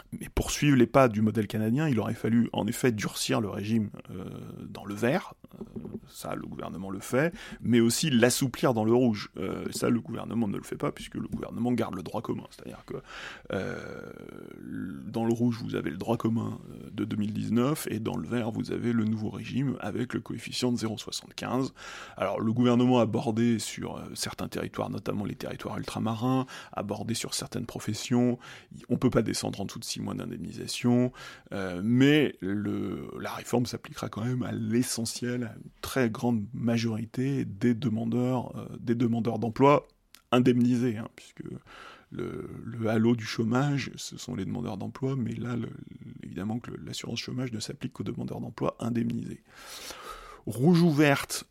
mais 0.19 0.27
pour 0.35 0.51
suivre 0.51 0.75
les 0.75 0.87
pas 0.87 1.07
du 1.07 1.21
modèle 1.21 1.47
canadien, 1.47 1.87
il 1.87 1.99
aurait 1.99 2.13
fallu 2.13 2.49
en 2.51 2.67
effet 2.67 2.91
durcir 2.91 3.39
le 3.39 3.49
régime 3.49 3.89
euh, 4.09 4.25
dans 4.67 4.83
le 4.83 4.93
vert, 4.93 5.35
euh, 5.55 5.63
ça 6.09 6.35
le 6.35 6.45
gouvernement 6.45 6.89
le 6.89 6.99
fait, 6.99 7.33
mais 7.61 7.79
aussi 7.79 8.09
l'assouplir 8.09 8.73
dans 8.73 8.83
le 8.83 8.93
rouge. 8.93 9.29
Euh, 9.37 9.65
ça 9.71 9.89
le 9.89 10.01
gouvernement 10.01 10.49
ne 10.49 10.57
le 10.57 10.63
fait 10.63 10.75
pas 10.75 10.91
puisque 10.91 11.15
le 11.15 11.27
gouvernement 11.27 11.71
garde 11.71 11.95
le 11.95 12.03
droit 12.03 12.21
commun. 12.21 12.43
C'est-à-dire 12.51 12.83
que 12.85 12.95
dans 15.07 15.25
le 15.25 15.33
rouge 15.33 15.59
vous 15.61 15.75
avez 15.75 15.89
le 15.89 15.97
droit 15.97 16.17
commun 16.17 16.59
de 16.91 17.03
2019 17.03 17.87
et 17.91 17.99
dans 17.99 18.15
le 18.15 18.27
vert 18.27 18.51
vous 18.51 18.71
avez 18.71 18.93
le 18.93 19.05
nouveau 19.05 19.29
régime 19.29 19.77
avec 19.79 20.13
le 20.13 20.19
coefficient 20.19 20.71
de 20.71 20.77
0,75. 20.77 21.71
Alors 22.17 22.39
le 22.39 22.53
gouvernement 22.53 22.99
a 22.99 23.03
abordé 23.03 23.59
sur 23.59 24.01
certains 24.13 24.47
territoires, 24.47 24.89
notamment 24.89 25.25
les 25.25 25.35
territoires 25.35 25.77
ultramarins, 25.77 26.45
abordé 26.73 27.13
sur 27.13 27.33
certaines 27.33 27.65
professions. 27.65 28.37
On 28.89 28.97
peut 28.97 29.09
pas 29.09 29.21
descendre 29.21 29.61
en 29.61 29.65
dessous 29.65 29.79
de 29.79 29.85
6 29.85 30.00
mois 30.01 30.13
d'indemnisation, 30.13 31.11
mais 31.83 32.35
le, 32.41 33.09
la 33.19 33.31
réforme 33.31 33.65
s'appliquera 33.65 34.09
quand 34.09 34.23
même 34.23 34.43
à 34.43 34.51
l'essentiel, 34.51 35.43
à 35.43 35.55
une 35.55 35.71
très 35.81 36.09
grande 36.09 36.45
majorité 36.53 37.45
des 37.45 37.73
demandeurs, 37.73 38.69
des 38.79 38.95
demandeurs 38.95 39.39
d'emploi 39.39 39.87
indemnisés, 40.31 40.97
hein, 40.97 41.07
puisque 41.15 41.43
le, 42.11 42.89
halo 42.89 43.15
du 43.15 43.25
chômage, 43.25 43.91
ce 43.95 44.17
sont 44.17 44.35
les 44.35 44.45
demandeurs 44.45 44.77
d'emploi, 44.77 45.15
mais 45.15 45.33
là, 45.33 45.55
évidemment 46.23 46.59
que 46.59 46.71
l'assurance 46.85 47.19
chômage 47.19 47.51
ne 47.51 47.59
s'applique 47.59 47.93
qu'aux 47.93 48.03
demandeurs 48.03 48.41
d'emploi 48.41 48.75
indemnisés. 48.79 49.41
Rouge 50.45 50.81
ou 50.81 50.91
verte, 50.91 51.45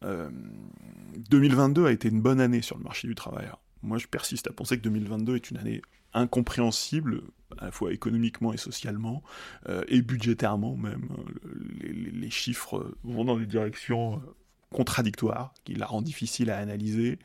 2022 1.31 1.87
a 1.87 1.93
été 1.93 2.09
une 2.09 2.21
bonne 2.21 2.41
année 2.41 2.63
sur 2.63 2.77
le 2.77 2.85
marché 2.85 3.09
du 3.09 3.15
travail. 3.15 3.49
Moi, 3.83 3.99
je 3.99 4.07
persiste 4.07 4.47
à 4.49 4.53
penser 4.53 4.77
que 4.77 4.83
2022 4.83 5.37
est 5.37 5.51
une 5.51 5.59
année 5.59 5.83
incompréhensible, 6.13 7.23
à 7.59 7.67
la 7.67 7.71
fois 7.71 7.93
économiquement 7.93 8.53
et 8.53 8.57
socialement, 8.57 9.23
euh, 9.69 9.83
et 9.89 10.03
budgétairement 10.03 10.77
même. 10.77 11.09
Les, 11.81 12.31
chiffres 12.31 12.95
vont 13.05 13.25
dans 13.25 13.37
des 13.37 13.47
directions 13.47 14.23
contradictoire, 14.73 15.53
qui 15.65 15.75
la 15.75 15.87
rend 15.87 16.01
difficile 16.01 16.51
à 16.51 16.59
analyser. 16.59 17.19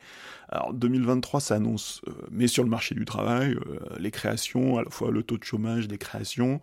Alors 0.48 0.74
2023 0.74 1.40
s'annonce, 1.40 2.02
euh, 2.08 2.12
mais 2.30 2.48
sur 2.48 2.64
le 2.64 2.70
marché 2.70 2.94
du 2.94 3.04
travail, 3.04 3.54
euh, 3.54 3.78
les 3.98 4.10
créations, 4.10 4.78
à 4.78 4.82
la 4.82 4.90
fois 4.90 5.10
le 5.10 5.22
taux 5.22 5.38
de 5.38 5.44
chômage 5.44 5.86
des 5.86 5.98
créations, 5.98 6.60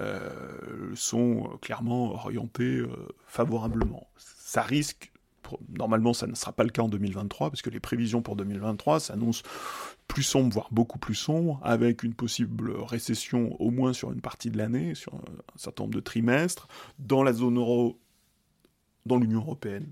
euh, 0.00 0.30
sont 0.94 1.56
clairement 1.62 2.12
orientés 2.14 2.82
favorablement. 3.26 4.08
Ça 4.16 4.62
risque, 4.62 5.12
normalement 5.68 6.12
ça 6.12 6.26
ne 6.26 6.34
sera 6.34 6.52
pas 6.52 6.64
le 6.64 6.70
cas 6.70 6.82
en 6.82 6.88
2023, 6.88 7.50
parce 7.50 7.62
que 7.62 7.70
les 7.70 7.80
prévisions 7.80 8.22
pour 8.22 8.36
2023 8.36 9.00
s'annoncent 9.00 9.42
plus 10.08 10.22
sombres, 10.22 10.52
voire 10.52 10.68
beaucoup 10.70 10.98
plus 10.98 11.14
sombres, 11.14 11.60
avec 11.62 12.02
une 12.02 12.14
possible 12.14 12.72
récession 12.76 13.60
au 13.60 13.70
moins 13.70 13.92
sur 13.92 14.12
une 14.12 14.20
partie 14.20 14.50
de 14.50 14.58
l'année, 14.58 14.94
sur 14.94 15.14
un 15.14 15.20
certain 15.56 15.84
nombre 15.84 15.94
de 15.94 16.00
trimestres, 16.00 16.68
dans 16.98 17.22
la 17.22 17.32
zone 17.32 17.58
euro, 17.58 17.98
dans 19.06 19.16
l'Union 19.16 19.40
européenne, 19.40 19.86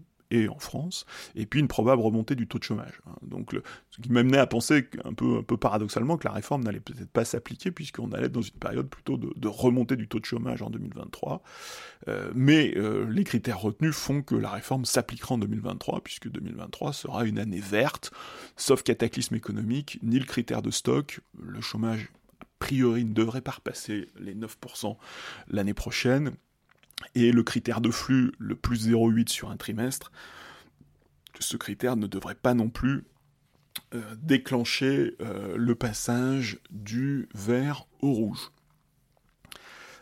en 0.48 0.58
France, 0.58 1.06
et 1.34 1.46
puis 1.46 1.60
une 1.60 1.68
probable 1.68 2.02
remontée 2.02 2.34
du 2.34 2.46
taux 2.46 2.58
de 2.58 2.64
chômage. 2.64 3.00
Hein. 3.06 3.14
Donc, 3.22 3.56
ce 3.90 4.00
qui 4.00 4.10
m'amenait 4.10 4.38
à 4.38 4.46
penser 4.46 4.88
un 5.04 5.12
peu, 5.12 5.42
paradoxalement 5.56 6.16
que 6.16 6.26
la 6.26 6.32
réforme 6.32 6.64
n'allait 6.64 6.80
peut-être 6.80 7.10
pas 7.10 7.24
s'appliquer, 7.24 7.70
puisqu'on 7.70 8.12
allait 8.12 8.28
dans 8.28 8.42
une 8.42 8.58
période 8.58 8.88
plutôt 8.88 9.16
de, 9.16 9.48
remontée 9.48 9.96
du 9.96 10.08
taux 10.08 10.20
de 10.20 10.24
chômage 10.24 10.62
en 10.62 10.70
2023. 10.70 11.42
Euh, 12.08 12.30
mais 12.34 12.76
euh, 12.76 13.06
les 13.08 13.24
critères 13.24 13.60
retenus 13.60 13.94
font 13.94 14.22
que 14.22 14.34
la 14.34 14.50
réforme 14.50 14.84
s'appliquera 14.84 15.34
en 15.34 15.38
2023, 15.38 16.00
puisque 16.02 16.28
2023 16.28 16.92
sera 16.92 17.24
une 17.24 17.38
année 17.38 17.60
verte, 17.60 18.12
sauf 18.56 18.82
cataclysme 18.82 19.34
économique, 19.34 19.98
ni 20.02 20.18
le 20.18 20.24
critère 20.24 20.62
de 20.62 20.70
stock, 20.70 21.20
le 21.38 21.60
chômage 21.60 22.08
a 22.40 22.44
priori 22.58 23.04
ne 23.04 23.12
devrait 23.12 23.40
pas 23.40 23.52
repasser 23.52 24.08
les 24.18 24.34
9% 24.34 24.96
l'année 25.48 25.74
prochaine, 25.74 26.32
et 27.14 27.32
le 27.32 27.42
critère 27.42 27.80
de 27.80 27.90
flux 27.90 28.32
le 28.38 28.54
plus 28.54 28.88
0,8 28.88 29.28
sur 29.28 29.50
un 29.50 29.56
trimestre, 29.56 30.12
ce 31.38 31.56
critère 31.56 31.96
ne 31.96 32.06
devrait 32.06 32.34
pas 32.34 32.54
non 32.54 32.68
plus 32.68 33.04
euh, 33.94 34.00
déclencher 34.22 35.16
euh, 35.20 35.56
le 35.56 35.74
passage 35.74 36.58
du 36.70 37.28
vert 37.34 37.86
au 38.00 38.12
rouge. 38.12 38.50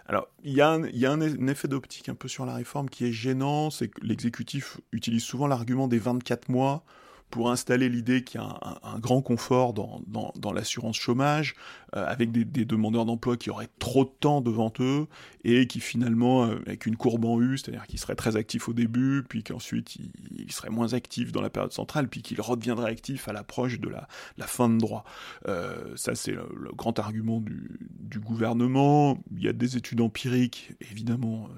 Alors, 0.07 0.29
il 0.43 0.53
y 0.53 0.61
a, 0.61 0.71
a 0.71 1.13
un, 1.13 1.47
effet 1.47 1.69
d'optique 1.69 2.09
un 2.09 2.17
peu 2.17 2.27
sur 2.27 2.45
la 2.45 2.55
réforme 2.55 2.89
qui 2.89 3.05
est 3.05 3.13
gênant, 3.13 3.71
c'est 3.71 3.89
que 3.89 4.01
l'exécutif 4.05 4.81
utilise 4.91 5.23
souvent 5.23 5.47
l'argument 5.47 5.87
des 5.87 5.99
24 5.99 6.49
mois 6.49 6.85
pour 7.31 7.51
installer 7.51 7.89
l'idée 7.89 8.25
qu'il 8.25 8.41
y 8.41 8.45
a 8.45 8.59
un, 8.83 8.99
grand 8.99 9.23
confort 9.23 9.73
dans, 9.73 10.53
l'assurance 10.53 10.97
chômage, 10.97 11.55
euh, 11.97 12.05
avec 12.07 12.33
des, 12.33 12.65
demandeurs 12.65 13.05
d'emploi 13.05 13.37
qui 13.37 13.51
auraient 13.51 13.71
trop 13.79 14.05
de 14.05 14.11
temps 14.21 14.41
devant 14.41 14.73
eux, 14.81 15.07
et 15.45 15.67
qui 15.67 15.81
finalement, 15.81 16.45
euh, 16.45 16.57
avec 16.67 16.87
une 16.87 16.97
courbe 16.97 17.25
en 17.25 17.41
U, 17.41 17.57
c'est-à-dire 17.57 17.87
qu'ils 17.87 18.01
seraient 18.01 18.17
très 18.17 18.37
actifs 18.37 18.69
au 18.69 18.73
début, 18.73 19.23
puis 19.29 19.45
qu'ensuite 19.45 19.97
ils, 19.97 20.53
seraient 20.53 20.71
moins 20.71 20.93
actifs 20.93 21.31
dans 21.31 21.41
la 21.41 21.51
période 21.51 21.73
centrale, 21.73 22.09
puis 22.09 22.23
qu'ils 22.23 22.41
redeviendraient 22.41 22.91
actifs 22.91 23.29
à 23.29 23.33
l'approche 23.33 23.79
de 23.79 23.89
la, 23.89 24.09
fin 24.47 24.69
de 24.69 24.79
droit. 24.79 25.05
Euh, 25.47 25.95
ça, 25.97 26.15
c'est 26.15 26.33
le, 26.33 26.49
grand 26.75 26.99
argument 26.99 27.41
du, 27.41 28.19
gouvernement. 28.19 29.19
Il 29.37 29.43
y 29.43 29.49
a 29.49 29.53
des 29.53 29.77
études 29.77 30.01
empiriques, 30.01 30.73
évidemment, 30.81 31.49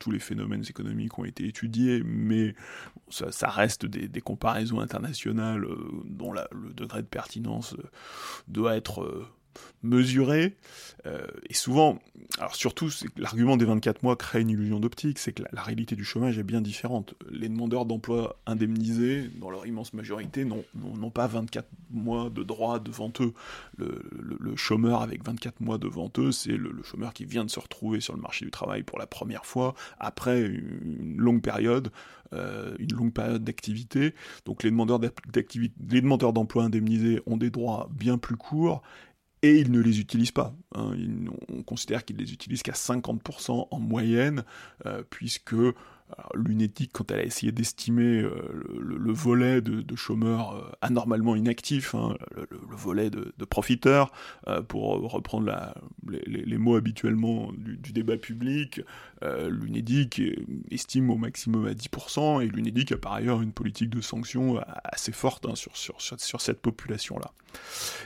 tous 0.00 0.10
les 0.10 0.18
phénomènes 0.18 0.64
économiques 0.68 1.18
ont 1.18 1.24
été 1.24 1.46
étudiés, 1.46 2.02
mais 2.04 2.54
ça, 3.10 3.48
reste 3.48 3.86
des 3.86 4.20
comparaisons 4.20 4.80
internationales 4.80 5.15
euh, 5.26 6.02
dont 6.04 6.32
le 6.32 6.72
degré 6.74 7.02
de 7.02 7.06
pertinence 7.06 7.74
euh, 7.74 7.90
doit 8.48 8.76
être 8.76 9.26
euh, 9.56 9.88
mesuré. 9.88 10.56
et 11.48 11.54
souvent, 11.54 11.98
alors 12.38 12.56
surtout, 12.56 12.90
l'argument 13.16 13.56
des 13.56 13.64
24 13.64 14.02
mois 14.02 14.16
crée 14.16 14.40
une 14.40 14.50
illusion 14.50 14.80
d'optique, 14.80 15.18
c'est 15.18 15.32
que 15.32 15.42
la, 15.52 15.62
réalité 15.62 15.94
du 15.94 16.04
chômage 16.04 16.38
est 16.38 16.42
bien 16.42 16.60
différente. 16.60 17.14
Les 17.30 17.48
demandeurs 17.48 17.86
d'emploi 17.86 18.36
indemnisés, 18.46 19.30
dans 19.40 19.50
leur 19.50 19.66
immense 19.66 19.92
majorité, 19.94 20.44
n'ont 20.44 21.10
pas 21.10 21.26
24 21.26 21.68
mois 21.90 22.30
de 22.30 22.42
droit 22.42 22.78
devant 22.78 23.12
eux. 23.20 23.32
Le, 23.78 24.56
chômeur 24.56 25.02
avec 25.02 25.24
24 25.24 25.60
mois 25.60 25.78
devant 25.78 26.10
eux, 26.18 26.32
c'est 26.32 26.56
le, 26.56 26.72
chômeur 26.82 27.12
qui 27.12 27.24
vient 27.24 27.44
de 27.44 27.50
se 27.50 27.60
retrouver 27.60 28.00
sur 28.00 28.14
le 28.14 28.20
marché 28.20 28.44
du 28.44 28.50
travail 28.50 28.82
pour 28.82 28.98
la 28.98 29.06
première 29.06 29.46
fois, 29.46 29.74
après 29.98 30.42
une 30.42 31.16
longue 31.18 31.42
période 31.42 31.90
euh, 32.32 32.74
une 32.78 32.92
longue 32.92 33.12
période 33.12 33.44
d'activité. 33.44 34.14
Donc 34.44 34.62
les 34.62 34.70
demandeurs 34.70 36.32
d'emploi 36.32 36.64
indemnisés 36.64 37.20
ont 37.26 37.36
des 37.36 37.50
droits 37.50 37.88
bien 37.92 38.18
plus 38.18 38.36
courts 38.36 38.82
et 39.42 39.58
ils 39.58 39.70
ne 39.70 39.80
les 39.80 40.00
utilisent 40.00 40.32
pas. 40.32 40.54
Hein. 40.74 40.92
on 41.48 41.62
considère 41.62 42.04
qu'ils 42.04 42.16
les 42.16 42.32
utilisent 42.32 42.62
qu'à 42.62 42.72
50% 42.72 43.68
en 43.70 43.78
moyenne, 43.78 44.44
euh, 44.86 45.02
puisque 45.08 45.54
l'UNEDIC, 46.34 46.92
quand 46.92 47.10
elle 47.10 47.20
a 47.20 47.24
essayé 47.24 47.52
d'estimer 47.52 48.20
euh, 48.20 48.32
le, 48.78 49.12
volet 49.12 49.60
de, 49.60 49.96
chômeurs 49.96 50.54
euh, 50.54 50.70
anormalement 50.80 51.36
inactifs, 51.36 51.94
hein, 51.94 52.16
le, 52.36 52.76
volet 52.76 53.10
de, 53.10 53.32
profiteurs, 53.44 54.12
euh, 54.46 54.62
pour 54.62 55.10
reprendre 55.10 55.52
les, 56.06 56.58
mots 56.58 56.76
habituellement 56.76 57.50
du, 57.56 57.92
débat 57.92 58.16
public, 58.16 58.80
l'UNEDIC 59.22 60.22
estime 60.70 61.10
au 61.10 61.16
maximum 61.16 61.66
à 61.66 61.72
10%, 61.72 62.42
et 62.42 62.48
l'UNEDIC 62.48 62.92
a 62.92 62.96
par 62.96 63.14
ailleurs 63.14 63.42
une 63.42 63.52
politique 63.52 63.90
de 63.90 64.00
sanctions 64.00 64.60
assez 64.84 65.12
forte 65.12 65.46
hein, 65.46 65.54
sur, 65.54 65.76
sur, 65.76 66.40
cette 66.40 66.60
population-là. 66.60 67.32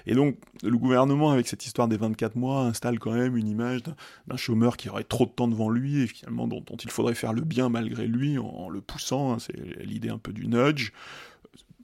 Et 0.06 0.14
donc, 0.14 0.36
le 0.62 0.76
gouvernement, 0.76 1.30
avec 1.30 1.48
cette 1.48 1.66
histoire 1.66 1.88
des 1.88 1.96
24 1.96 2.36
mois, 2.36 2.62
installe 2.62 2.98
quand 2.98 3.12
même 3.12 3.36
une 3.36 3.48
image 3.48 3.82
d'un 4.26 4.36
chômeur 4.36 4.76
qui 4.76 4.88
aurait 4.88 5.04
trop 5.04 5.26
de 5.26 5.30
temps 5.30 5.48
devant 5.48 5.70
lui, 5.70 6.02
et 6.02 6.06
finalement 6.06 6.46
dont, 6.46 6.60
dont 6.60 6.76
il 6.76 6.90
faudrait 6.90 7.14
faire 7.14 7.32
le 7.32 7.42
bien 7.42 7.68
malgré 7.68 7.89
lui 7.94 8.38
en, 8.38 8.68
le 8.68 8.80
poussant, 8.80 9.32
hein, 9.32 9.38
c'est 9.38 9.56
l'idée 9.84 10.08
un 10.08 10.18
peu 10.18 10.32
du 10.32 10.46
nudge. 10.46 10.92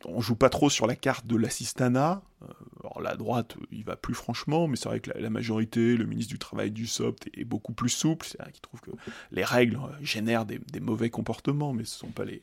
On 0.04 0.20
joue 0.20 0.36
pas 0.36 0.50
trop 0.50 0.70
sur 0.70 0.86
la 0.86 0.94
carte 0.94 1.26
de 1.26 1.36
l'assistanat. 1.36 2.22
Euh, 2.42 2.46
alors 2.80 3.00
la 3.00 3.16
droite, 3.16 3.56
il 3.72 3.84
va 3.84 3.96
plus 3.96 4.14
franchement, 4.14 4.68
mais 4.68 4.76
c'est 4.76 4.88
vrai 4.88 5.00
que 5.00 5.10
la, 5.10 5.30
majorité, 5.30 5.96
le 5.96 6.04
ministre 6.04 6.32
du 6.32 6.38
Travail 6.38 6.70
du 6.70 6.86
SOPT 6.86 7.30
est 7.34 7.44
beaucoup 7.44 7.72
plus 7.72 7.88
souple, 7.88 8.26
c'est-à-dire 8.26 8.52
qu'il 8.52 8.62
trouve 8.62 8.80
que 8.80 8.90
les 9.32 9.44
règles 9.44 9.78
génèrent 10.02 10.44
des, 10.44 10.58
des 10.58 10.80
mauvais 10.80 11.10
comportements, 11.10 11.72
mais 11.72 11.84
ce 11.84 11.98
sont 11.98 12.10
pas 12.10 12.24
les, 12.24 12.42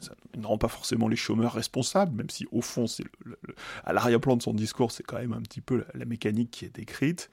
ça 0.00 0.14
ne 0.36 0.46
rend 0.46 0.58
pas 0.58 0.68
forcément 0.68 1.08
les 1.08 1.16
chômeurs 1.16 1.52
responsables, 1.52 2.14
même 2.16 2.30
si 2.30 2.46
au 2.52 2.60
fond, 2.62 2.86
à 3.84 3.92
l'arrière-plan 3.92 4.36
de 4.36 4.42
son 4.42 4.54
discours, 4.54 4.92
c'est 4.92 5.02
quand 5.02 5.18
même 5.18 5.32
un 5.32 5.40
petit 5.40 5.60
peu 5.60 5.84
la, 5.94 6.04
mécanique 6.04 6.50
qui 6.50 6.64
est 6.64 6.74
décrite. 6.74 7.30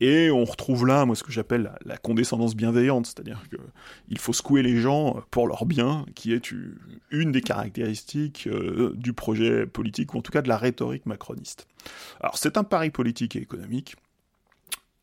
Et 0.00 0.30
on 0.30 0.44
retrouve 0.44 0.86
là, 0.86 1.04
moi, 1.06 1.16
ce 1.16 1.22
que 1.22 1.32
j'appelle 1.32 1.72
la, 1.84 1.96
condescendance 1.96 2.54
bienveillante, 2.54 3.06
c'est-à-dire 3.06 3.42
qu'il 3.48 4.18
faut 4.18 4.32
secouer 4.32 4.62
les 4.62 4.76
gens 4.76 5.22
pour 5.30 5.46
leur 5.46 5.66
bien, 5.66 6.04
qui 6.14 6.32
est 6.32 6.52
une 7.10 7.32
des 7.32 7.42
caractéristiques 7.42 8.46
euh, 8.46 8.92
du 8.96 9.12
projet 9.12 9.66
politique, 9.66 10.14
ou 10.14 10.18
en 10.18 10.22
tout 10.22 10.32
cas 10.32 10.42
de 10.42 10.48
la 10.48 10.56
rhétorique 10.56 11.06
macroniste. 11.06 11.66
Alors 12.20 12.38
c'est 12.38 12.56
un 12.56 12.64
pari 12.64 12.90
politique 12.90 13.36
et 13.36 13.40
économique, 13.40 13.96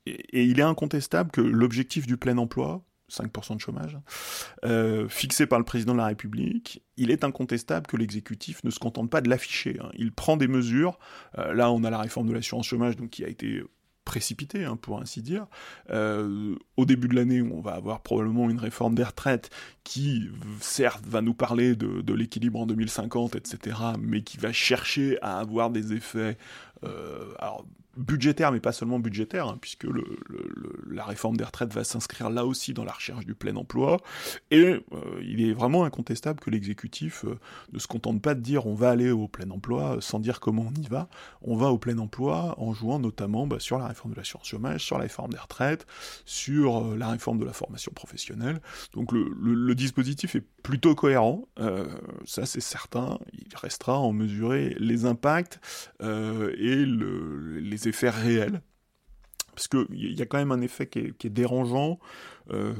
et 0.05 0.43
il 0.43 0.59
est 0.59 0.63
incontestable 0.63 1.31
que 1.31 1.41
l'objectif 1.41 2.07
du 2.07 2.17
plein 2.17 2.37
emploi, 2.37 2.81
5% 3.11 3.55
de 3.55 3.61
chômage, 3.61 3.97
euh, 4.65 5.07
fixé 5.07 5.45
par 5.47 5.59
le 5.59 5.65
président 5.65 5.93
de 5.93 5.99
la 5.99 6.07
République, 6.07 6.83
il 6.97 7.11
est 7.11 7.23
incontestable 7.23 7.87
que 7.87 7.95
l'exécutif 7.95 8.63
ne 8.63 8.69
se 8.69 8.79
contente 8.79 9.09
pas 9.09 9.21
de 9.21 9.29
l'afficher. 9.29 9.77
Hein. 9.81 9.89
Il 9.95 10.11
prend 10.11 10.35
des 10.35 10.47
mesures. 10.47 10.99
Euh, 11.37 11.53
là, 11.53 11.71
on 11.71 11.83
a 11.83 11.89
la 11.89 11.99
réforme 11.99 12.27
de 12.27 12.33
l'assurance 12.33 12.67
chômage 12.67 12.97
donc, 12.97 13.09
qui 13.09 13.23
a 13.23 13.29
été 13.29 13.63
précipité, 14.07 14.63
hein, 14.63 14.77
pour 14.77 15.01
ainsi 15.01 15.21
dire. 15.21 15.47
Euh, 15.89 16.55
au 16.77 16.85
début 16.85 17.09
de 17.09 17.15
l'année, 17.15 17.41
on 17.41 17.59
va 17.59 17.73
avoir 17.73 18.01
probablement 18.01 18.49
une 18.49 18.57
réforme 18.57 18.95
des 18.95 19.03
retraites 19.03 19.49
qui, 19.83 20.29
certes, 20.61 21.05
va 21.05 21.21
nous 21.21 21.33
parler 21.33 21.75
de, 21.75 22.13
l'équilibre 22.13 22.61
en 22.61 22.65
2050, 22.65 23.35
etc., 23.35 23.77
mais 23.99 24.21
qui 24.21 24.37
va 24.37 24.53
chercher 24.53 25.17
à 25.21 25.39
avoir 25.39 25.69
des 25.71 25.91
effets 25.91 26.37
alors 27.39 27.65
budgétaire, 27.97 28.51
mais 28.51 28.59
pas 28.59 28.71
seulement 28.71 28.99
budgétaire, 28.99 29.47
hein, 29.47 29.57
puisque 29.59 29.87
la 30.89 31.03
réforme 31.03 31.35
des 31.35 31.43
retraites 31.43 31.73
va 31.73 31.83
s'inscrire 31.83 32.29
là 32.29 32.45
aussi 32.45 32.73
dans 32.73 32.83
la 32.83 32.91
recherche 32.91 33.25
du 33.25 33.33
plein 33.33 33.55
emploi. 33.55 33.99
Et 34.51 34.63
euh, 34.63 34.81
il 35.21 35.41
est 35.41 35.53
vraiment 35.53 35.83
incontestable 35.83 36.39
que 36.39 36.49
l'exécutif 36.49 37.25
euh, 37.25 37.39
ne 37.73 37.79
se 37.79 37.87
contente 37.87 38.21
pas 38.21 38.35
de 38.35 38.41
dire 38.41 38.67
on 38.67 38.75
va 38.75 38.91
aller 38.91 39.09
au 39.09 39.27
plein 39.27 39.49
emploi 39.49 39.97
sans 39.99 40.19
dire 40.19 40.39
comment 40.39 40.67
on 40.69 40.81
y 40.81 40.87
va. 40.87 41.09
On 41.41 41.55
va 41.55 41.67
au 41.67 41.77
plein 41.77 41.97
emploi 41.97 42.55
en 42.59 42.73
jouant 42.73 42.99
notamment 42.99 43.47
bah, 43.47 43.59
sur 43.59 43.77
la 43.79 43.87
réforme 43.87 44.11
de 44.11 44.17
l'assurance 44.17 44.47
chômage, 44.47 44.83
sur 44.83 44.97
la 44.97 45.03
réforme 45.03 45.31
des 45.31 45.39
retraites, 45.39 45.87
sur 46.25 46.85
euh, 46.85 46.97
la 46.97 47.09
réforme 47.09 47.39
de 47.39 47.45
la 47.45 47.53
formation 47.53 47.91
professionnelle. 47.93 48.61
Donc 48.93 49.11
le, 49.11 49.75
dispositif 49.77 50.35
est 50.35 50.43
plutôt 50.63 50.95
cohérent, 50.95 51.47
ça 52.25 52.47
c'est 52.47 52.61
certain. 52.61 53.19
Il 53.33 53.55
restera 53.55 53.93
à 53.93 53.97
en 53.97 54.11
mesurer 54.11 54.75
les 54.79 55.05
impacts 55.05 55.59
le, 56.75 57.59
les 57.59 57.87
effets 57.87 58.09
réels. 58.09 58.61
Parce 59.55 59.67
qu'il 59.67 60.13
y 60.13 60.21
a 60.21 60.25
quand 60.25 60.37
même 60.37 60.51
un 60.51 60.61
effet 60.61 60.87
qui 60.87 60.99
est, 60.99 61.29
dérangeant. 61.29 61.99
Euh, 62.51 62.73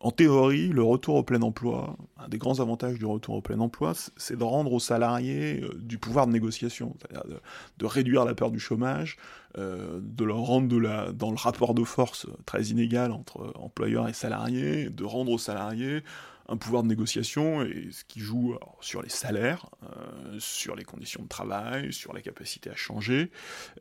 en 0.00 0.12
théorie, 0.12 0.68
le 0.68 0.82
retour 0.84 1.16
au 1.16 1.22
plein 1.24 1.42
emploi, 1.42 1.96
un 2.18 2.28
des 2.28 2.38
grands 2.38 2.60
avantages 2.60 2.98
du 3.00 3.04
retour 3.04 3.34
au 3.34 3.42
plein 3.42 3.58
emploi, 3.58 3.94
c'est 4.16 4.38
de 4.38 4.44
rendre 4.44 4.72
aux 4.72 4.78
salariés 4.78 5.60
euh, 5.60 5.74
du 5.76 5.98
pouvoir 5.98 6.28
de 6.28 6.32
négociation, 6.32 6.94
c'est-à-dire 7.00 7.40
de, 7.78 7.86
réduire 7.86 8.24
la 8.24 8.34
peur 8.34 8.52
du 8.52 8.60
chômage, 8.60 9.16
euh, 9.56 9.98
de 10.00 10.24
leur 10.24 10.38
rendre 10.38 10.68
de 10.68 10.76
la, 10.76 11.10
dans 11.10 11.30
le 11.30 11.36
rapport 11.36 11.74
de 11.74 11.82
force 11.82 12.28
très 12.46 12.66
inégal 12.66 13.10
entre 13.10 13.52
employeurs 13.56 14.08
et 14.08 14.12
salariés, 14.12 14.88
de 14.88 15.04
rendre 15.04 15.32
aux 15.32 15.38
salariés 15.38 16.04
un 16.48 16.56
pouvoir 16.56 16.82
de 16.82 16.88
négociation 16.88 17.62
et 17.62 17.88
ce 17.92 18.04
qui 18.04 18.20
joue 18.20 18.56
sur 18.80 19.02
les 19.02 19.10
salaires, 19.10 19.66
euh, 19.82 20.38
sur 20.38 20.76
les 20.76 20.84
conditions 20.84 21.22
de 21.22 21.28
travail, 21.28 21.92
sur 21.92 22.14
la 22.14 22.22
capacité 22.22 22.70
à 22.70 22.74
changer. 22.74 23.30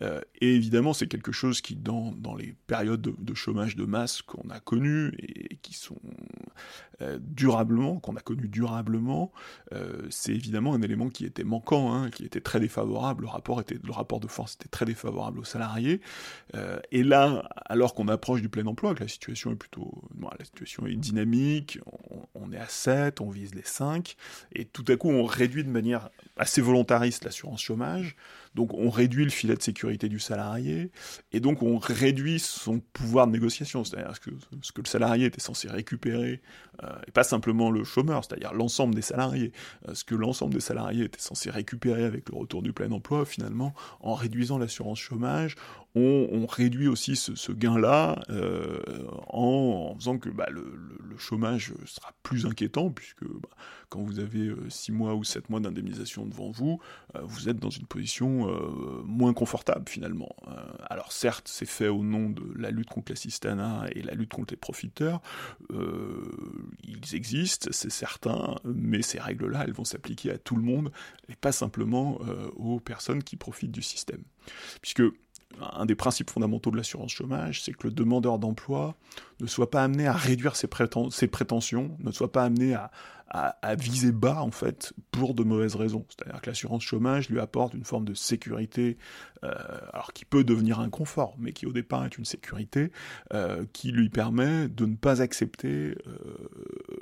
Euh, 0.01 0.21
et 0.41 0.53
évidemment, 0.53 0.91
c'est 0.91 1.07
quelque 1.07 1.31
chose 1.31 1.61
qui, 1.61 1.75
dans, 1.75 2.11
dans 2.11 2.35
les 2.35 2.55
périodes 2.67 3.01
de, 3.01 3.33
chômage 3.33 3.75
de 3.77 3.85
masse 3.85 4.21
qu'on 4.21 4.49
a 4.49 4.59
connues 4.59 5.13
et 5.19 5.55
qui 5.61 5.73
sont 5.73 5.99
euh, 7.01 7.19
durablement, 7.21 7.99
qu'on 7.99 8.15
a 8.15 8.19
connues 8.19 8.49
durablement, 8.49 9.31
c'est 10.09 10.33
évidemment 10.33 10.73
un 10.73 10.81
élément 10.81 11.09
qui 11.09 11.25
était 11.25 11.43
manquant, 11.43 11.93
hein, 11.93 12.09
qui 12.09 12.25
était 12.25 12.41
très 12.41 12.59
défavorable. 12.59 13.23
Le 13.23 13.29
rapport, 13.29 13.61
était, 13.61 13.77
le 13.81 13.91
rapport 13.91 14.19
de 14.19 14.27
force 14.27 14.55
était 14.55 14.69
très 14.69 14.85
défavorable 14.85 15.39
aux 15.39 15.43
salariés. 15.43 16.01
et 16.91 17.03
là, 17.03 17.47
alors 17.65 17.93
qu'on 17.93 18.07
approche 18.07 18.41
du 18.41 18.49
plein 18.49 18.65
emploi, 18.65 18.95
que 18.95 19.01
la 19.01 19.07
situation 19.07 19.51
est 19.51 19.55
plutôt, 19.55 20.03
la 20.19 20.45
situation 20.45 20.87
est 20.87 20.95
dynamique, 20.95 21.79
on 22.33 22.51
est 22.51 22.56
à 22.57 22.67
7, 22.67 23.21
on 23.21 23.29
vise 23.29 23.55
les 23.55 23.63
5, 23.63 24.15
et 24.53 24.65
tout 24.65 24.85
à 24.87 24.95
coup 24.95 25.09
on 25.09 25.25
réduit 25.25 25.63
de 25.63 25.69
manière 25.69 26.09
assez 26.37 26.61
volontariste 26.61 27.23
l'assurance 27.23 27.61
chômage, 27.61 28.15
donc 28.57 28.73
on 28.73 28.89
réduit 28.89 29.23
le 29.23 29.29
filet 29.29 29.55
de 29.55 29.61
sécurité 29.61 30.09
du 30.09 30.19
salarié, 30.19 30.89
et 31.31 31.39
donc 31.39 31.61
on 31.61 31.77
réduit 31.77 32.39
son 32.39 32.79
pouvoir 32.79 33.27
de 33.27 33.31
négociation, 33.31 33.83
c'est-à-dire 33.83 34.15
ce 34.15 34.71
que, 34.71 34.81
le 34.81 34.87
salarié 34.87 35.27
était 35.27 35.39
censé 35.39 35.67
récupérer, 35.67 36.41
euh, 36.83 36.87
et 37.07 37.11
pas 37.11 37.23
simplement 37.23 37.69
le 37.69 37.83
chômeur, 37.83 38.25
c'est-à-dire 38.25 38.53
l'ensemble 38.53 38.95
des 38.95 39.03
salariés, 39.03 39.51
euh, 39.87 39.93
ce 39.93 40.03
que 40.03 40.15
l'ensemble 40.15 40.55
des 40.55 40.59
salariés 40.59 41.05
était 41.05 41.19
censé 41.19 41.51
récupérer 41.51 42.03
avec 42.03 42.29
le 42.29 42.35
retour 42.35 42.63
du 42.63 42.73
plein 42.73 42.91
emploi, 42.91 43.25
finalement, 43.25 43.75
en 43.99 44.15
réduisant 44.15 44.57
l'assurance 44.57 44.97
chômage, 44.97 45.55
on, 45.99 46.45
réduit 46.45 46.87
aussi 46.87 47.15
ce, 47.15 47.51
gain-là 47.51 48.19
euh, 48.29 48.79
en, 49.27 49.95
faisant 49.97 50.17
que 50.17 50.29
bah, 50.29 50.47
le, 50.51 50.63
chômage 51.17 51.73
sera 51.85 52.11
plus 52.21 52.45
inquiétant, 52.45 52.91
puisque 52.91 53.23
bah, 53.23 53.49
quand 53.89 54.01
vous 54.01 54.19
avez 54.19 54.53
6 54.69 54.91
mois 54.91 55.15
ou 55.15 55.23
7 55.23 55.49
mois 55.49 55.59
d'indemnisation 55.59 56.25
devant 56.25 56.51
vous, 56.51 56.79
vous 57.23 57.49
êtes 57.49 57.57
dans 57.57 57.69
une 57.69 57.85
position 57.85 58.47
euh, 58.47 59.01
moins 59.05 59.33
confortable 59.33 59.87
finalement. 59.89 60.35
Euh, 60.47 60.51
alors 60.89 61.11
certes, 61.11 61.47
c'est 61.47 61.65
fait 61.65 61.87
au 61.87 62.03
nom 62.03 62.29
de 62.29 62.43
la 62.55 62.71
lutte 62.71 62.89
contre 62.89 63.11
l'assistanat 63.11 63.85
et 63.93 64.01
la 64.01 64.13
lutte 64.13 64.33
contre 64.33 64.53
les 64.53 64.57
profiteurs. 64.57 65.21
Euh, 65.71 66.29
ils 66.83 67.15
existent, 67.15 67.69
c'est 67.71 67.91
certain, 67.91 68.55
mais 68.63 69.01
ces 69.01 69.19
règles-là, 69.19 69.63
elles 69.65 69.73
vont 69.73 69.85
s'appliquer 69.85 70.31
à 70.31 70.37
tout 70.37 70.55
le 70.55 70.63
monde 70.63 70.91
et 71.29 71.35
pas 71.35 71.51
simplement 71.51 72.19
aux 72.55 72.79
personnes 72.79 73.23
qui 73.23 73.35
profitent 73.35 73.71
du 73.71 73.81
système. 73.81 74.21
Puisque 74.81 75.03
un 75.61 75.85
des 75.85 75.95
principes 75.95 76.29
fondamentaux 76.29 76.71
de 76.71 76.77
l'assurance 76.77 77.11
chômage, 77.11 77.61
c'est 77.63 77.73
que 77.73 77.87
le 77.87 77.93
demandeur 77.93 78.39
d'emploi 78.39 78.95
ne 79.39 79.47
soit 79.47 79.69
pas 79.69 79.83
amené 79.83 80.07
à 80.07 80.13
réduire 80.13 80.55
ses, 80.55 80.67
prétentions, 80.67 81.97
ne 81.99 82.11
soit 82.11 82.31
pas 82.31 82.43
amené 82.43 82.75
à, 82.75 82.91
à, 83.29 83.75
viser 83.75 84.11
bas 84.11 84.41
en 84.41 84.51
fait 84.51 84.93
pour 85.11 85.33
de 85.33 85.43
mauvaises 85.43 85.75
raisons. 85.75 86.05
C'est-à-dire 86.09 86.41
que 86.41 86.49
l'assurance 86.49 86.83
chômage 86.83 87.29
lui 87.29 87.39
apporte 87.39 87.73
une 87.73 87.83
forme 87.83 88.05
de 88.05 88.13
sécurité, 88.13 88.97
euh, 89.43 89.53
alors 89.93 90.13
qui 90.13 90.25
peut 90.25 90.43
devenir 90.43 90.79
un 90.79 90.89
confort, 90.89 91.35
mais 91.37 91.51
qui 91.51 91.65
au 91.65 91.73
départ 91.73 92.05
est 92.05 92.17
une 92.17 92.25
sécurité 92.25 92.91
euh, 93.33 93.65
qui 93.73 93.91
lui 93.91 94.09
permet 94.09 94.67
de 94.67 94.85
ne 94.85 94.95
pas 94.95 95.21
accepter 95.21 95.67
euh, 95.67 95.95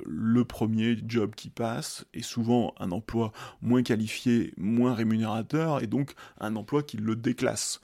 le 0.04 0.44
premier 0.44 0.96
job 1.06 1.34
qui 1.34 1.48
passe, 1.48 2.04
et 2.12 2.22
souvent 2.22 2.74
un 2.78 2.90
emploi 2.90 3.32
moins 3.62 3.82
qualifié, 3.82 4.52
moins 4.56 4.94
rémunérateur, 4.94 5.82
et 5.82 5.86
donc 5.86 6.14
un 6.40 6.56
emploi 6.56 6.82
qui 6.82 6.96
le 6.96 7.16
déclasse. 7.16 7.80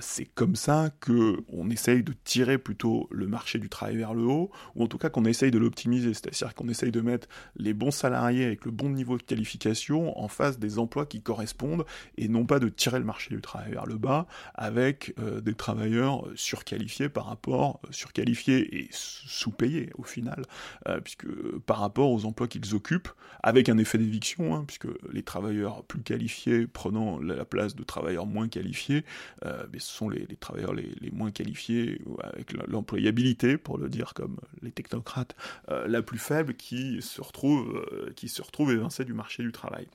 C'est 0.00 0.26
comme 0.26 0.56
ça 0.56 0.90
que 1.00 1.44
on 1.48 1.70
essaye 1.70 2.02
de 2.02 2.12
tirer 2.24 2.58
plutôt 2.58 3.08
le 3.10 3.26
marché 3.26 3.58
du 3.58 3.68
travail 3.68 3.96
vers 3.96 4.14
le 4.14 4.24
haut, 4.24 4.50
ou 4.74 4.84
en 4.84 4.86
tout 4.86 4.98
cas 4.98 5.10
qu'on 5.10 5.24
essaye 5.24 5.50
de 5.50 5.58
l'optimiser, 5.58 6.14
c'est-à-dire 6.14 6.54
qu'on 6.54 6.68
essaye 6.68 6.90
de 6.90 7.00
mettre 7.00 7.28
les 7.56 7.74
bons 7.74 7.90
salariés 7.90 8.44
avec 8.44 8.64
le 8.64 8.70
bon 8.70 8.88
niveau 8.88 9.18
de 9.18 9.22
qualification 9.22 10.18
en 10.18 10.28
face 10.28 10.58
des 10.58 10.78
emplois 10.78 11.06
qui 11.06 11.22
correspondent 11.22 11.84
et 12.16 12.28
non 12.28 12.46
pas 12.46 12.58
de 12.58 12.68
tirer 12.68 12.98
le 12.98 13.04
marché 13.04 13.34
du 13.34 13.40
travail 13.40 13.72
vers 13.72 13.86
le 13.86 13.96
bas 13.96 14.26
avec 14.54 15.14
euh, 15.18 15.40
des 15.40 15.54
travailleurs 15.54 16.26
surqualifiés 16.34 17.08
par 17.08 17.26
rapport, 17.26 17.80
euh, 17.84 17.88
surqualifiés 17.92 18.78
et 18.78 18.88
sous-payés 18.90 19.90
au 19.96 20.02
final, 20.02 20.42
euh, 20.88 21.00
puisque 21.00 21.26
par 21.66 21.78
rapport 21.78 22.10
aux 22.10 22.24
emplois 22.24 22.48
qu'ils 22.48 22.74
occupent, 22.74 23.08
avec 23.42 23.68
un 23.68 23.78
effet 23.78 23.98
d'éviction, 23.98 24.54
hein, 24.54 24.64
puisque 24.66 24.88
les 25.12 25.22
travailleurs 25.22 25.84
plus 25.84 26.00
qualifiés 26.00 26.66
prenant 26.66 27.18
la 27.18 27.44
place 27.44 27.74
de 27.74 27.82
travailleurs 27.82 28.26
moins 28.26 28.48
qualifiés, 28.48 29.04
mais 29.44 29.78
ce 29.78 29.92
sont 29.92 30.08
les, 30.08 30.26
travailleurs 30.36 30.74
les, 30.74 30.94
les, 31.00 31.10
moins 31.10 31.30
qualifiés 31.30 32.00
avec 32.20 32.52
l'employabilité, 32.68 33.56
pour 33.56 33.78
le 33.78 33.88
dire 33.88 34.14
comme 34.14 34.38
les 34.62 34.70
technocrates, 34.70 35.34
la 35.68 36.02
plus 36.02 36.18
faible 36.18 36.54
qui 36.54 37.02
se 37.02 37.20
retrouvent 37.20 37.41
euh, 37.48 38.12
qui 38.14 38.28
se 38.28 38.42
retrouvent 38.42 38.72
évincés 38.72 39.04
du 39.04 39.14
marché 39.14 39.42
du 39.42 39.52
travail. 39.52 39.86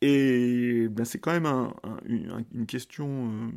Et 0.00 0.86
ben, 0.88 1.04
c'est 1.04 1.18
quand 1.18 1.32
même 1.32 1.46
une, 2.06 2.66
question, 2.66 3.08
euh, 3.08 3.50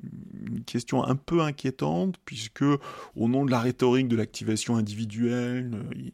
une 0.48 0.64
question 0.64 1.04
un 1.04 1.16
peu 1.16 1.42
inquiétante, 1.42 2.16
puisque 2.26 2.64
au 2.64 3.28
nom 3.28 3.46
de 3.46 3.52
la 3.52 3.60
rhétorique 3.60 4.08
de 4.08 4.16
l'activation 4.16 4.76
individuelle, 4.76 5.72
euh, 5.74 6.10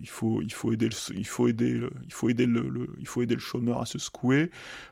il, 0.00 0.08
faut, 0.08 0.42
aider 0.72 0.88
le, 2.46 3.38
chômeur 3.38 3.80
à 3.80 3.86
se 3.86 3.98
secouer, 3.98 4.50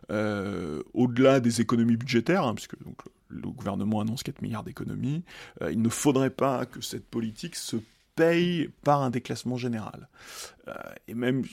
au-delà 0.08 1.40
des 1.40 1.60
économies 1.60 1.96
budgétaires, 1.96 2.44
hein, 2.44 2.54
puisque 2.54 2.80
donc, 2.84 3.00
le 3.28 3.48
gouvernement 3.48 4.00
annonce 4.00 4.22
4 4.22 4.40
milliards 4.42 4.64
d'économies, 4.64 5.24
il 5.68 5.82
ne 5.82 5.88
faudrait 5.88 6.30
pas 6.30 6.64
que 6.64 6.80
cette 6.80 7.06
politique 7.06 7.56
se 7.56 7.76
paye 8.16 8.70
par 8.82 9.02
un 9.02 9.10
déclassement 9.10 9.56
général. 9.56 10.08
Euh, 10.66 10.74
et 11.06 11.14
même, 11.14 11.44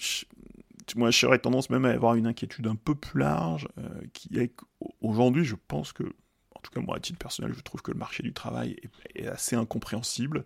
moi, 0.96 1.12
j'aurais 1.12 1.40
tendance 1.40 1.70
même 1.70 1.86
à 1.86 1.92
avoir 1.92 2.16
une 2.16 2.26
inquiétude 2.26 2.66
un 2.66 2.76
peu 2.76 2.96
plus 2.96 3.20
large, 3.20 3.68
euh, 3.78 3.88
qui 4.14 4.40
est 4.40 4.50
qu'aujourd'hui, 4.50 5.46
je 5.46 5.56
pense 5.68 5.94
que, 5.94 6.04
en 6.04 6.60
tout 6.64 6.72
cas 6.72 6.82
moi, 6.82 6.96
à 6.96 7.00
titre 7.00 7.20
personnel, 7.20 7.54
je 7.56 7.62
trouve 7.62 7.82
que 7.84 7.92
le 7.92 8.00
marché 8.00 8.24
du 8.24 8.34
travail 8.34 8.78
est, 9.14 9.28
assez 9.28 9.56
incompréhensible 9.56 10.46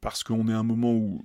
parce 0.00 0.24
qu'on 0.24 0.48
est 0.48 0.52
à 0.52 0.58
un 0.58 0.62
moment 0.62 0.94
où 0.94 1.22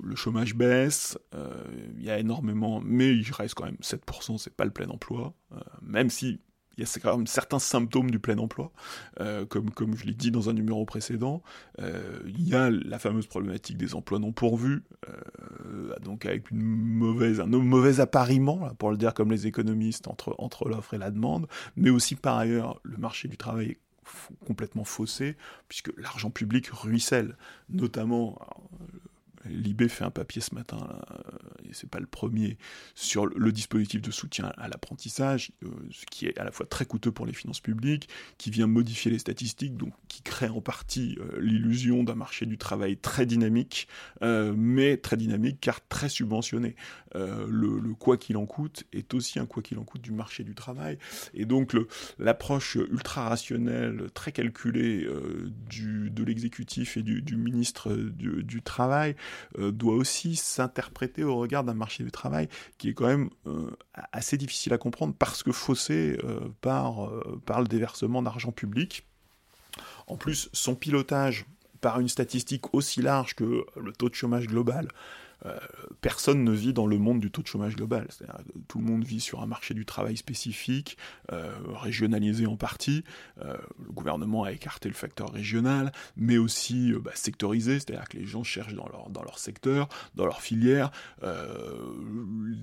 le 0.00 0.14
chômage 0.14 0.54
baisse, 0.54 1.18
euh, 1.34 1.64
il 1.96 2.04
y 2.04 2.10
a 2.10 2.18
énormément, 2.18 2.80
mais 2.80 3.16
il 3.16 3.28
reste 3.32 3.54
quand 3.54 3.64
même 3.64 3.78
7%, 3.82 4.38
c'est 4.38 4.54
pas 4.54 4.64
le 4.64 4.70
plein 4.70 4.88
emploi, 4.90 5.34
même 5.82 6.08
si 6.08 6.40
il 6.76 6.84
y 6.84 6.86
a 6.86 7.00
quand 7.00 7.16
même 7.16 7.26
certains 7.26 7.58
symptômes 7.58 8.10
du 8.10 8.18
plein 8.18 8.38
emploi, 8.38 8.72
euh, 9.20 9.44
comme, 9.46 9.70
comme 9.70 9.96
je 9.96 10.04
l'ai 10.06 10.14
dit 10.14 10.30
dans 10.30 10.48
un 10.48 10.52
numéro 10.52 10.84
précédent. 10.84 11.42
Euh, 11.80 12.20
il 12.26 12.48
y 12.48 12.54
a 12.54 12.70
la 12.70 12.98
fameuse 12.98 13.26
problématique 13.26 13.76
des 13.76 13.94
emplois 13.94 14.18
non 14.18 14.32
pourvus, 14.32 14.82
euh, 15.08 15.94
donc 16.00 16.26
avec 16.26 16.50
une 16.50 16.62
mauvaise, 16.62 17.40
un 17.40 17.46
mauvais 17.46 18.00
appariement, 18.00 18.70
pour 18.78 18.90
le 18.90 18.96
dire 18.96 19.14
comme 19.14 19.30
les 19.30 19.46
économistes, 19.46 20.08
entre, 20.08 20.34
entre 20.38 20.68
l'offre 20.68 20.94
et 20.94 20.98
la 20.98 21.10
demande, 21.10 21.46
mais 21.76 21.90
aussi 21.90 22.14
par 22.14 22.38
ailleurs 22.38 22.80
le 22.82 22.96
marché 22.96 23.28
du 23.28 23.36
travail 23.36 23.76
complètement 24.46 24.84
faussé, 24.84 25.36
puisque 25.68 25.92
l'argent 25.96 26.30
public 26.30 26.68
ruisselle, 26.68 27.36
notamment 27.70 28.38
Libé 29.46 29.88
fait 29.88 30.04
un 30.04 30.10
papier 30.10 30.40
ce 30.40 30.54
matin, 30.54 31.00
et 31.64 31.72
c'est 31.72 31.88
pas 31.88 32.00
le 32.00 32.06
premier, 32.06 32.58
sur 32.94 33.26
le 33.26 33.52
dispositif 33.52 34.00
de 34.00 34.10
soutien 34.10 34.52
à 34.56 34.68
l'apprentissage, 34.68 35.52
ce 35.90 36.06
qui 36.06 36.26
est 36.26 36.38
à 36.38 36.44
la 36.44 36.52
fois 36.52 36.66
très 36.66 36.84
coûteux 36.84 37.12
pour 37.12 37.26
les 37.26 37.32
finances 37.32 37.60
publiques, 37.60 38.08
qui 38.38 38.50
vient 38.50 38.66
modifier 38.66 39.10
les 39.10 39.18
statistiques, 39.18 39.76
donc 39.76 39.92
qui 40.08 40.22
crée 40.22 40.48
en 40.48 40.60
partie 40.60 41.18
l'illusion 41.38 42.02
d'un 42.04 42.14
marché 42.14 42.46
du 42.46 42.58
travail 42.58 42.96
très 42.96 43.26
dynamique, 43.26 43.88
mais 44.22 44.96
très 44.96 45.16
dynamique 45.16 45.58
car 45.60 45.86
très 45.88 46.08
subventionné. 46.08 46.76
le, 47.14 47.94
quoi 47.98 48.16
qu'il 48.16 48.36
en 48.36 48.46
coûte 48.46 48.84
est 48.92 49.14
aussi 49.14 49.38
un 49.38 49.46
quoi 49.46 49.62
qu'il 49.62 49.78
en 49.78 49.84
coûte 49.84 50.02
du 50.02 50.12
marché 50.12 50.44
du 50.44 50.54
travail, 50.54 50.98
et 51.34 51.44
donc 51.44 51.76
l'approche 52.18 52.76
ultra 52.76 53.28
rationnelle, 53.28 54.08
très 54.14 54.32
calculée 54.32 55.06
de 56.12 56.24
l'exécutif 56.24 56.96
et 56.96 57.02
du, 57.02 57.36
ministre 57.36 57.92
du, 57.94 58.62
Travail 58.62 59.10
euh, 59.10 59.14
doit 59.58 59.94
aussi 59.94 60.36
s'interpréter 60.36 61.24
au 61.24 61.36
regard 61.36 61.64
d'un 61.64 61.74
marché 61.74 62.04
du 62.04 62.10
travail 62.10 62.48
qui 62.78 62.90
est 62.90 62.94
quand 62.94 63.06
même 63.06 63.30
euh, 63.46 63.70
assez 64.12 64.36
difficile 64.36 64.72
à 64.72 64.78
comprendre 64.78 65.14
parce 65.18 65.42
que 65.42 65.52
faussé 65.52 66.18
euh, 66.24 66.40
par 66.60 67.60
le 67.60 67.66
déversement 67.66 68.22
d'argent 68.22 68.52
public. 68.52 69.06
En 70.06 70.16
plus, 70.16 70.48
son 70.52 70.74
pilotage 70.74 71.46
par 71.80 71.98
une 72.00 72.08
statistique 72.08 72.74
aussi 72.74 73.02
large 73.02 73.34
que 73.34 73.64
le 73.76 73.92
taux 73.92 74.08
de 74.08 74.14
chômage 74.14 74.46
global 74.46 74.88
euh, 75.46 75.58
personne 76.00 76.44
ne 76.44 76.52
vit 76.52 76.72
dans 76.72 76.86
le 76.86 76.98
monde 76.98 77.20
du 77.20 77.30
taux 77.30 77.42
de 77.42 77.46
chômage 77.46 77.76
global. 77.76 78.06
tout 78.68 78.78
le 78.78 78.84
monde 78.84 79.04
vit 79.04 79.20
sur 79.20 79.42
un 79.42 79.46
marché 79.46 79.74
du 79.74 79.84
travail 79.84 80.16
spécifique, 80.16 80.96
euh, 81.32 81.52
régionalisé 81.74 82.46
en 82.46 82.56
partie. 82.56 83.04
Euh, 83.42 83.56
le 83.84 83.92
gouvernement 83.92 84.44
a 84.44 84.52
écarté 84.52 84.88
le 84.88 84.94
facteur 84.94 85.32
régional, 85.32 85.92
mais 86.16 86.38
aussi 86.38 86.92
bah, 87.00 87.12
sectorisé, 87.14 87.74
c'est-à-dire 87.74 88.08
que 88.08 88.18
les 88.18 88.26
gens 88.26 88.44
cherchent 88.44 88.74
dans 88.74 88.88
leur, 88.88 89.10
dans 89.10 89.22
leur 89.22 89.38
secteur, 89.38 89.88
dans 90.14 90.26
leur 90.26 90.40
filière. 90.40 90.90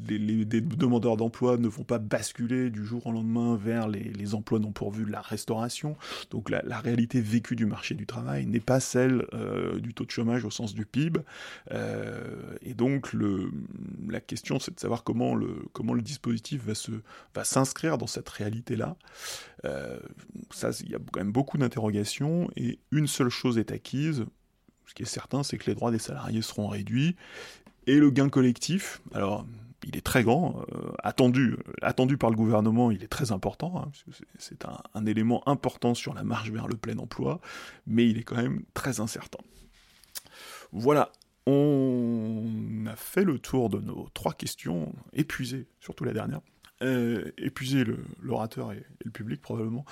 Les, 0.08 0.46
demandeurs 0.46 1.18
d'emploi 1.18 1.58
ne 1.58 1.68
vont 1.68 1.84
pas 1.84 1.98
basculer 1.98 2.70
du 2.70 2.86
jour 2.86 3.06
au 3.08 3.12
lendemain 3.12 3.56
vers 3.56 3.88
les, 3.88 4.36
emplois 4.36 4.60
non 4.60 4.72
pourvus 4.72 5.06
de 5.06 5.12
la 5.12 5.22
restauration. 5.22 5.98
Donc 6.30 6.50
la, 6.50 6.80
réalité 6.80 7.20
vécue 7.20 7.56
du 7.56 7.66
marché 7.66 7.96
du 7.96 8.06
travail 8.06 8.46
n'est 8.46 8.60
pas 8.60 8.80
celle 8.80 9.26
du 9.82 9.94
taux 9.94 10.06
de 10.06 10.12
chômage 10.12 10.46
au 10.46 10.52
sens 10.52 10.74
du 10.74 10.86
PIB. 10.86 11.20
Donc 12.74 13.14
le, 13.14 13.52
la 14.08 14.20
question, 14.20 14.60
c'est 14.60 14.74
de 14.74 14.80
savoir 14.80 15.04
comment 15.04 15.36
le, 15.36 16.02
dispositif 16.02 16.62
va, 17.34 17.44
s'inscrire 17.44 17.98
dans 17.98 18.08
cette 18.08 18.30
réalité-là. 18.30 18.98
Euh, 19.66 20.00
il 20.82 20.90
y 20.90 20.96
a 20.96 21.00
quand 21.12 21.20
même 21.20 21.32
beaucoup 21.32 21.58
d'interrogations, 21.58 22.50
et 22.56 22.80
une 22.92 23.08
seule 23.08 23.30
chose 23.30 23.58
est 23.58 23.72
acquise, 23.72 24.26
ce 24.86 24.94
qui 24.94 25.04
est 25.04 25.08
certain, 25.08 25.44
c'est 25.44 25.58
que 25.58 25.68
les 25.68 25.76
droits 25.76 25.92
des 25.92 26.00
salariés 26.00 26.42
seront 26.42 26.68
réduits, 26.68 27.16
et 27.88 27.98
le 27.98 28.10
gain 28.12 28.30
collectif, 28.30 29.02
alors 29.14 29.46
il 29.86 29.96
est 29.96 30.06
très 30.06 30.24
grand, 30.24 30.62
euh, 30.74 30.92
attendu, 31.04 31.58
attendu 31.82 32.18
par 32.18 32.30
le 32.30 32.36
gouvernement, 32.36 32.92
il 32.92 33.04
est 33.04 33.08
très 33.08 33.32
important, 33.32 33.82
hein, 33.82 33.92
c'est 34.38 34.66
un, 34.66 34.78
un, 34.94 35.06
élément 35.06 35.48
important 35.48 35.94
sur 35.94 36.14
la 36.14 36.24
marche 36.24 36.52
vers 36.52 36.68
le 36.68 36.76
plein 36.76 36.98
emploi, 36.98 37.40
mais 37.88 38.08
il 38.10 38.18
est 38.18 38.24
quand 38.24 38.36
même 38.36 38.64
très 38.74 39.00
incertain. 39.00 39.40
Voilà, 40.72 41.12
on 41.46 42.86
a 42.88 42.96
fait 42.96 43.24
le 43.24 43.40
tour 43.40 43.70
de 43.70 43.80
nos 43.80 44.08
trois 44.14 44.34
questions, 44.34 44.94
épuisé, 45.14 45.68
surtout 45.80 46.04
la 46.04 46.14
dernière. 46.14 46.42
Euh, 46.82 47.34
épuisé 47.38 47.84
l'orateur 48.22 48.72
et, 48.72 48.86
le 49.04 49.12
public 49.12 49.42
probablement 49.42 49.84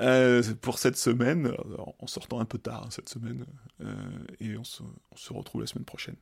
euh, 0.00 0.44
pour 0.60 0.78
cette 0.78 0.96
semaine, 0.96 1.52
en 1.98 2.06
sortant 2.06 2.38
un 2.38 2.44
peu 2.44 2.58
tard 2.58 2.84
hein, 2.84 2.90
cette 2.90 3.08
semaine, 3.08 3.44
euh, 3.80 3.94
et 4.38 4.56
on 4.56 4.62
se 4.62 5.32
retrouve 5.32 5.62
la 5.62 5.66
semaine 5.66 5.84
prochaine. 5.84 6.14